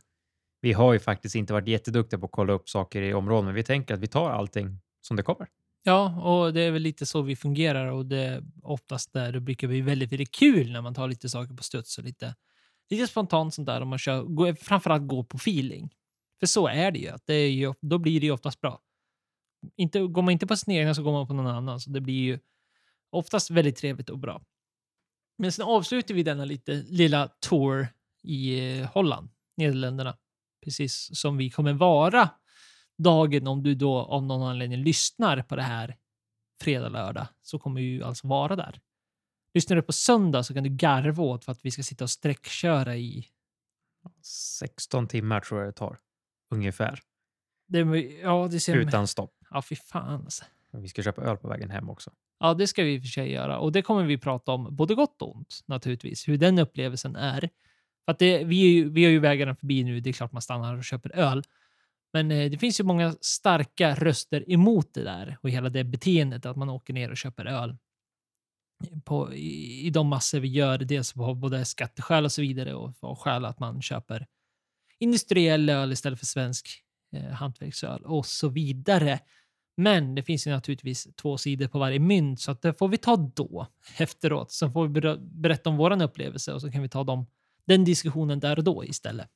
Vi 0.60 0.72
har 0.72 0.92
ju 0.92 0.98
faktiskt 0.98 1.34
inte 1.34 1.52
varit 1.52 1.68
jätteduktiga 1.68 2.20
på 2.20 2.26
att 2.26 2.32
kolla 2.32 2.52
upp 2.52 2.68
saker 2.68 3.02
i 3.02 3.14
områden, 3.14 3.44
men 3.44 3.54
vi 3.54 3.62
tänker 3.62 3.94
att 3.94 4.00
vi 4.00 4.06
tar 4.06 4.30
allting 4.30 4.80
som 5.00 5.16
det 5.16 5.22
kommer. 5.22 5.48
Ja, 5.82 6.22
och 6.22 6.52
det 6.52 6.60
är 6.60 6.70
väl 6.70 6.82
lite 6.82 7.06
så 7.06 7.22
vi 7.22 7.36
fungerar 7.36 7.86
och 7.86 8.06
det 8.06 8.18
är 8.18 8.42
oftast 8.62 9.12
där 9.12 9.32
det 9.32 9.40
brukar 9.40 9.68
bli 9.68 9.80
väldigt, 9.80 10.12
väldigt 10.12 10.34
kul 10.34 10.72
när 10.72 10.80
man 10.80 10.94
tar 10.94 11.08
lite 11.08 11.28
saker 11.28 11.54
på 11.54 11.62
studs 11.62 11.98
och 11.98 12.04
lite, 12.04 12.34
lite 12.90 13.06
spontant 13.06 13.54
sånt 13.54 13.66
där. 13.66 13.80
Om 13.80 13.88
man 13.88 13.98
kör, 13.98 14.54
framförallt 14.54 15.08
gå 15.08 15.24
på 15.24 15.36
feeling. 15.36 15.94
För 16.40 16.46
så 16.46 16.66
är 16.66 16.90
det 16.90 16.98
ju. 16.98 17.12
Det 17.26 17.34
är 17.34 17.50
ju 17.50 17.74
då 17.80 17.98
blir 17.98 18.20
det 18.20 18.26
ju 18.26 18.32
oftast 18.32 18.60
bra. 18.60 18.80
Inte, 19.76 20.00
går 20.00 20.22
man 20.22 20.32
inte 20.32 20.46
på 20.46 20.56
sin 20.56 20.74
egna 20.74 20.94
så 20.94 21.02
går 21.02 21.12
man 21.12 21.26
på 21.26 21.34
någon 21.34 21.46
annan. 21.46 21.80
Så 21.80 21.90
det 21.90 22.00
blir 22.00 22.14
ju 22.14 22.38
oftast 23.10 23.50
väldigt 23.50 23.76
trevligt 23.76 24.10
och 24.10 24.18
bra. 24.18 24.42
Men 25.38 25.52
sen 25.52 25.64
avslutar 25.66 26.14
vi 26.14 26.22
denna 26.22 26.44
lite 26.44 26.72
lilla 26.72 27.28
tour 27.28 27.88
i 28.22 28.58
eh, 28.80 28.86
Holland, 28.86 29.28
Nederländerna. 29.56 30.16
Precis 30.64 31.20
som 31.20 31.36
vi 31.36 31.50
kommer 31.50 31.72
vara 31.72 32.30
dagen 32.98 33.46
om 33.46 33.62
du 33.62 33.74
då 33.74 33.98
av 33.98 34.22
någon 34.22 34.42
anledning 34.42 34.82
lyssnar 34.82 35.42
på 35.42 35.56
det 35.56 35.62
här 35.62 35.96
fredag, 36.60 36.88
lördag, 36.88 37.26
så 37.42 37.58
kommer 37.58 37.80
vi 37.80 37.86
ju 37.86 38.04
alltså 38.04 38.28
vara 38.28 38.56
där. 38.56 38.80
Lyssnar 39.58 39.76
du 39.76 39.82
på 39.82 39.92
söndag 39.92 40.42
så 40.42 40.54
kan 40.54 40.64
du 40.64 40.70
garva 40.70 41.22
åt 41.22 41.44
för 41.44 41.52
att 41.52 41.64
vi 41.64 41.70
ska 41.70 41.82
sitta 41.82 42.04
och 42.04 42.10
sträckköra 42.10 42.96
i... 42.96 43.26
16 44.22 45.06
timmar 45.06 45.40
tror 45.40 45.60
jag 45.60 45.68
det 45.68 45.72
tar, 45.72 45.98
ungefär, 46.50 47.00
Det, 47.68 47.78
ja, 48.22 48.48
det 48.50 48.60
ser... 48.60 48.76
utan 48.76 49.06
stopp. 49.06 49.34
Ja, 49.50 49.62
fy 49.62 49.76
fan 49.76 50.24
alltså. 50.24 50.44
Vi 50.72 50.88
ska 50.88 51.02
köpa 51.02 51.22
öl 51.22 51.36
på 51.36 51.48
vägen 51.48 51.70
hem 51.70 51.90
också. 51.90 52.10
Ja, 52.40 52.54
det 52.54 52.66
ska 52.66 52.82
vi 52.82 52.94
i 52.94 52.98
och 52.98 53.02
för 53.02 53.08
sig 53.08 53.32
göra. 53.32 53.58
Och 53.58 53.72
det 53.72 53.82
kommer 53.82 54.04
vi 54.04 54.18
prata 54.18 54.52
om, 54.52 54.76
både 54.76 54.94
gott 54.94 55.22
och 55.22 55.36
ont 55.36 55.60
naturligtvis, 55.66 56.28
hur 56.28 56.38
den 56.38 56.58
upplevelsen 56.58 57.16
är. 57.16 57.40
För 58.04 58.12
att 58.12 58.18
det, 58.18 58.44
vi, 58.44 58.62
är 58.62 58.72
ju, 58.72 58.90
vi 58.90 59.04
har 59.04 59.10
ju 59.10 59.18
vägarna 59.18 59.54
förbi 59.54 59.84
nu, 59.84 60.00
det 60.00 60.10
är 60.10 60.12
klart 60.12 60.32
man 60.32 60.42
stannar 60.42 60.76
och 60.76 60.84
köper 60.84 61.16
öl. 61.16 61.42
Men 62.12 62.30
eh, 62.30 62.50
det 62.50 62.58
finns 62.58 62.80
ju 62.80 62.84
många 62.84 63.14
starka 63.20 63.94
röster 63.94 64.52
emot 64.52 64.94
det 64.94 65.04
där 65.04 65.38
och 65.42 65.50
hela 65.50 65.68
det 65.68 65.84
beteendet 65.84 66.46
att 66.46 66.56
man 66.56 66.68
åker 66.68 66.94
ner 66.94 67.10
och 67.10 67.16
köper 67.16 67.46
öl. 67.46 67.76
På, 69.04 69.34
i, 69.34 69.86
I 69.86 69.90
de 69.90 70.08
massor 70.08 70.40
vi 70.40 70.48
gör, 70.48 70.78
dels 70.78 71.12
på 71.12 71.34
både 71.34 71.64
skatteskäl 71.64 72.24
och 72.24 72.32
så 72.32 72.42
vidare 72.42 72.74
och 72.74 72.94
av 73.00 73.16
skäl 73.16 73.44
att 73.44 73.58
man 73.58 73.82
köper 73.82 74.26
industriell 74.98 75.70
öl 75.70 75.92
istället 75.92 76.18
för 76.18 76.26
svensk 76.26 76.84
eh, 77.12 77.30
hantverksöl 77.30 78.02
och 78.04 78.26
så 78.26 78.48
vidare. 78.48 79.20
Men 79.76 80.14
det 80.14 80.22
finns 80.22 80.46
ju 80.46 80.50
naturligtvis 80.50 81.08
två 81.16 81.38
sidor 81.38 81.68
på 81.68 81.78
varje 81.78 81.98
mynt 81.98 82.40
så 82.40 82.50
att 82.50 82.62
det 82.62 82.74
får 82.74 82.88
vi 82.88 82.98
ta 82.98 83.16
då 83.16 83.66
efteråt. 83.98 84.52
Så 84.52 84.70
får 84.70 84.88
vi 84.88 85.00
ber- 85.00 85.18
berätta 85.20 85.70
om 85.70 85.76
vår 85.76 86.02
upplevelse 86.02 86.52
och 86.52 86.60
så 86.60 86.72
kan 86.72 86.82
vi 86.82 86.88
ta 86.88 87.04
dem, 87.04 87.26
den 87.64 87.84
diskussionen 87.84 88.40
där 88.40 88.58
och 88.58 88.64
då 88.64 88.84
istället. 88.84 89.28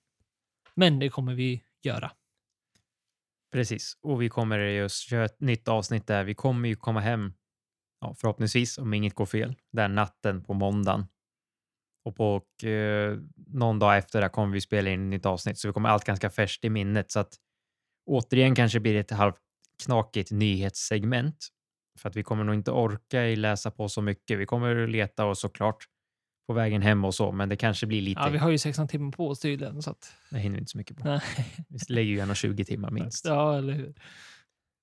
Men 0.75 0.99
det 0.99 1.09
kommer 1.09 1.35
vi 1.35 1.63
göra. 1.83 2.13
Precis, 3.53 3.99
och 4.01 4.23
vi 4.23 4.29
kommer 4.29 4.59
just 4.59 5.09
köra 5.09 5.25
ett 5.25 5.41
nytt 5.41 5.69
avsnitt 5.69 6.07
där. 6.07 6.25
Vi 6.25 6.35
kommer 6.35 6.69
ju 6.69 6.77
komma 6.77 7.01
hem, 7.01 7.33
ja, 8.03 8.15
förhoppningsvis 8.19 8.79
om 8.79 8.95
inget 8.95 9.15
går 9.15 9.27
fel, 9.27 9.57
där 9.73 9.89
natten 9.89 10.45
på 10.45 10.55
måndagen. 10.55 11.07
Och 12.05 12.17
på 12.17 12.35
och, 12.35 12.65
eh, 12.65 13.19
någon 13.47 13.79
dag 13.79 13.97
efter 13.97 14.21
det 14.21 14.29
kommer 14.29 14.53
vi 14.53 14.61
spela 14.61 14.91
in 14.91 15.03
ett 15.05 15.11
nytt 15.11 15.27
avsnitt, 15.27 15.59
så 15.59 15.69
vi 15.69 15.73
kommer 15.75 15.89
allt 15.89 16.05
ganska 16.05 16.31
färskt 16.31 16.65
i 16.65 16.71
minnet. 16.71 17.11
Så 17.11 17.21
att 17.21 17.35
återigen 18.07 18.55
kanske 18.55 18.81
blir 18.81 18.95
det 18.95 19.01
ett 19.01 19.11
halvknakigt 19.11 20.31
nyhetssegment. 20.31 21.49
För 21.99 22.09
att 22.09 22.17
vi 22.17 22.23
kommer 22.23 22.45
nog 22.45 22.55
inte 22.55 22.71
orka 22.71 23.21
läsa 23.23 23.71
på 23.71 23.89
så 23.89 24.03
mycket. 24.03 24.39
Vi 24.39 24.47
kommer 24.47 24.87
leta 24.87 25.25
oss 25.25 25.41
såklart 25.41 25.87
på 26.47 26.53
vägen 26.53 26.83
hem 26.83 27.05
och 27.05 27.15
så, 27.15 27.33
men 27.33 27.49
det 27.49 27.57
kanske 27.57 27.87
blir 27.87 28.03
lite... 28.03 28.21
Ja, 28.21 28.29
vi 28.29 28.39
har 28.39 28.51
ju 28.51 28.59
16 28.59 28.89
timmar 28.89 29.13
på 29.13 29.29
oss 29.29 29.41
tydligen. 29.41 29.83
Så 29.83 29.91
att, 29.91 30.13
Det 30.31 30.39
hinner 30.39 30.55
vi 30.57 30.61
inte 30.61 30.71
så 30.71 30.79
mycket 30.79 30.97
på. 30.97 31.05
nej. 31.05 31.21
Vi 31.69 31.95
lägger 31.95 32.11
ju 32.11 32.17
gärna 32.17 32.35
20 32.35 32.65
timmar 32.65 32.91
minst. 32.91 33.25
Ja, 33.25 33.59
eller 33.59 33.73
hur? 33.73 33.95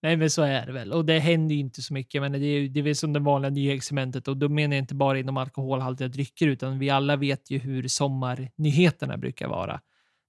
Nej, 0.01 0.17
men 0.17 0.29
så 0.29 0.41
är 0.41 0.65
det 0.65 0.71
väl. 0.71 0.93
Och 0.93 1.05
det 1.05 1.19
händer 1.19 1.55
ju 1.55 1.61
inte 1.61 1.81
så 1.81 1.93
mycket. 1.93 2.21
Men 2.21 2.31
det 2.31 2.45
är, 2.45 2.69
det 2.69 2.79
är 2.79 2.83
väl 2.83 2.95
som 2.95 3.13
det 3.13 3.19
vanliga 3.19 3.49
nyhetssegmentet. 3.49 4.27
Och 4.27 4.37
då 4.37 4.49
menar 4.49 4.75
jag 4.75 4.83
inte 4.83 4.95
bara 4.95 5.19
inom 5.19 5.37
alkoholhaltiga 5.37 6.07
drycker, 6.07 6.47
utan 6.47 6.79
vi 6.79 6.89
alla 6.89 7.15
vet 7.15 7.51
ju 7.51 7.57
hur 7.57 7.87
sommarnyheterna 7.87 9.17
brukar 9.17 9.47
vara. 9.47 9.81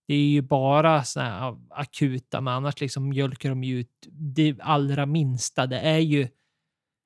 Det 0.08 0.14
är 0.14 0.28
ju 0.28 0.42
bara 0.42 1.04
såna 1.04 1.24
här 1.24 1.56
akuta, 1.70 2.40
men 2.40 2.54
annars 2.54 2.80
liksom 2.80 3.08
mjölkar 3.08 3.48
de 3.48 3.64
ju 3.64 3.80
ut 3.80 4.06
det 4.10 4.56
allra 4.60 5.06
minsta. 5.06 5.66
Det 5.66 5.80
är 5.80 5.98
ju 5.98 6.28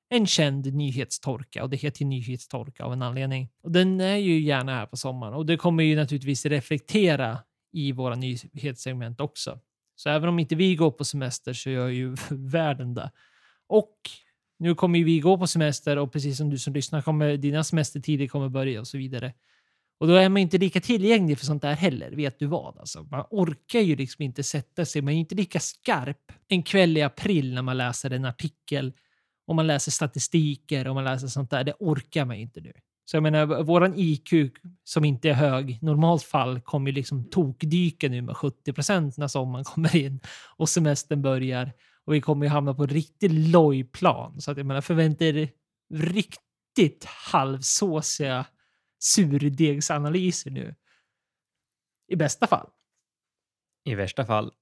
en 0.09 0.27
känd 0.27 0.73
nyhetstorka 0.73 1.63
och 1.63 1.69
det 1.69 1.77
heter 1.77 2.01
ju 2.01 2.07
nyhetstorka 2.07 2.83
av 2.83 2.93
en 2.93 3.01
anledning. 3.01 3.49
Och 3.63 3.71
den 3.71 4.01
är 4.01 4.15
ju 4.15 4.39
gärna 4.39 4.75
här 4.75 4.85
på 4.85 4.97
sommaren 4.97 5.33
och 5.33 5.45
det 5.45 5.57
kommer 5.57 5.83
ju 5.83 5.95
naturligtvis 5.95 6.45
reflektera 6.45 7.37
i 7.73 7.91
våra 7.91 8.15
nyhetssegment 8.15 9.21
också. 9.21 9.59
Så 9.95 10.09
även 10.09 10.29
om 10.29 10.39
inte 10.39 10.55
vi 10.55 10.75
går 10.75 10.91
på 10.91 11.05
semester 11.05 11.53
så 11.53 11.69
gör 11.69 11.87
ju 11.87 12.15
världen 12.29 12.93
det. 12.93 13.11
Och 13.67 13.97
nu 14.59 14.75
kommer 14.75 14.99
ju 14.99 15.05
vi 15.05 15.19
gå 15.19 15.37
på 15.37 15.47
semester 15.47 15.97
och 15.97 16.13
precis 16.13 16.37
som 16.37 16.49
du 16.49 16.57
som 16.57 16.73
lyssnar 16.73 17.01
kommer 17.01 17.37
dina 17.37 17.63
semestertider 17.63 18.27
kommer 18.27 18.49
börja 18.49 18.79
och 18.79 18.87
så 18.87 18.97
vidare. 18.97 19.33
Och 19.97 20.07
då 20.07 20.13
är 20.13 20.29
man 20.29 20.41
inte 20.41 20.57
lika 20.57 20.81
tillgänglig 20.81 21.39
för 21.39 21.45
sånt 21.45 21.61
där 21.61 21.73
heller, 21.73 22.11
vet 22.11 22.39
du 22.39 22.45
vad? 22.45 22.77
Alltså, 22.77 23.03
man 23.03 23.25
orkar 23.29 23.79
ju 23.79 23.95
liksom 23.95 24.23
inte 24.23 24.43
sätta 24.43 24.85
sig, 24.85 25.01
man 25.01 25.13
är 25.13 25.17
inte 25.17 25.35
lika 25.35 25.59
skarp 25.59 26.31
en 26.47 26.63
kväll 26.63 26.97
i 26.97 27.01
april 27.01 27.53
när 27.53 27.61
man 27.61 27.77
läser 27.77 28.11
en 28.11 28.25
artikel 28.25 28.93
och 29.47 29.55
man 29.55 29.67
läser 29.67 29.91
statistiker 29.91 30.87
och 30.87 30.95
man 30.95 31.03
läser 31.03 31.27
sånt 31.27 31.49
där. 31.49 31.63
Det 31.63 31.73
orkar 31.79 32.25
man 32.25 32.35
ju 32.35 32.41
inte 32.41 32.61
nu. 32.61 32.73
Så 33.05 33.15
jag 33.15 33.23
menar, 33.23 33.63
våran 33.63 33.93
IQ 33.95 34.33
som 34.83 35.05
inte 35.05 35.29
är 35.29 35.33
hög, 35.33 35.79
normalt 35.81 36.23
fall 36.23 36.61
kommer 36.61 36.91
ju 36.91 36.95
liksom 36.95 37.29
tokdyka 37.29 38.09
nu 38.09 38.21
med 38.21 38.37
70 38.37 38.73
procent 38.73 39.17
när 39.17 39.27
sommaren 39.27 39.63
kommer 39.65 39.95
in 39.95 40.19
och 40.57 40.69
semestern 40.69 41.21
börjar 41.21 41.73
och 42.05 42.13
vi 42.13 42.21
kommer 42.21 42.45
ju 42.45 42.49
hamna 42.49 42.73
på 42.73 42.85
riktigt 42.85 43.31
lojplan. 43.31 44.41
Så 44.41 44.51
att 44.51 44.57
jag 44.57 44.65
menar, 44.65 44.81
förvänta 44.81 45.25
er 45.25 45.49
riktigt 45.93 47.05
halvsåsiga 47.05 48.45
surdegsanalyser 48.99 50.51
nu. 50.51 50.75
I 52.07 52.15
bästa 52.15 52.47
fall. 52.47 52.69
I 53.85 53.95
värsta 53.95 54.25
fall, 54.25 54.53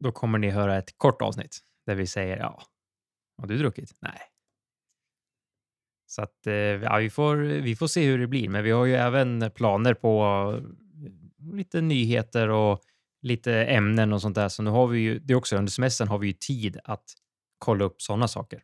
då 0.00 0.12
kommer 0.12 0.38
ni 0.38 0.50
höra 0.50 0.78
ett 0.78 0.98
kort 0.98 1.22
avsnitt 1.22 1.58
där 1.86 1.94
vi 1.94 2.06
säger 2.06 2.36
ja, 2.36 2.62
har 3.38 3.46
du 3.46 3.58
druckit? 3.58 3.96
Nej. 4.00 4.31
Så 6.12 6.22
att 6.22 6.46
eh, 6.46 6.54
ja, 6.54 6.96
vi, 6.96 7.10
får, 7.10 7.36
vi 7.36 7.76
får 7.76 7.86
se 7.86 8.06
hur 8.06 8.18
det 8.18 8.26
blir, 8.26 8.48
men 8.48 8.64
vi 8.64 8.70
har 8.70 8.84
ju 8.84 8.94
även 8.94 9.50
planer 9.54 9.94
på 9.94 10.22
eh, 10.56 11.54
lite 11.56 11.80
nyheter 11.80 12.48
och 12.48 12.80
lite 13.22 13.64
ämnen 13.64 14.12
och 14.12 14.20
sånt 14.20 14.34
där. 14.34 14.48
Så 14.48 14.62
nu 14.62 14.70
har 14.70 14.86
vi 14.86 15.00
ju, 15.00 15.18
det 15.18 15.34
också 15.34 15.56
under 15.56 15.70
semestern 15.70 16.08
har 16.08 16.18
vi 16.18 16.26
ju 16.26 16.32
tid 16.32 16.78
att 16.84 17.04
kolla 17.58 17.84
upp 17.84 18.02
sådana 18.02 18.28
saker. 18.28 18.62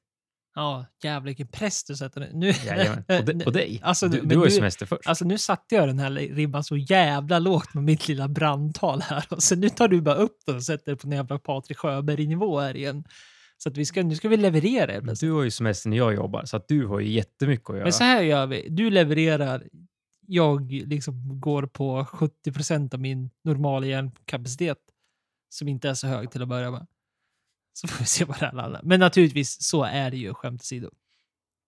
Ja, 0.54 0.86
jävlar 1.02 1.26
vilken 1.26 1.46
press 1.46 1.84
du 1.84 1.96
sätter 1.96 2.30
nu. 2.32 2.52
Jajamän. 2.66 3.04
På, 3.04 3.32
de, 3.32 3.40
på 3.44 3.50
dig. 3.50 3.80
Alltså, 3.82 4.08
du 4.08 4.20
du 4.20 4.36
har 4.36 4.44
ju 4.44 4.50
semester 4.50 4.86
först. 4.86 5.06
Alltså 5.06 5.24
nu 5.24 5.38
satte 5.38 5.74
jag 5.74 5.88
den 5.88 5.98
här 5.98 6.10
ribban 6.10 6.64
så 6.64 6.76
jävla 6.76 7.38
lågt 7.38 7.74
med 7.74 7.84
mitt 7.84 8.08
lilla 8.08 8.28
brandtal 8.28 9.00
här. 9.00 9.24
Och 9.30 9.42
så 9.42 9.56
nu 9.56 9.68
tar 9.68 9.88
du 9.88 10.00
bara 10.00 10.14
upp 10.14 10.36
den 10.46 10.56
och 10.56 10.64
sätter 10.64 10.94
på 10.94 11.06
en 11.06 11.12
jävla 11.12 11.38
Patrik 11.38 11.78
Sjöberg-nivå 11.78 12.60
här 12.60 12.76
igen. 12.76 13.04
Så 13.58 13.68
att 13.68 13.76
vi 13.76 13.84
ska, 13.84 14.02
nu 14.02 14.16
ska 14.16 14.28
vi 14.28 14.36
leverera 14.36 14.92
helt 14.92 15.04
plötsligt. 15.04 15.28
du 15.28 15.32
har 15.32 15.42
ju 15.42 15.50
semester 15.50 15.90
när 15.90 15.96
jag 15.96 16.14
jobbar, 16.14 16.44
så 16.44 16.56
att 16.56 16.68
du 16.68 16.86
har 16.86 17.00
ju 17.00 17.10
jättemycket 17.10 17.70
att 17.70 17.76
göra. 17.76 17.84
Men 17.84 17.92
så 17.92 18.04
här 18.04 18.22
gör 18.22 18.46
vi. 18.46 18.68
Du 18.70 18.90
levererar. 18.90 19.68
Jag 20.26 20.72
liksom 20.72 21.40
går 21.40 21.66
på 21.66 22.04
70 22.04 22.52
procent 22.52 22.94
av 22.94 23.00
min 23.00 23.30
normala 23.44 23.86
hjärnkapacitet. 23.86 24.78
Som 25.48 25.68
inte 25.68 25.88
är 25.88 25.94
så 25.94 26.06
hög 26.06 26.30
till 26.30 26.42
att 26.42 26.48
börja 26.48 26.70
med. 26.70 26.86
Så 27.72 27.88
får 27.88 27.98
vi 27.98 28.04
se 28.04 28.24
vad 28.24 28.38
det 28.40 28.46
här 28.46 28.52
landar. 28.52 28.80
Men 28.84 29.00
naturligtvis 29.00 29.62
så 29.62 29.84
är 29.84 30.10
det 30.10 30.16
ju, 30.16 30.34
skämt 30.34 30.60
åsido. 30.60 30.90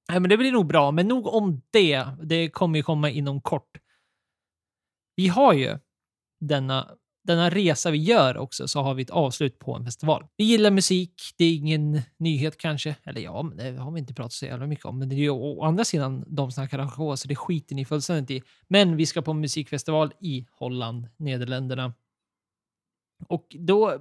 Nej, 0.08 0.20
men 0.20 0.30
det 0.30 0.36
blir 0.36 0.52
nog 0.52 0.66
bra. 0.66 0.90
Men 0.90 1.08
nog 1.08 1.26
om 1.26 1.62
det. 1.70 2.04
Det 2.22 2.50
kommer 2.50 2.78
ju 2.78 2.82
komma 2.82 3.10
inom 3.10 3.40
kort. 3.40 3.78
Vi 5.16 5.28
har 5.28 5.52
ju 5.52 5.78
denna, 6.40 6.96
denna 7.22 7.50
resa 7.50 7.90
vi 7.90 7.98
gör 7.98 8.36
också, 8.36 8.68
så 8.68 8.80
har 8.80 8.94
vi 8.94 9.02
ett 9.02 9.10
avslut 9.10 9.58
på 9.58 9.74
en 9.74 9.84
festival. 9.84 10.26
Vi 10.36 10.44
gillar 10.44 10.70
musik. 10.70 11.22
Det 11.36 11.44
är 11.44 11.54
ingen 11.54 12.02
nyhet 12.16 12.56
kanske. 12.56 12.96
Eller 13.04 13.20
ja, 13.20 13.42
men 13.42 13.56
det 13.56 13.80
har 13.80 13.90
vi 13.90 14.00
inte 14.00 14.14
pratat 14.14 14.32
så 14.32 14.46
jävla 14.46 14.66
mycket 14.66 14.84
om. 14.84 14.98
Men 14.98 15.08
det 15.08 15.14
är 15.14 15.18
ju 15.18 15.30
å 15.30 15.62
andra 15.62 15.84
sidan 15.84 16.24
de 16.26 16.52
snackar 16.52 16.78
arrangör, 16.78 17.16
så 17.16 17.28
det 17.28 17.36
skiter 17.36 17.74
ni 17.74 17.84
fullständigt 17.84 18.30
i. 18.30 18.48
Men 18.68 18.96
vi 18.96 19.06
ska 19.06 19.22
på 19.22 19.34
musikfestival 19.34 20.12
i 20.20 20.46
Holland, 20.50 21.08
Nederländerna. 21.16 21.94
Och 23.28 23.56
då, 23.58 23.98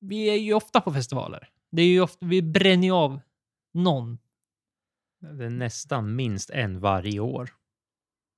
vi 0.00 0.30
är 0.30 0.36
ju 0.36 0.54
ofta 0.54 0.80
på 0.80 0.92
festivaler. 0.92 1.48
Det 1.70 1.82
är 1.82 1.86
ju 1.86 2.00
ofta, 2.00 2.26
vi 2.26 2.42
bränner 2.42 2.86
ju 2.86 2.92
av 2.92 3.20
någon. 3.74 4.18
Det 5.20 5.44
är 5.44 5.50
nästan 5.50 6.16
minst 6.16 6.50
en 6.50 6.80
varje 6.80 7.20
år. 7.20 7.50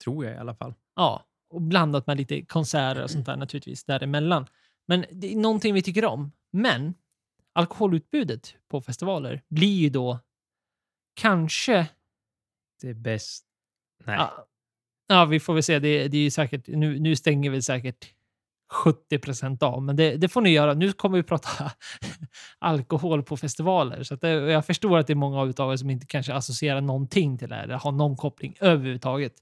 Tror 0.04 0.24
jag 0.24 0.34
i 0.34 0.38
alla 0.38 0.54
fall. 0.54 0.74
Ja, 0.96 1.26
och 1.52 1.62
blandat 1.62 2.06
med 2.06 2.16
lite 2.16 2.42
konserter 2.42 3.02
och 3.02 3.10
sånt 3.10 3.26
där 3.26 3.36
naturligtvis 3.36 3.84
däremellan. 3.84 4.46
Men 4.86 5.04
det 5.10 5.32
är 5.32 5.36
någonting 5.36 5.74
vi 5.74 5.82
tycker 5.82 6.04
om. 6.04 6.32
Men 6.50 6.94
alkoholutbudet 7.52 8.54
på 8.68 8.80
festivaler 8.80 9.42
blir 9.48 9.80
ju 9.80 9.90
då 9.90 10.18
kanske... 11.14 11.88
Det 12.80 12.88
är 12.88 12.94
bäst... 12.94 13.44
Nej. 14.04 14.16
Ja, 14.16 14.46
ja 15.06 15.24
vi 15.24 15.40
får 15.40 15.54
väl 15.54 15.62
se. 15.62 15.78
Det, 15.78 16.08
det 16.08 16.18
är 16.18 16.30
säkert, 16.30 16.66
nu, 16.66 16.98
nu 16.98 17.16
stänger 17.16 17.50
vi 17.50 17.62
säkert 17.62 18.14
70 18.72 19.18
procent 19.18 19.62
av, 19.62 19.82
men 19.82 19.96
det, 19.96 20.16
det 20.16 20.28
får 20.28 20.40
ni 20.40 20.50
göra. 20.50 20.74
Nu 20.74 20.92
kommer 20.92 21.16
vi 21.16 21.22
prata 21.22 21.72
alkohol 22.58 23.22
på 23.22 23.36
festivaler. 23.36 24.02
Så 24.02 24.16
det, 24.16 24.28
jag 24.28 24.66
förstår 24.66 24.98
att 24.98 25.06
det 25.06 25.12
är 25.12 25.14
många 25.14 25.40
av 25.40 25.72
er 25.72 25.76
som 25.76 25.90
inte 25.90 26.06
kanske 26.06 26.34
associerar 26.34 26.80
någonting 26.80 27.38
till 27.38 27.48
det 27.48 27.54
här, 27.54 27.62
eller 27.62 27.74
har 27.74 27.92
någon 27.92 28.16
koppling 28.16 28.56
överhuvudtaget. 28.60 29.32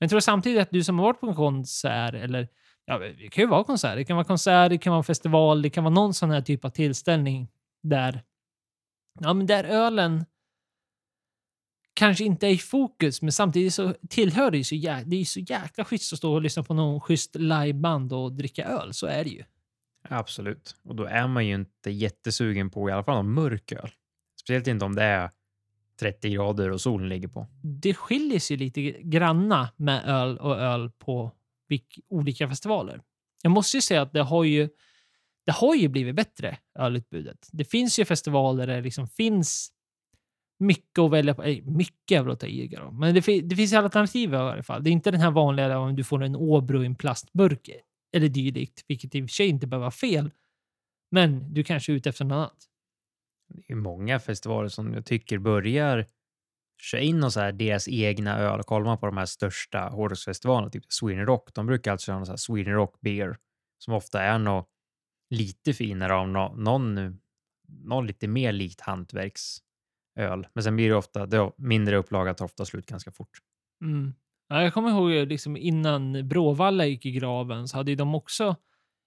Men 0.00 0.04
jag 0.04 0.10
tror 0.10 0.20
samtidigt 0.20 0.62
att 0.62 0.70
du 0.70 0.84
som 0.84 0.98
har 0.98 1.06
varit 1.06 1.20
på 1.20 1.26
en 1.26 1.34
konsert, 1.34 2.14
eller 2.14 2.48
ja, 2.84 2.98
det 2.98 3.28
kan 3.28 3.42
ju 3.44 3.48
vara 3.48 3.64
konsert, 3.64 3.96
det 3.96 4.04
kan 4.04 4.16
vara 4.16 4.26
konsert, 4.26 4.70
det 4.70 4.78
kan 4.78 4.92
vara 4.92 5.02
festival, 5.02 5.62
det 5.62 5.70
kan 5.70 5.84
vara 5.84 5.94
någon 5.94 6.14
sån 6.14 6.30
här 6.30 6.40
typ 6.40 6.64
av 6.64 6.70
tillställning 6.70 7.48
där, 7.82 8.22
ja, 9.20 9.34
men 9.34 9.46
där 9.46 9.64
ölen 9.64 10.24
kanske 11.94 12.24
inte 12.24 12.46
är 12.46 12.50
i 12.50 12.58
fokus, 12.58 13.22
men 13.22 13.32
samtidigt 13.32 13.74
så 13.74 13.94
tillhör 14.08 14.50
det 14.50 14.58
ju 14.58 14.64
så, 14.64 14.74
jä- 14.74 15.04
det 15.06 15.16
är 15.16 15.18
ju 15.18 15.24
så 15.24 15.40
jäkla 15.40 15.84
schysst 15.84 16.12
att 16.12 16.18
stå 16.18 16.34
och 16.34 16.42
lyssna 16.42 16.62
på 16.62 16.74
någon 16.74 17.00
schysst 17.00 17.34
liveband 17.34 18.12
och 18.12 18.32
dricka 18.32 18.64
öl. 18.64 18.94
Så 18.94 19.06
är 19.06 19.24
det 19.24 19.30
ju. 19.30 19.44
Absolut. 20.08 20.76
Och 20.84 20.96
då 20.96 21.04
är 21.04 21.28
man 21.28 21.46
ju 21.46 21.54
inte 21.54 21.90
jättesugen 21.90 22.70
på 22.70 22.88
i 22.88 22.92
alla 22.92 23.04
fall 23.04 23.16
någon 23.16 23.32
mörk 23.34 23.72
öl. 23.72 23.90
Speciellt 24.40 24.66
inte 24.66 24.84
om 24.84 24.94
det 24.94 25.02
är 25.02 25.30
30 26.00 26.30
grader 26.30 26.70
och 26.70 26.80
solen 26.80 27.08
ligger 27.08 27.28
på. 27.28 27.46
Det 27.62 27.94
skiljer 27.94 28.40
sig 28.40 28.56
lite 28.56 28.82
granna 29.02 29.68
med 29.76 30.04
öl 30.04 30.38
och 30.38 30.58
öl 30.58 30.90
på 30.90 31.32
olika 32.08 32.48
festivaler. 32.48 33.02
Jag 33.42 33.50
måste 33.50 33.76
ju 33.76 33.80
säga 33.80 34.02
att 34.02 34.12
det 34.12 34.22
har 34.22 34.44
ju, 34.44 34.68
det 35.46 35.52
har 35.52 35.74
ju 35.74 35.88
blivit 35.88 36.14
bättre, 36.14 36.58
ölutbudet. 36.78 37.48
Det 37.52 37.64
finns 37.64 37.98
ju 37.98 38.04
festivaler 38.04 38.66
där 38.66 38.76
det 38.76 38.82
liksom 38.82 39.08
finns 39.08 39.72
mycket 40.58 40.98
att 40.98 41.10
välja 41.10 41.34
på. 41.34 41.42
Eller 41.42 41.62
mycket 41.62 42.18
är 42.18 42.22
väl 42.22 42.32
att 42.32 42.40
ta 42.40 42.46
i, 42.46 42.76
men 42.92 43.14
det, 43.14 43.40
det 43.40 43.56
finns 43.56 43.72
alternativ 43.72 44.32
i 44.32 44.36
alla 44.36 44.62
fall. 44.62 44.84
Det 44.84 44.90
är 44.90 44.92
inte 44.92 45.10
den 45.10 45.20
här 45.20 45.30
vanliga 45.30 45.68
där 45.68 45.76
om 45.76 45.96
du 45.96 46.04
får 46.04 46.22
en 46.22 46.36
Åbro 46.36 46.82
i 46.82 46.86
en 46.86 46.94
plastburk 46.94 47.70
eller 48.16 48.28
dylikt, 48.28 48.84
vilket 48.88 49.14
i 49.14 49.20
och 49.20 49.24
för 49.24 49.34
sig 49.34 49.48
inte 49.48 49.66
behöver 49.66 49.84
vara 49.84 49.90
fel. 49.90 50.30
Men 51.10 51.54
du 51.54 51.64
kanske 51.64 51.92
är 51.92 51.94
ute 51.94 52.08
efter 52.08 52.24
något 52.24 52.36
annat. 52.36 52.69
Det 53.54 53.72
är 53.72 53.76
många 53.76 54.18
festivaler 54.20 54.68
som 54.68 54.94
jag 54.94 55.06
tycker 55.06 55.38
börjar 55.38 56.06
köra 56.82 57.00
in 57.00 57.24
och 57.24 57.32
så 57.32 57.40
här 57.40 57.52
deras 57.52 57.88
egna 57.88 58.38
öl. 58.38 58.62
Kollar 58.62 58.84
man 58.86 58.98
på 58.98 59.06
de 59.06 59.16
här 59.16 59.26
största 59.26 59.88
hårdrocksfestivalerna, 59.88 60.70
typ 60.70 60.84
Sweden 60.88 61.26
Rock, 61.26 61.54
de 61.54 61.66
brukar 61.66 61.92
alltså 61.92 62.06
köra 62.06 62.24
så 62.24 62.32
här 62.32 62.36
Sweden 62.36 62.74
Rock 62.74 63.00
Beer 63.00 63.36
som 63.78 63.94
ofta 63.94 64.22
är 64.22 64.38
något 64.38 64.68
lite 65.30 65.72
finare 65.72 66.14
av 66.14 66.28
nå- 66.28 66.54
någon, 66.56 67.20
någon 67.68 68.06
lite 68.06 68.28
mer 68.28 68.52
likt 68.52 68.80
hantverksöl. 68.80 70.46
Men 70.52 70.62
sen 70.64 70.76
blir 70.76 70.88
det 70.88 70.94
ofta 70.94 71.26
det 71.26 71.52
mindre 71.56 71.96
upplaga 71.96 72.34
tar 72.34 72.44
ofta 72.44 72.64
slut 72.64 72.86
ganska 72.86 73.12
fort. 73.12 73.38
Mm. 73.84 74.14
Ja, 74.48 74.62
jag 74.62 74.74
kommer 74.74 74.90
ihåg 74.90 75.12
eh, 75.12 75.26
liksom 75.26 75.56
innan 75.56 76.28
Bråvalla 76.28 76.86
gick 76.86 77.06
i 77.06 77.12
graven 77.12 77.68
så 77.68 77.76
hade 77.76 77.94
de 77.94 78.14
också 78.14 78.56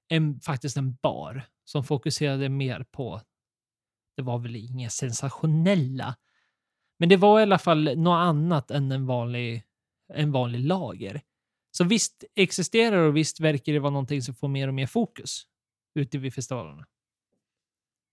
en, 0.07 0.39
faktiskt 0.39 0.77
en 0.77 0.93
bar 0.95 1.43
som 1.65 1.83
fokuserade 1.83 2.49
mer 2.49 2.85
på, 2.91 3.21
det 4.15 4.21
var 4.21 4.39
väl 4.39 4.55
inga 4.55 4.89
sensationella, 4.89 6.15
men 6.99 7.09
det 7.09 7.17
var 7.17 7.39
i 7.39 7.43
alla 7.43 7.57
fall 7.57 7.97
något 7.97 8.17
annat 8.17 8.71
än 8.71 8.91
en 8.91 9.05
vanlig, 9.05 9.63
en 10.13 10.31
vanlig 10.31 10.59
lager. 10.59 11.21
Så 11.71 11.83
visst 11.83 12.23
existerar 12.35 12.97
och 12.97 13.17
visst 13.17 13.39
verkar 13.39 13.73
det 13.73 13.79
vara 13.79 13.91
någonting 13.91 14.21
som 14.21 14.35
får 14.35 14.47
mer 14.47 14.67
och 14.67 14.73
mer 14.73 14.87
fokus 14.87 15.43
ute 15.95 16.17
vid 16.17 16.33
festivalerna. 16.33 16.85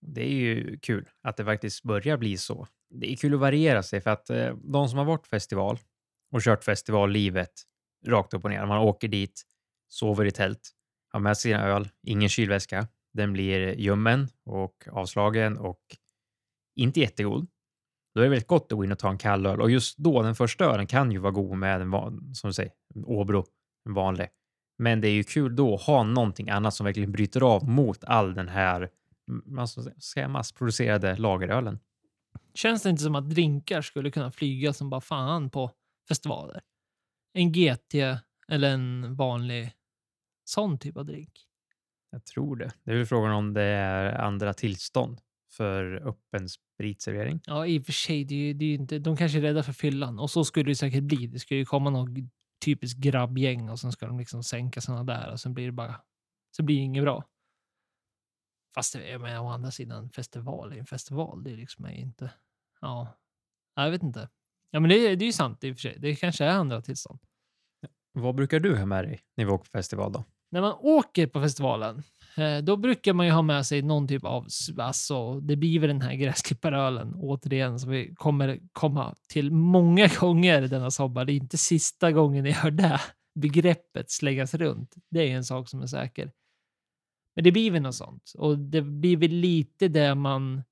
Det 0.01 0.21
är 0.21 0.33
ju 0.33 0.79
kul 0.79 1.09
att 1.21 1.37
det 1.37 1.45
faktiskt 1.45 1.83
börjar 1.83 2.17
bli 2.17 2.37
så. 2.37 2.67
Det 2.89 3.11
är 3.11 3.15
kul 3.15 3.33
att 3.33 3.39
variera 3.39 3.83
sig 3.83 4.01
för 4.01 4.09
att 4.09 4.29
eh, 4.29 4.55
de 4.55 4.89
som 4.89 4.97
har 4.97 5.05
varit 5.05 5.27
festival 5.27 5.79
och 6.31 6.41
kört 6.41 6.63
festivallivet 6.63 7.51
rakt 8.07 8.33
upp 8.33 8.43
och 8.43 8.49
ner. 8.49 8.65
Man 8.65 8.77
åker 8.77 9.07
dit, 9.07 9.43
sover 9.87 10.25
i 10.25 10.31
tält, 10.31 10.71
har 11.09 11.19
med 11.19 11.37
sig 11.37 11.51
sina 11.51 11.63
öl, 11.63 11.89
ingen 12.03 12.29
kylväska. 12.29 12.87
Den 13.13 13.33
blir 13.33 13.75
ljummen 13.75 14.27
och 14.45 14.87
avslagen 14.91 15.57
och 15.57 15.81
inte 16.75 16.99
jättegod. 16.99 17.47
Då 18.13 18.21
är 18.21 18.23
det 18.23 18.29
väldigt 18.29 18.47
gott 18.47 18.71
att 18.71 18.77
gå 18.77 18.83
in 18.83 18.91
och 18.91 18.99
ta 18.99 19.09
en 19.09 19.17
kall 19.17 19.45
öl 19.45 19.61
och 19.61 19.71
just 19.71 19.97
då, 19.97 20.21
den 20.21 20.35
första 20.35 20.65
ölen 20.65 20.87
kan 20.87 21.11
ju 21.11 21.17
vara 21.17 21.31
god 21.31 21.57
med 21.57 21.81
en, 21.81 21.91
van, 21.91 22.35
som 22.35 22.49
du 22.49 22.53
säger, 22.53 22.71
en 22.95 23.05
Åbro, 23.05 23.45
en 23.85 23.93
vanlig. 23.93 24.27
Men 24.77 25.01
det 25.01 25.07
är 25.07 25.13
ju 25.13 25.23
kul 25.23 25.55
då 25.55 25.75
att 25.75 25.81
ha 25.81 26.03
någonting 26.03 26.49
annat 26.49 26.73
som 26.73 26.85
verkligen 26.85 27.11
bryter 27.11 27.41
av 27.41 27.69
mot 27.69 28.03
all 28.03 28.33
den 28.33 28.47
här 28.47 28.89
mm, 29.29 29.67
säga, 29.99 30.27
massproducerade 30.27 31.17
lagerölen. 31.17 31.79
Känns 32.53 32.83
det 32.83 32.89
inte 32.89 33.03
som 33.03 33.15
att 33.15 33.29
drinkar 33.29 33.81
skulle 33.81 34.11
kunna 34.11 34.31
flyga 34.31 34.73
som 34.73 34.89
bara 34.89 35.01
fan 35.01 35.49
på 35.49 35.71
festivaler? 36.07 36.61
En 37.33 37.51
GT 37.51 37.93
eller 38.47 38.73
en 38.73 39.15
vanlig 39.15 39.73
sån 40.43 40.77
typ 40.77 40.97
av 40.97 41.05
drink. 41.05 41.47
Jag 42.11 42.25
tror 42.25 42.55
det. 42.55 42.71
Det 42.83 42.91
är 42.91 42.95
väl 42.95 43.05
frågan 43.05 43.31
om 43.31 43.53
det 43.53 43.61
är 43.63 44.13
andra 44.19 44.53
tillstånd 44.53 45.21
för 45.51 46.07
öppen 46.07 46.49
spritservering. 46.49 47.41
Ja, 47.45 47.65
i 47.67 47.79
och 47.79 47.85
för 47.85 47.91
sig, 47.93 48.25
det 48.25 48.35
är, 48.35 48.39
ju- 48.39 48.53
det 48.53 48.65
är 48.65 48.69
ju 48.69 48.73
inte, 48.75 48.99
de 48.99 49.17
kanske 49.17 49.37
är 49.37 49.41
rädda 49.41 49.63
för 49.63 49.73
fyllan. 49.73 50.19
Och 50.19 50.31
så 50.31 50.45
skulle 50.45 50.71
det 50.71 50.75
säkert 50.75 51.03
bli. 51.03 51.27
Det 51.27 51.39
skulle 51.39 51.57
ju 51.59 51.65
komma 51.65 51.89
något 51.89 52.09
typiskt 52.65 52.99
grabbgäng 52.99 53.69
och 53.69 53.79
sen 53.79 53.91
ska 53.91 54.07
de 54.07 54.19
liksom 54.19 54.43
sänka 54.43 54.81
såna 54.81 55.03
där 55.03 55.31
och 55.31 55.39
sen 55.39 55.53
blir 55.53 55.65
det 55.65 55.71
bara... 55.71 56.01
Så 56.57 56.63
blir 56.63 56.75
det 56.75 56.81
inget 56.81 57.03
bra. 57.03 57.23
Fast 58.75 58.93
det 58.93 59.11
är 59.11 59.17
med 59.17 59.39
å 59.41 59.47
andra 59.47 59.71
sidan, 59.71 60.09
festival 60.09 60.73
är 60.73 60.77
en 60.77 60.85
festival. 60.85 61.43
Det 61.43 61.51
är 61.51 61.57
liksom 61.57 61.85
är 61.85 61.91
inte... 61.91 62.31
Ja, 62.81 63.17
jag 63.75 63.91
vet 63.91 64.03
inte. 64.03 64.29
Ja, 64.71 64.79
men 64.79 64.89
det, 64.89 64.95
är- 64.95 65.15
det 65.15 65.23
är 65.23 65.27
ju 65.27 65.33
sant 65.33 65.63
i 65.63 65.71
och 65.71 65.75
för 65.75 65.81
sig. 65.81 65.97
Det 65.99 66.15
kanske 66.15 66.45
är 66.45 66.49
andra 66.49 66.81
tillstånd. 66.81 67.19
Vad 68.13 68.35
brukar 68.35 68.59
du 68.59 68.77
ha 68.77 68.85
med 68.85 69.03
dig 69.03 69.21
när 69.37 69.45
vi 69.45 69.51
åker 69.51 69.63
på 69.65 69.69
festival 69.69 70.11
då? 70.11 70.23
När 70.51 70.61
man 70.61 70.75
åker 70.79 71.27
på 71.27 71.41
festivalen, 71.41 72.03
eh, 72.37 72.57
då 72.57 72.77
brukar 72.77 73.13
man 73.13 73.25
ju 73.25 73.31
ha 73.31 73.41
med 73.41 73.65
sig 73.65 73.81
någon 73.81 74.07
typ 74.07 74.25
av, 74.25 74.47
alltså, 74.77 75.39
det 75.39 75.55
blir 75.55 75.79
väl 75.79 75.87
den 75.87 76.01
här 76.01 76.13
gräsklipparölen 76.13 77.13
återigen 77.15 77.79
som 77.79 77.91
vi 77.91 78.13
kommer 78.15 78.59
komma 78.73 79.15
till 79.29 79.51
många 79.51 80.07
gånger 80.19 80.61
denna 80.61 80.91
sommar. 80.91 81.25
Det 81.25 81.33
är 81.33 81.35
inte 81.35 81.57
sista 81.57 82.11
gången 82.11 82.45
jag 82.45 82.53
hör 82.53 82.71
det 82.71 82.99
begreppet 83.35 84.11
slängas 84.11 84.53
runt. 84.53 84.95
Det 85.09 85.19
är 85.19 85.35
en 85.35 85.43
sak 85.43 85.69
som 85.69 85.81
är 85.81 85.87
säker. 85.87 86.31
Men 87.35 87.43
det 87.43 87.51
blir 87.51 87.71
väl 87.71 87.81
något 87.81 87.95
sånt. 87.95 88.31
Och 88.37 88.59
det 88.59 88.81
blir 88.81 89.17
väl 89.17 89.31
lite 89.31 89.87
där 89.87 90.15
man 90.15 90.63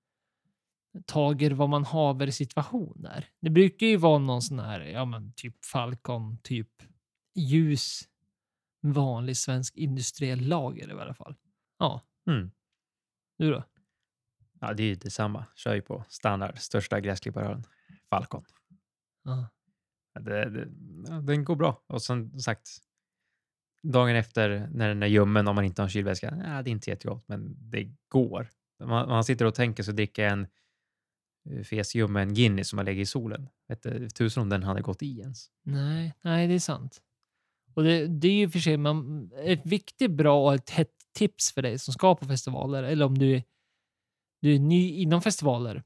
tager 1.05 1.51
vad 1.51 1.69
man 1.69 1.86
haver 1.86 2.32
situationer. 2.32 3.25
Det 3.41 3.49
brukar 3.49 3.88
ju 3.88 3.97
vara 3.97 4.19
någon 4.19 4.41
sån 4.41 4.59
här, 4.59 4.80
ja 4.80 5.05
men 5.05 5.34
typ 5.36 5.65
Falcon, 5.65 6.38
typ 6.43 6.69
ljus 7.36 8.09
vanlig 8.82 9.38
svensk 9.38 9.75
industriell 9.77 10.47
lager 10.47 10.89
i 10.89 10.91
alla 11.01 11.13
fall. 11.13 11.36
Ja, 11.80 12.01
Mm. 12.27 12.51
du 13.38 13.51
då? 13.51 13.63
Ja, 14.61 14.73
det 14.73 14.84
är 14.84 14.88
ju 14.88 14.95
detsamma. 14.95 15.45
Kör 15.55 15.75
ju 15.75 15.82
på 15.82 16.05
standard, 16.09 16.57
största 16.59 16.99
gräsklipparölen. 16.99 17.63
Falcon. 18.09 18.43
Ja. 19.23 19.49
Det, 20.19 20.49
det, 20.49 20.65
den 21.21 21.43
går 21.43 21.55
bra. 21.55 21.84
Och 21.88 22.01
som 22.01 22.39
sagt, 22.39 22.69
dagen 23.84 24.15
efter 24.15 24.69
när 24.71 24.88
den 24.88 25.03
är 25.03 25.07
ljummen, 25.07 25.47
om 25.47 25.55
man 25.55 25.65
inte 25.65 25.82
har 25.82 25.88
en 25.88 25.89
kylväska, 25.91 26.34
ja, 26.45 26.61
det 26.61 26.69
är 26.69 26.71
inte 26.71 26.89
jättegott, 26.89 27.23
men 27.27 27.55
det 27.69 27.91
går. 28.07 28.49
Man, 28.80 29.09
man 29.09 29.23
sitter 29.23 29.45
och 29.45 29.55
tänker 29.55 29.89
att 29.89 29.95
dricka 29.95 30.30
en 30.30 30.47
eh, 31.49 31.63
fesljummen 31.63 32.34
Guinness 32.34 32.69
som 32.69 32.77
har 32.80 32.86
legat 32.86 33.01
i 33.01 33.05
solen. 33.05 33.49
Vet 33.67 33.84
du, 33.84 34.09
tusen 34.09 34.43
om 34.43 34.49
den 34.49 34.63
hade 34.63 34.82
gått 34.82 35.01
i 35.03 35.19
ens. 35.19 35.47
Nej, 35.63 36.13
nej, 36.21 36.47
det 36.47 36.53
är 36.53 36.59
sant. 36.59 37.01
Och 37.74 37.84
det, 37.84 38.07
det 38.07 38.28
är 38.28 38.34
ju 38.34 38.49
för 38.49 38.59
sig 38.59 38.78
man, 38.78 39.32
ett 39.43 39.65
viktigt, 39.65 40.11
bra 40.11 40.43
och 40.45 40.53
ett 40.53 40.70
hett 40.70 40.93
tips 41.13 41.53
för 41.53 41.61
dig 41.61 41.80
som 41.80 41.93
ska 41.93 42.15
på 42.15 42.26
festivaler, 42.26 42.84
eller 42.84 43.05
om 43.05 43.17
du, 43.17 43.36
är- 43.36 43.43
du 44.41 44.55
är 44.55 44.59
ny 44.59 44.91
inom 45.01 45.22
festivaler. 45.22 45.84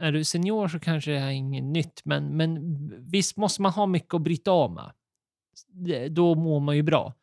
Är 0.00 0.12
du 0.12 0.24
senior 0.24 0.68
så 0.68 0.80
kanske 0.80 1.10
det 1.10 1.18
här 1.18 1.26
är 1.26 1.30
inget 1.32 1.64
nytt, 1.64 2.00
men, 2.04 2.36
men 2.36 2.60
visst 3.10 3.36
måste 3.36 3.62
man 3.62 3.72
ha 3.72 3.86
mycket 3.86 4.14
att 4.14 4.22
bryta 4.22 4.50
av 4.50 4.72
med. 4.72 4.92
Då 6.12 6.34
mår 6.34 6.60
man 6.60 6.76
ju 6.76 6.82
bra. 6.82 7.14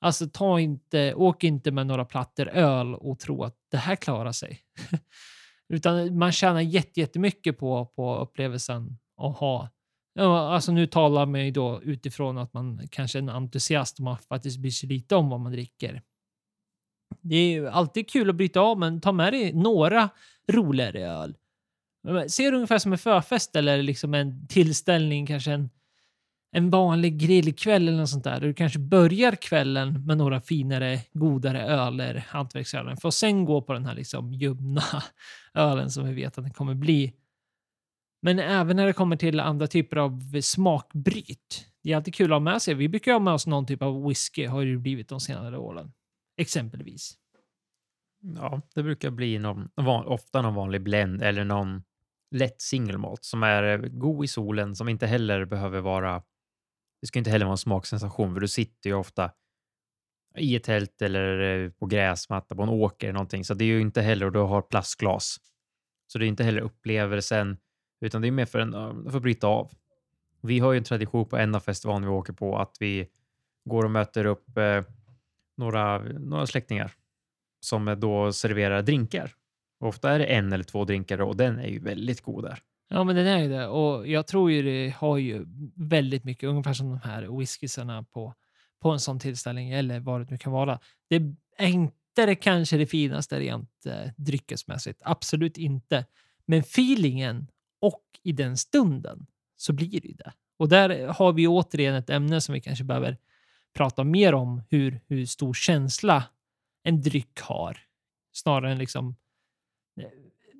Alltså 0.00 0.28
ta 0.28 0.60
inte, 0.60 1.14
åk 1.14 1.44
inte 1.44 1.70
med 1.70 1.86
några 1.86 2.04
plattor 2.04 2.48
öl 2.48 2.94
och 2.94 3.18
tro 3.18 3.44
att 3.44 3.56
det 3.70 3.76
här 3.76 3.96
klarar 3.96 4.32
sig. 4.32 4.60
Utan 5.68 6.18
man 6.18 6.32
tjänar 6.32 6.60
jättemycket 6.60 7.58
på, 7.58 7.86
på 7.86 8.16
upplevelsen 8.16 8.98
att 9.16 9.36
ha 9.36 9.68
Ja, 10.20 10.54
alltså 10.54 10.72
nu 10.72 10.86
talar 10.86 11.26
man 11.26 11.44
ju 11.44 11.50
då 11.50 11.82
utifrån 11.82 12.38
att 12.38 12.54
man 12.54 12.88
kanske 12.90 13.18
är 13.18 13.22
en 13.22 13.28
entusiast 13.28 13.98
och 13.98 14.04
man 14.04 14.18
faktiskt 14.18 14.58
bryr 14.58 14.70
sig 14.70 14.88
lite 14.88 15.16
om 15.16 15.28
vad 15.28 15.40
man 15.40 15.52
dricker. 15.52 16.02
Det 17.20 17.36
är 17.36 17.50
ju 17.50 17.68
alltid 17.68 18.10
kul 18.10 18.30
att 18.30 18.36
bryta 18.36 18.60
av, 18.60 18.78
men 18.78 19.00
ta 19.00 19.12
med 19.12 19.32
dig 19.32 19.52
några 19.52 20.10
roligare 20.52 21.06
öl. 21.06 21.36
Ser 22.28 22.50
du 22.50 22.56
ungefär 22.56 22.78
som 22.78 22.92
en 22.92 22.98
förfest 22.98 23.56
eller 23.56 23.82
liksom 23.82 24.14
en 24.14 24.46
tillställning, 24.48 25.26
kanske 25.26 25.52
en, 25.52 25.70
en 26.52 26.70
vanlig 26.70 27.18
grillkväll 27.18 27.88
eller 27.88 27.98
något 27.98 28.10
sånt 28.10 28.24
där. 28.24 28.40
där 28.40 28.46
Du 28.46 28.54
kanske 28.54 28.78
börjar 28.78 29.32
kvällen 29.32 30.06
med 30.06 30.18
några 30.18 30.40
finare, 30.40 31.00
godare 31.12 31.62
öler, 31.62 32.24
hantverksölen, 32.28 32.96
för 32.96 33.08
att 33.08 33.14
sen 33.14 33.44
gå 33.44 33.62
på 33.62 33.72
den 33.72 33.86
här 33.86 33.94
liksom 33.94 34.32
ljumna 34.32 34.82
ölen 35.54 35.90
som 35.90 36.06
vi 36.06 36.14
vet 36.14 36.38
att 36.38 36.44
den 36.44 36.54
kommer 36.54 36.74
bli. 36.74 37.12
Men 38.22 38.38
även 38.38 38.76
när 38.76 38.86
det 38.86 38.92
kommer 38.92 39.16
till 39.16 39.40
andra 39.40 39.66
typer 39.66 39.96
av 39.96 40.40
smakbryt. 40.40 41.66
Det 41.82 41.92
är 41.92 41.96
alltid 41.96 42.14
kul 42.14 42.32
att 42.32 42.34
ha 42.34 42.40
med 42.40 42.62
sig. 42.62 42.74
Vi 42.74 42.88
brukar 42.88 43.12
ha 43.12 43.18
med 43.18 43.34
oss 43.34 43.46
någon 43.46 43.66
typ 43.66 43.82
av 43.82 44.08
whisky, 44.08 44.46
har 44.46 44.60
det 44.60 44.66
ju 44.66 44.78
blivit 44.78 45.08
de 45.08 45.20
senare 45.20 45.58
åren. 45.58 45.92
Exempelvis. 46.36 47.18
Ja, 48.20 48.60
det 48.74 48.82
brukar 48.82 49.10
bli 49.10 49.38
någon, 49.38 49.70
ofta 50.06 50.42
någon 50.42 50.54
vanlig 50.54 50.82
blend 50.82 51.22
eller 51.22 51.44
någon 51.44 51.82
lätt 52.30 52.60
singelmalt 52.60 53.24
som 53.24 53.42
är 53.42 53.62
eh, 53.62 53.76
god 53.78 54.24
i 54.24 54.28
solen, 54.28 54.76
som 54.76 54.88
inte 54.88 55.06
heller 55.06 55.44
behöver 55.44 55.80
vara... 55.80 56.22
Det 57.00 57.06
ska 57.06 57.18
inte 57.18 57.30
heller 57.30 57.46
vara 57.46 57.52
en 57.52 57.58
smaksensation, 57.58 58.34
för 58.34 58.40
du 58.40 58.48
sitter 58.48 58.90
ju 58.90 58.96
ofta 58.96 59.30
i 60.38 60.56
ett 60.56 60.64
tält 60.64 61.02
eller 61.02 61.40
eh, 61.40 61.70
på 61.70 61.86
gräsmatta 61.86 62.54
på 62.56 62.62
en 62.62 62.68
åker 62.68 63.06
eller 63.06 63.14
någonting, 63.14 63.44
så 63.44 63.54
det 63.54 63.64
är 63.64 63.66
ju 63.66 63.80
inte 63.80 64.02
heller, 64.02 64.26
och 64.26 64.32
du 64.32 64.38
har 64.38 64.62
plastglas. 64.62 65.36
Så 66.06 66.18
det 66.18 66.26
är 66.26 66.28
inte 66.28 66.44
heller 66.44 66.60
upplevelsen, 66.60 67.56
utan 68.00 68.22
det 68.22 68.28
är 68.28 68.32
mer 68.32 68.46
för, 68.46 68.58
en, 68.58 68.74
eh, 68.74 69.10
för 69.10 69.16
att 69.16 69.22
bryta 69.22 69.46
av. 69.46 69.70
Vi 70.40 70.58
har 70.58 70.72
ju 70.72 70.78
en 70.78 70.84
tradition 70.84 71.28
på 71.28 71.36
en 71.36 71.54
av 71.54 71.60
festivalerna 71.60 72.06
vi 72.06 72.12
åker 72.12 72.32
på 72.32 72.58
att 72.58 72.76
vi 72.80 73.08
går 73.64 73.84
och 73.84 73.90
möter 73.90 74.24
upp 74.24 74.58
eh, 74.58 74.82
några, 75.56 75.98
några 75.98 76.46
släktingar 76.46 76.92
som 77.60 77.96
då 78.00 78.32
serverar 78.32 78.82
drinkar. 78.82 79.32
Och 79.80 79.88
ofta 79.88 80.10
är 80.10 80.18
det 80.18 80.24
en 80.24 80.52
eller 80.52 80.64
två 80.64 80.84
drinkar 80.84 81.20
och 81.20 81.36
den 81.36 81.58
är 81.58 81.68
ju 81.68 81.78
väldigt 81.78 82.20
god 82.20 82.44
där. 82.44 82.62
Ja, 82.88 83.04
men 83.04 83.16
den 83.16 83.26
är 83.26 83.38
ju 83.38 83.48
det. 83.48 83.66
Och 83.66 84.08
jag 84.08 84.26
tror 84.26 84.50
ju 84.50 84.62
det 84.62 84.94
har 84.96 85.16
ju 85.16 85.46
väldigt 85.74 86.24
mycket, 86.24 86.48
ungefär 86.48 86.72
som 86.72 86.88
de 86.88 87.00
här 87.00 87.38
whiskysarna 87.38 88.02
på, 88.02 88.34
på 88.82 88.90
en 88.90 89.00
sån 89.00 89.18
tillställning 89.18 89.70
eller 89.70 90.00
vad 90.00 90.20
det 90.20 90.30
nu 90.30 90.38
kan 90.38 90.52
vara. 90.52 90.78
Det 91.08 91.16
är 91.56 91.68
inte 91.68 92.26
det 92.26 92.34
kanske 92.34 92.76
det 92.76 92.86
finaste 92.86 93.40
rent 93.40 93.86
eh, 93.86 94.10
dryckesmässigt. 94.16 95.00
Absolut 95.04 95.58
inte. 95.58 96.04
Men 96.46 96.60
feelingen 96.60 97.46
och 97.80 98.04
i 98.22 98.32
den 98.32 98.56
stunden 98.56 99.26
så 99.56 99.72
blir 99.72 100.00
det 100.00 100.08
ju 100.08 100.14
det. 100.14 100.32
Och 100.56 100.68
där 100.68 101.06
har 101.06 101.32
vi 101.32 101.46
återigen 101.46 101.94
ett 101.94 102.10
ämne 102.10 102.40
som 102.40 102.52
vi 102.52 102.60
kanske 102.60 102.84
behöver 102.84 103.16
prata 103.74 104.04
mer 104.04 104.34
om 104.34 104.62
hur, 104.70 105.00
hur 105.06 105.26
stor 105.26 105.54
känsla 105.54 106.24
en 106.82 107.00
dryck 107.00 107.40
har. 107.40 107.78
Snarare 108.32 108.72
än 108.72 108.78
liksom 108.78 109.16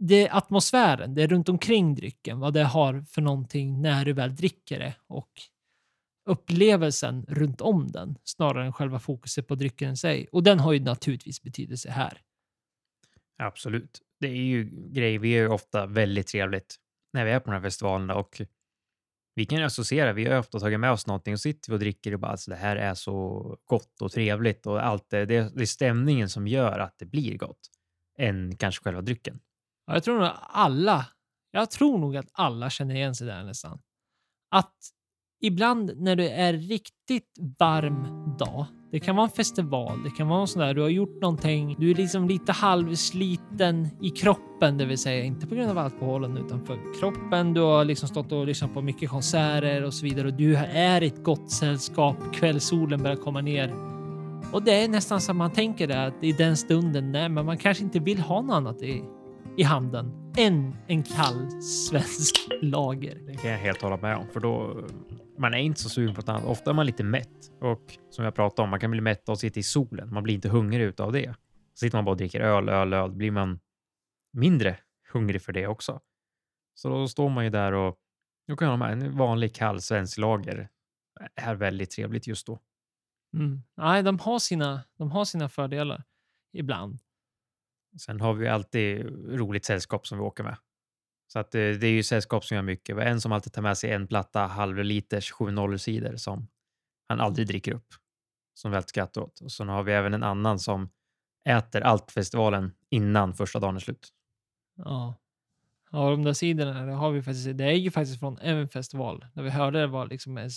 det 0.00 0.26
är 0.26 0.36
atmosfären, 0.36 1.14
det 1.14 1.22
är 1.22 1.28
runt 1.28 1.48
omkring 1.48 1.94
drycken, 1.94 2.40
vad 2.40 2.54
det 2.54 2.64
har 2.64 3.02
för 3.02 3.22
någonting 3.22 3.82
när 3.82 4.04
du 4.04 4.12
väl 4.12 4.36
dricker 4.36 4.78
det 4.78 4.94
och 5.06 5.30
upplevelsen 6.26 7.26
runt 7.28 7.60
om 7.60 7.92
den 7.92 8.18
snarare 8.24 8.66
än 8.66 8.72
själva 8.72 8.98
fokuset 8.98 9.46
på 9.46 9.54
drycken 9.54 9.92
i 9.92 9.96
sig. 9.96 10.26
Och 10.32 10.42
den 10.42 10.60
har 10.60 10.72
ju 10.72 10.80
naturligtvis 10.80 11.42
betydelse 11.42 11.90
här. 11.90 12.20
Absolut. 13.38 14.02
Det 14.20 14.28
är 14.28 14.42
ju 14.42 14.70
grejer. 14.90 15.18
Vi 15.18 15.32
är 15.32 15.42
ju 15.42 15.48
ofta 15.48 15.86
väldigt 15.86 16.26
trevligt 16.26 16.76
när 17.12 17.24
vi 17.24 17.30
är 17.30 17.40
på 17.40 17.50
de 17.50 17.56
här 17.56 17.62
festivalerna 17.62 18.14
och 18.14 18.40
vi 19.34 19.46
kan 19.46 19.58
ju 19.58 19.64
associera. 19.64 20.12
Vi 20.12 20.26
har 20.26 20.38
ofta 20.38 20.60
tagit 20.60 20.80
med 20.80 20.90
oss 20.90 21.06
någonting 21.06 21.34
och 21.34 21.40
sitter 21.40 21.70
vi 21.70 21.76
och 21.76 21.80
dricker 21.80 22.14
och 22.14 22.20
bara 22.20 22.30
alltså, 22.30 22.50
det 22.50 22.56
här 22.56 22.76
är 22.76 22.94
så 22.94 23.56
gott 23.64 24.02
och 24.02 24.12
trevligt 24.12 24.66
och 24.66 24.86
allt 24.86 25.10
det. 25.10 25.26
Det, 25.26 25.52
det 25.54 25.62
är 25.62 25.66
stämningen 25.66 26.28
som 26.28 26.46
gör 26.46 26.78
att 26.78 26.98
det 26.98 27.06
blir 27.06 27.38
gott 27.38 27.60
än 28.18 28.56
kanske 28.56 28.84
själva 28.84 29.00
drycken. 29.00 29.40
Ja, 29.86 29.92
jag 29.94 30.04
tror 30.04 30.18
nog 30.18 30.30
alla, 30.40 31.06
jag 31.50 31.70
tror 31.70 31.98
nog 31.98 32.16
att 32.16 32.28
alla 32.32 32.70
känner 32.70 32.94
igen 32.94 33.14
sig 33.14 33.26
där 33.26 33.44
nästan. 33.44 33.80
Att 34.50 34.76
ibland 35.40 35.92
när 35.96 36.16
det 36.16 36.30
är 36.30 36.52
riktigt 36.52 37.38
varm 37.58 38.06
dag, 38.38 38.66
det 38.92 39.00
kan 39.00 39.16
vara 39.16 39.26
en 39.26 39.32
festival, 39.32 40.02
det 40.04 40.10
kan 40.10 40.28
vara 40.28 40.40
en 40.40 40.46
sån 40.46 40.62
där, 40.62 40.74
du 40.74 40.82
har 40.82 40.88
gjort 40.88 41.20
någonting, 41.22 41.76
du 41.78 41.90
är 41.90 41.94
liksom 41.94 42.28
lite 42.28 42.52
halvsliten 42.52 43.88
i 44.02 44.10
kroppen, 44.10 44.78
det 44.78 44.84
vill 44.84 44.98
säga 44.98 45.24
inte 45.24 45.46
på 45.46 45.54
grund 45.54 45.70
av 45.70 45.78
alkoholen 45.78 46.36
utan 46.36 46.64
för 46.66 47.00
kroppen. 47.00 47.54
Du 47.54 47.60
har 47.60 47.84
liksom 47.84 48.08
stått 48.08 48.32
och 48.32 48.46
lyssnat 48.46 48.74
på 48.74 48.82
mycket 48.82 49.10
konserter 49.10 49.84
och 49.84 49.94
så 49.94 50.04
vidare 50.04 50.26
och 50.26 50.34
du 50.34 50.56
är 50.56 51.02
i 51.02 51.06
ett 51.06 51.24
gott 51.24 51.50
sällskap. 51.50 52.16
Kvällssolen 52.32 53.02
börjar 53.02 53.16
komma 53.16 53.40
ner 53.40 53.74
och 54.52 54.62
det 54.62 54.84
är 54.84 54.88
nästan 54.88 55.20
som 55.20 55.36
man 55.36 55.50
tänker 55.50 55.86
det 55.86 56.06
att 56.06 56.24
i 56.24 56.32
den 56.32 56.56
stunden, 56.56 57.12
nej, 57.12 57.28
men 57.28 57.46
man 57.46 57.58
kanske 57.58 57.84
inte 57.84 57.98
vill 57.98 58.20
ha 58.20 58.42
något 58.42 58.54
annat 58.54 58.82
i, 58.82 59.04
i 59.56 59.62
handen 59.62 60.32
än 60.36 60.76
en 60.86 61.02
kall 61.02 61.62
svensk 61.62 62.48
lager. 62.62 63.18
Det 63.26 63.34
kan 63.34 63.50
jag 63.50 63.58
helt 63.58 63.82
hålla 63.82 63.96
med 63.96 64.16
om, 64.16 64.26
för 64.32 64.40
då 64.40 64.76
man 65.38 65.54
är 65.54 65.58
inte 65.58 65.80
så 65.80 65.88
sugen 65.88 66.14
på 66.14 66.20
något 66.20 66.28
annat. 66.28 66.44
Ofta 66.44 66.70
är 66.70 66.74
man 66.74 66.86
lite 66.86 67.04
mätt 67.04 67.52
och 67.60 67.98
som 68.10 68.24
jag 68.24 68.34
pratade 68.34 68.64
om, 68.64 68.70
man 68.70 68.80
kan 68.80 68.90
bli 68.90 69.00
mätt 69.00 69.28
av 69.28 69.32
att 69.32 69.38
sitta 69.38 69.60
i 69.60 69.62
solen. 69.62 70.14
Man 70.14 70.22
blir 70.22 70.34
inte 70.34 70.48
hungrig 70.48 70.84
utav 70.84 71.12
det. 71.12 71.34
Så 71.74 71.78
sitter 71.78 71.98
man 71.98 72.04
bara 72.04 72.10
och 72.10 72.16
dricker 72.16 72.40
öl, 72.40 72.68
öl, 72.68 72.92
öl, 72.92 73.10
blir 73.10 73.30
man 73.30 73.60
mindre 74.32 74.78
hungrig 75.12 75.42
för 75.42 75.52
det 75.52 75.66
också. 75.66 76.00
Så 76.74 76.88
då 76.88 77.08
står 77.08 77.28
man 77.28 77.44
ju 77.44 77.50
där 77.50 77.72
och 77.72 77.98
då 78.48 78.56
kan 78.56 78.68
jag 78.68 78.78
ha 78.78 78.88
en 78.88 79.16
vanlig 79.16 79.54
kall 79.54 79.80
svensk 79.80 80.18
lager. 80.18 80.68
är 81.34 81.54
väldigt 81.54 81.90
trevligt 81.90 82.26
just 82.26 82.46
då. 82.46 82.58
Mm. 83.34 83.62
Nej, 83.76 84.02
de 84.02 84.18
har, 84.18 84.38
sina, 84.38 84.84
de 84.98 85.10
har 85.10 85.24
sina 85.24 85.48
fördelar 85.48 86.04
ibland. 86.52 86.98
Sen 88.00 88.20
har 88.20 88.34
vi 88.34 88.48
alltid 88.48 89.06
roligt 89.38 89.64
sällskap 89.64 90.06
som 90.06 90.18
vi 90.18 90.24
åker 90.24 90.44
med. 90.44 90.56
Så 91.32 91.38
att 91.38 91.50
det, 91.50 91.78
det 91.78 91.86
är 91.86 91.92
ju 91.92 92.02
sällskap 92.02 92.44
som 92.44 92.54
gör 92.54 92.62
mycket. 92.62 92.96
Vi 92.96 93.00
har 93.00 93.08
en 93.08 93.20
som 93.20 93.32
alltid 93.32 93.52
tar 93.52 93.62
med 93.62 93.78
sig 93.78 93.90
en 93.90 94.06
platta 94.06 94.40
halvliters 94.40 95.30
7 95.32 95.78
sidor 95.78 96.16
som 96.16 96.48
han 97.08 97.20
aldrig 97.20 97.46
dricker 97.46 97.72
upp. 97.72 97.86
Som 98.54 98.70
vi 98.70 98.76
alltid 98.76 98.88
skrattar 98.88 99.20
åt. 99.20 99.40
Och 99.40 99.52
sen 99.52 99.68
har 99.68 99.82
vi 99.82 99.92
även 99.92 100.14
en 100.14 100.22
annan 100.22 100.58
som 100.58 100.90
äter 101.48 101.80
allt 101.80 102.06
på 102.06 102.12
festivalen 102.12 102.72
innan 102.90 103.34
första 103.34 103.58
dagen 103.58 103.76
är 103.76 103.80
slut. 103.80 104.08
Ja. 104.76 105.14
Ja, 105.90 106.10
de 106.10 106.24
där 106.24 106.32
sidorna 106.32 106.86
det 106.86 106.92
har 106.92 107.10
vi 107.10 107.22
faktiskt. 107.22 107.58
Det 107.58 107.64
är 107.64 107.72
ju 107.72 107.90
faktiskt 107.90 108.20
från 108.20 108.38
en 108.38 108.68
festival 108.68 109.24
där 109.34 109.42
vi 109.42 109.50
hörde 109.50 109.80
det 109.80 109.86
var 109.86 110.06
liksom 110.06 110.38
en 110.38 110.50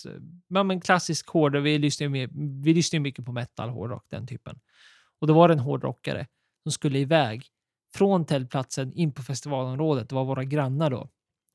ja, 0.48 0.64
men 0.64 0.82
klassisk 0.82 1.30
hård. 1.30 1.56
Vi 1.56 1.78
lyssnar 1.78 2.08
ju 2.08 2.30
vi 2.64 2.74
lyssnar 2.74 2.98
ju 2.98 3.02
mycket 3.02 3.26
på 3.26 3.32
metal, 3.32 3.70
hårdrock, 3.70 4.06
den 4.10 4.28
typen. 4.28 4.60
Och 5.20 5.28
då 5.28 5.34
var 5.34 5.48
det 5.48 5.54
en 5.54 5.60
hårdrockare 5.60 6.28
som 6.64 6.72
skulle 6.72 7.00
iväg 7.00 7.46
från 7.94 8.26
tältplatsen 8.26 8.94
in 8.94 9.12
på 9.12 9.24
festivalområdet. 9.24 10.10
Det 10.10 10.16
var 10.16 10.26
våra 10.26 10.44
grannar 10.44 10.90
då. 10.90 11.10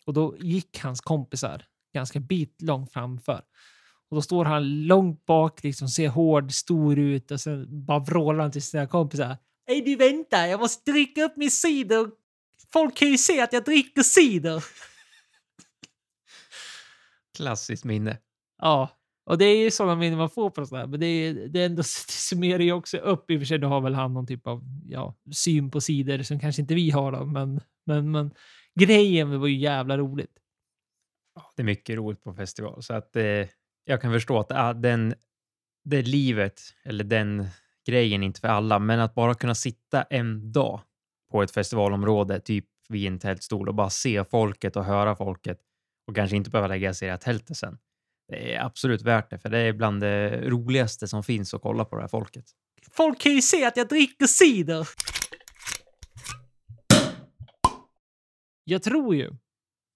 Och 0.07 0.13
då 0.13 0.37
gick 0.39 0.79
hans 0.79 1.01
kompisar 1.01 1.65
ganska 1.95 2.21
bit 2.21 2.63
långt 2.63 2.93
framför. 2.93 3.43
Och 4.11 4.15
då 4.17 4.23
står 4.23 4.45
han 4.45 4.87
långt 4.87 5.27
bak, 5.27 5.63
liksom 5.63 5.89
ser 5.89 6.09
hård, 6.09 6.53
stor 6.53 6.99
ut 6.99 7.31
och 7.31 7.41
sen 7.41 7.87
bara 7.87 7.99
vrålar 7.99 8.41
han 8.43 8.53
till 8.53 8.63
sina 8.63 8.87
kompisar. 8.87 9.37
Ej 9.69 9.81
du 9.81 9.97
vänta, 9.97 10.49
jag 10.49 10.61
måste 10.61 10.91
dricka 10.93 11.25
upp 11.25 11.37
min 11.37 11.51
cider. 11.51 12.11
Folk 12.73 12.97
kan 12.97 13.09
ju 13.09 13.19
se 13.19 13.41
att 13.41 13.53
jag 13.53 13.65
dricker 13.65 14.03
cider. 14.03 14.65
Klassiskt 17.37 17.85
minne. 17.85 18.19
Ja, 18.59 18.96
och 19.27 19.39
det 19.39 19.45
är 19.45 19.65
ju 19.65 19.71
sådana 19.71 19.97
minnen 19.97 20.19
man 20.19 20.31
får 20.31 20.51
på 20.51 20.67
sådana 20.67 20.83
här, 20.83 20.91
men 20.91 21.01
det, 21.01 21.07
är, 21.07 21.35
det, 21.35 21.61
är 21.61 21.67
ändå, 21.67 21.77
det 21.83 22.13
summerar 22.13 22.59
ju 22.59 22.73
också 22.73 22.97
upp. 22.97 23.31
I 23.31 23.37
och 23.37 23.41
för 23.41 23.47
sig, 23.47 23.59
då 23.59 23.69
har 23.69 23.81
väl 23.81 23.95
han 23.95 24.15
någon 24.15 24.27
typ 24.27 24.47
av 24.47 24.65
ja, 24.89 25.17
syn 25.33 25.71
på 25.71 25.81
sidor 25.81 26.23
som 26.23 26.41
kanske 26.41 26.63
inte 26.63 26.75
vi 26.75 26.91
har 26.91 27.13
då, 27.13 27.25
men, 27.25 27.61
men, 27.87 28.11
men 28.11 28.31
grejen 28.81 29.41
var 29.41 29.47
ju 29.47 29.59
jävla 29.59 29.99
roligt. 29.99 30.39
Det 31.57 31.63
är 31.63 31.65
mycket 31.65 31.97
roligt 31.97 32.23
på 32.23 32.35
festival, 32.35 32.83
så 32.83 32.95
att 32.95 33.17
eh, 33.17 33.47
jag 33.85 34.01
kan 34.01 34.13
förstå 34.13 34.39
att 34.39 34.53
ah, 34.53 34.73
den, 34.73 35.15
det 35.85 36.03
livet, 36.03 36.61
eller 36.85 37.05
den 37.05 37.47
grejen, 37.87 38.23
inte 38.23 38.41
för 38.41 38.49
alla, 38.49 38.79
men 38.79 39.01
att 39.01 39.15
bara 39.15 39.35
kunna 39.35 39.55
sitta 39.55 40.03
en 40.03 40.53
dag 40.53 40.81
på 41.31 41.43
ett 41.43 41.51
festivalområde, 41.51 42.41
typ 42.41 42.65
vid 42.89 43.07
en 43.07 43.19
tältstol 43.19 43.69
och 43.69 43.75
bara 43.75 43.91
se 43.91 44.25
folket 44.25 44.77
och 44.77 44.85
höra 44.85 45.17
folket 45.17 45.59
och 46.07 46.15
kanske 46.15 46.37
inte 46.37 46.51
behöva 46.51 46.69
lägga 46.69 46.95
sig 46.95 47.07
i 47.07 47.09
det 47.09 47.13
här 47.13 47.19
tältet 47.19 47.57
sen. 47.57 47.79
Det 48.29 48.55
är 48.55 48.65
absolut 48.65 49.03
värt 49.03 49.31
det, 49.31 49.39
för 49.39 49.49
det 49.49 49.59
är 49.59 49.73
bland 49.73 50.01
det 50.01 50.41
roligaste 50.51 51.09
som 51.09 51.23
finns 51.23 51.55
att 51.55 51.63
kolla 51.63 51.85
på 51.85 51.97
det 51.97 52.03
här 52.03 52.09
folket. 52.09 52.45
Folk 52.93 53.21
kan 53.21 53.33
ju 53.33 53.43
se 53.43 53.65
att 53.65 53.77
jag 53.77 53.89
dricker 53.89 54.27
cider! 54.27 54.89
Jag 58.65 58.83
tror 58.83 59.15
ju 59.15 59.33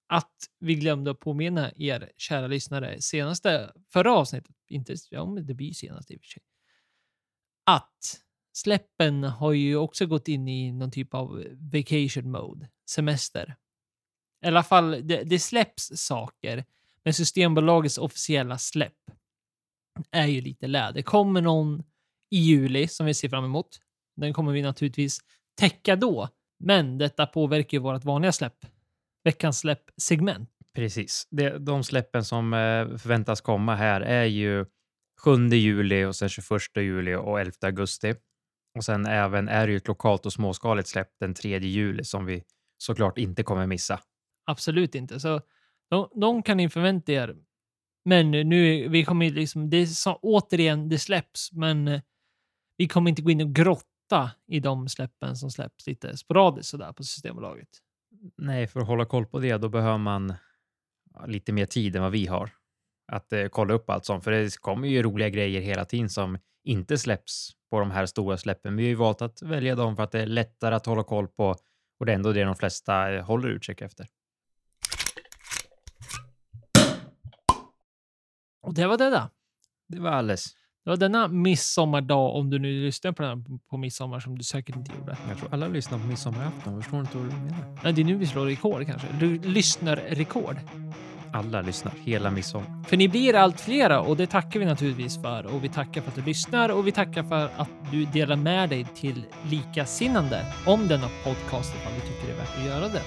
att 0.09 0.35
vi 0.59 0.75
glömde 0.75 1.11
att 1.11 1.21
påminna 1.21 1.73
er 1.77 2.13
kära 2.17 2.47
lyssnare 2.47 3.01
senaste, 3.01 3.73
förra 3.93 4.13
avsnittet, 4.13 4.57
inte, 4.69 4.95
ja 5.11 5.27
men 5.27 5.47
det 5.47 5.55
blir 5.55 5.73
senast 5.73 6.11
i 6.11 6.17
och 6.17 6.21
för 6.21 6.27
sig, 6.27 6.43
att 7.67 8.21
släppen 8.53 9.25
har 9.25 9.53
ju 9.53 9.77
också 9.77 10.07
gått 10.07 10.29
in 10.29 10.49
i 10.49 10.73
någon 10.73 10.91
typ 10.91 11.15
av 11.15 11.45
vacation 11.73 12.31
mode, 12.31 12.69
semester. 12.91 13.57
I 14.45 14.47
alla 14.47 14.63
fall, 14.63 14.91
det, 14.91 15.23
det 15.23 15.39
släpps 15.39 15.91
saker, 15.95 16.65
men 17.05 17.15
Systembolagets 17.15 17.99
officiella 17.99 18.59
släpp 18.59 18.93
är 20.11 20.27
ju 20.27 20.41
lite 20.41 20.67
lä. 20.67 20.93
Det 20.93 21.03
kommer 21.03 21.41
någon 21.41 21.83
i 22.31 22.39
juli 22.39 22.89
som 22.89 23.07
vi 23.07 23.15
ser 23.15 23.29
fram 23.29 23.45
emot. 23.45 23.81
Den 24.17 24.33
kommer 24.33 24.53
vi 24.53 24.63
naturligtvis 24.63 25.19
täcka 25.61 25.97
då, 25.97 26.29
men 26.65 26.99
detta 26.99 27.27
påverkar 27.27 27.79
ju 27.79 27.83
vårt 27.83 28.05
vanliga 28.05 28.33
släpp. 28.33 28.67
Veckans 29.25 29.59
släpp-segment. 29.59 30.51
Precis. 30.75 31.29
Det, 31.31 31.59
de 31.59 31.85
släppen 31.85 32.25
som 32.25 32.55
eh, 32.55 32.97
förväntas 32.97 33.41
komma 33.41 33.75
här 33.75 34.01
är 34.01 34.25
ju 34.25 34.67
7 35.25 35.49
juli 35.49 36.05
och 36.05 36.17
sen 36.17 36.29
21 36.29 36.47
juli 36.77 37.15
och 37.15 37.41
11 37.41 37.53
augusti. 37.63 38.15
Och 38.79 38.85
sen 38.85 39.07
även 39.07 39.49
är 39.49 39.67
det 39.67 39.71
ju 39.71 39.77
ett 39.77 39.89
lokalt 39.89 40.27
och 40.27 40.33
småskaligt 40.33 40.89
släpp 40.89 41.09
den 41.21 41.35
3 41.35 41.59
juli 41.59 42.05
som 42.05 42.27
vi 42.27 42.43
såklart 42.79 43.19
inte 43.19 43.43
kommer 43.43 43.67
missa. 43.67 44.01
Absolut 44.47 44.95
inte. 44.95 45.21
Så 45.21 45.41
de, 45.91 46.09
de 46.15 46.43
kan 46.43 46.57
ni 46.57 46.69
förvänta 46.69 47.13
er. 47.13 47.37
Men 48.05 48.31
nu, 48.31 48.89
vi 48.89 49.05
kommer 49.05 49.31
liksom, 49.31 49.71
det 49.71 49.77
är 49.77 49.87
så, 49.87 50.19
återigen, 50.23 50.89
det 50.89 50.99
släpps, 50.99 51.53
men 51.53 51.89
eh, 51.89 52.01
vi 52.77 52.89
kommer 52.89 53.11
inte 53.11 53.23
gå 53.23 53.31
in 53.31 53.41
och 53.41 53.55
grotta 53.55 54.31
i 54.47 54.61
de 54.61 54.89
släppen 54.89 55.37
som 55.37 55.51
släpps 55.51 55.87
lite 55.87 56.17
sporadiskt 56.17 56.71
sådär 56.71 56.93
på 56.93 57.05
Systembolaget. 57.05 57.69
Nej, 58.37 58.67
för 58.67 58.81
att 58.81 58.87
hålla 58.87 59.05
koll 59.05 59.27
på 59.27 59.39
det, 59.39 59.57
då 59.57 59.69
behöver 59.69 59.99
man 59.99 60.35
lite 61.27 61.53
mer 61.53 61.67
tid 61.67 61.97
än 61.97 62.03
vad 62.03 62.13
vi 62.13 62.27
har 62.27 62.51
att 63.13 63.33
eh, 63.33 63.47
kolla 63.47 63.75
upp 63.75 63.91
allt 63.91 64.05
sånt. 64.05 64.25
För 64.25 64.31
det 64.31 64.57
kommer 64.57 64.89
ju 64.89 65.03
roliga 65.03 65.29
grejer 65.29 65.61
hela 65.61 65.85
tiden 65.85 66.11
som 66.11 66.39
inte 66.65 66.99
släpps 66.99 67.51
på 67.71 67.81
de 67.81 67.91
här 67.91 68.07
stora 68.07 68.37
släppen. 68.37 68.77
Vi 68.77 68.83
har 68.83 68.89
ju 68.89 68.95
valt 68.95 69.23
att 69.23 69.43
välja 69.43 69.75
dem 69.75 69.97
för 69.97 70.03
att 70.03 70.13
det 70.13 70.21
är 70.21 70.27
lättare 70.27 70.75
att 70.75 70.87
hålla 70.87 71.05
koll 71.05 71.29
på 71.29 71.57
och 71.99 72.07
det 72.07 72.13
är 72.13 72.17
ändå 72.17 72.33
det 72.33 72.45
de 72.45 72.57
flesta 72.57 73.15
eh, 73.15 73.25
håller 73.25 73.49
utkik 73.49 73.81
efter. 73.81 74.07
Och 78.71 78.75
det 78.75 78.87
var 78.87 78.99
det 78.99 79.11
där. 79.11 79.29
Det 79.89 80.01
var 80.01 80.11
alldeles. 80.11 80.45
Det 80.85 80.91
var 80.91 80.97
denna 80.97 81.29
midsommardag, 81.29 82.35
om 82.37 82.51
du 82.51 82.59
nu 82.59 82.85
lyssnar 82.85 83.13
på 83.13 83.23
den 83.23 83.45
på 83.71 83.77
midsommar 83.77 84.21
som 84.21 84.39
du 84.39 84.45
säkert 84.45 84.77
inte 84.77 84.93
gjorde. 84.99 85.17
Jag 85.29 85.39
tror 85.39 85.55
alla 85.55 85.69
lyssnar 85.69 85.99
på 85.99 86.07
midsommarafton. 86.07 86.75
Jag 86.75 86.83
förstår 86.83 87.01
inte 87.01 87.17
vad 87.19 87.27
du 87.27 87.37
menar. 87.37 87.79
Nej, 87.85 87.93
det 87.93 88.01
är 88.01 88.05
nu 88.05 88.15
vi 88.15 88.27
slår 88.27 88.47
rekord 88.47 88.87
kanske. 88.87 89.07
Du 89.21 89.39
lyssnar 89.39 89.97
rekord. 89.97 90.57
Alla 91.33 91.63
lyssnar 91.63 91.93
hela 92.05 92.31
midsommar. 92.31 92.85
För 92.85 92.97
ni 92.97 93.09
blir 93.09 93.35
allt 93.35 93.61
flera 93.61 94.01
och 94.01 94.17
det 94.17 94.27
tackar 94.27 94.61
vi 94.61 94.67
naturligtvis 94.67 95.23
för. 95.23 95.47
Och 95.47 95.65
vi 95.65 95.69
tackar 95.69 96.01
för 96.01 96.09
att 96.09 96.17
du 96.17 96.23
lyssnar 96.23 96.69
och 96.69 96.87
vi 96.87 96.93
tackar 96.93 97.23
för 97.23 97.51
att 97.57 97.71
du 97.91 98.05
delar 98.05 98.37
med 98.37 98.69
dig 98.69 98.87
till 98.95 99.25
likasinnande 99.51 100.47
om 100.67 100.89
denna 100.89 101.09
podcast 101.25 101.75
ifall 101.75 101.93
du 101.95 102.01
tycker 102.01 102.27
det 102.27 102.33
är 102.33 102.37
värt 102.37 102.59
att 102.59 102.65
göra 102.65 102.89
det. 102.89 103.03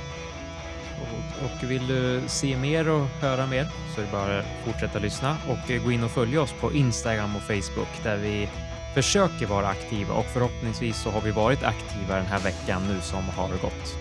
Och 1.44 1.72
vill 1.72 1.88
du 1.88 2.22
se 2.28 2.58
mer 2.58 2.90
och 2.90 3.08
höra 3.22 3.46
mer 3.48 3.68
så 3.96 4.02
är 4.02 4.06
det 4.06 4.12
bara 4.12 4.40
att 4.40 4.46
fortsätta 4.66 5.00
lyssna 5.00 5.38
och 5.48 5.72
eh, 5.72 5.84
gå 5.84 5.92
in 5.92 6.04
och 6.04 6.12
följa 6.12 6.42
oss 6.42 6.54
på 6.62 6.74
Instagram 6.74 7.36
och 7.36 7.42
Facebook 7.42 8.04
där 8.04 8.18
vi 8.18 8.50
försöker 8.94 9.46
vara 9.46 9.68
aktiva 9.68 10.14
och 10.14 10.26
förhoppningsvis 10.26 11.02
så 11.02 11.10
har 11.10 11.22
vi 11.22 11.32
varit 11.32 11.64
aktiva 11.64 12.16
den 12.16 12.26
här 12.26 12.40
veckan 12.40 12.82
nu 12.88 13.02
som 13.02 13.24
har 13.30 13.50
gått. 13.50 13.98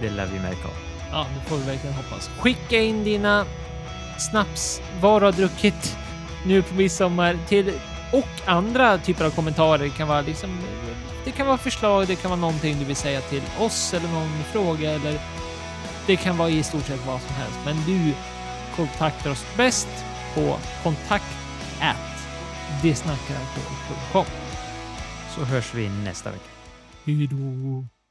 Det 0.00 0.10
lär 0.10 0.26
vi 0.26 0.38
märka 0.38 0.68
av. 0.68 0.74
Ja, 1.10 1.26
det 1.34 1.50
får 1.50 1.56
vi 1.56 1.64
verkligen 1.64 1.96
hoppas. 1.96 2.30
Skicka 2.38 2.80
in 2.80 3.04
dina 3.04 3.46
snaps, 4.18 4.82
vad 5.00 5.22
du 5.22 5.26
har 5.26 5.32
druckit 5.32 5.96
nu 6.46 6.62
på 6.62 6.74
midsommar 6.74 7.38
till 7.48 7.72
och 8.12 8.28
andra 8.44 8.98
typer 8.98 9.24
av 9.24 9.30
kommentarer. 9.30 9.78
Det 9.78 9.90
kan 9.90 10.08
vara 10.08 10.20
liksom, 10.20 10.58
det 11.24 11.30
kan 11.30 11.46
vara 11.46 11.58
förslag, 11.58 12.06
det 12.06 12.14
kan 12.14 12.30
vara 12.30 12.40
någonting 12.40 12.78
du 12.78 12.84
vill 12.84 12.96
säga 12.96 13.20
till 13.20 13.42
oss 13.58 13.94
eller 13.94 14.08
någon 14.08 14.42
fråga 14.52 14.90
eller 14.90 15.18
det 16.06 16.16
kan 16.16 16.36
vara 16.36 16.50
i 16.50 16.62
stort 16.62 16.86
sett 16.86 17.06
vad 17.06 17.20
som 17.20 17.34
helst. 17.34 17.58
Men 17.64 17.76
du 17.86 18.14
kontaktar 18.76 19.30
oss 19.30 19.46
bäst 19.56 19.88
på 20.34 20.58
kontakt 20.82 21.36
Så 25.34 25.44
hörs 25.44 25.74
vi 25.74 25.88
nästa 25.88 26.30
vecka. 26.30 26.50
Hej 27.04 27.26
då. 27.26 28.01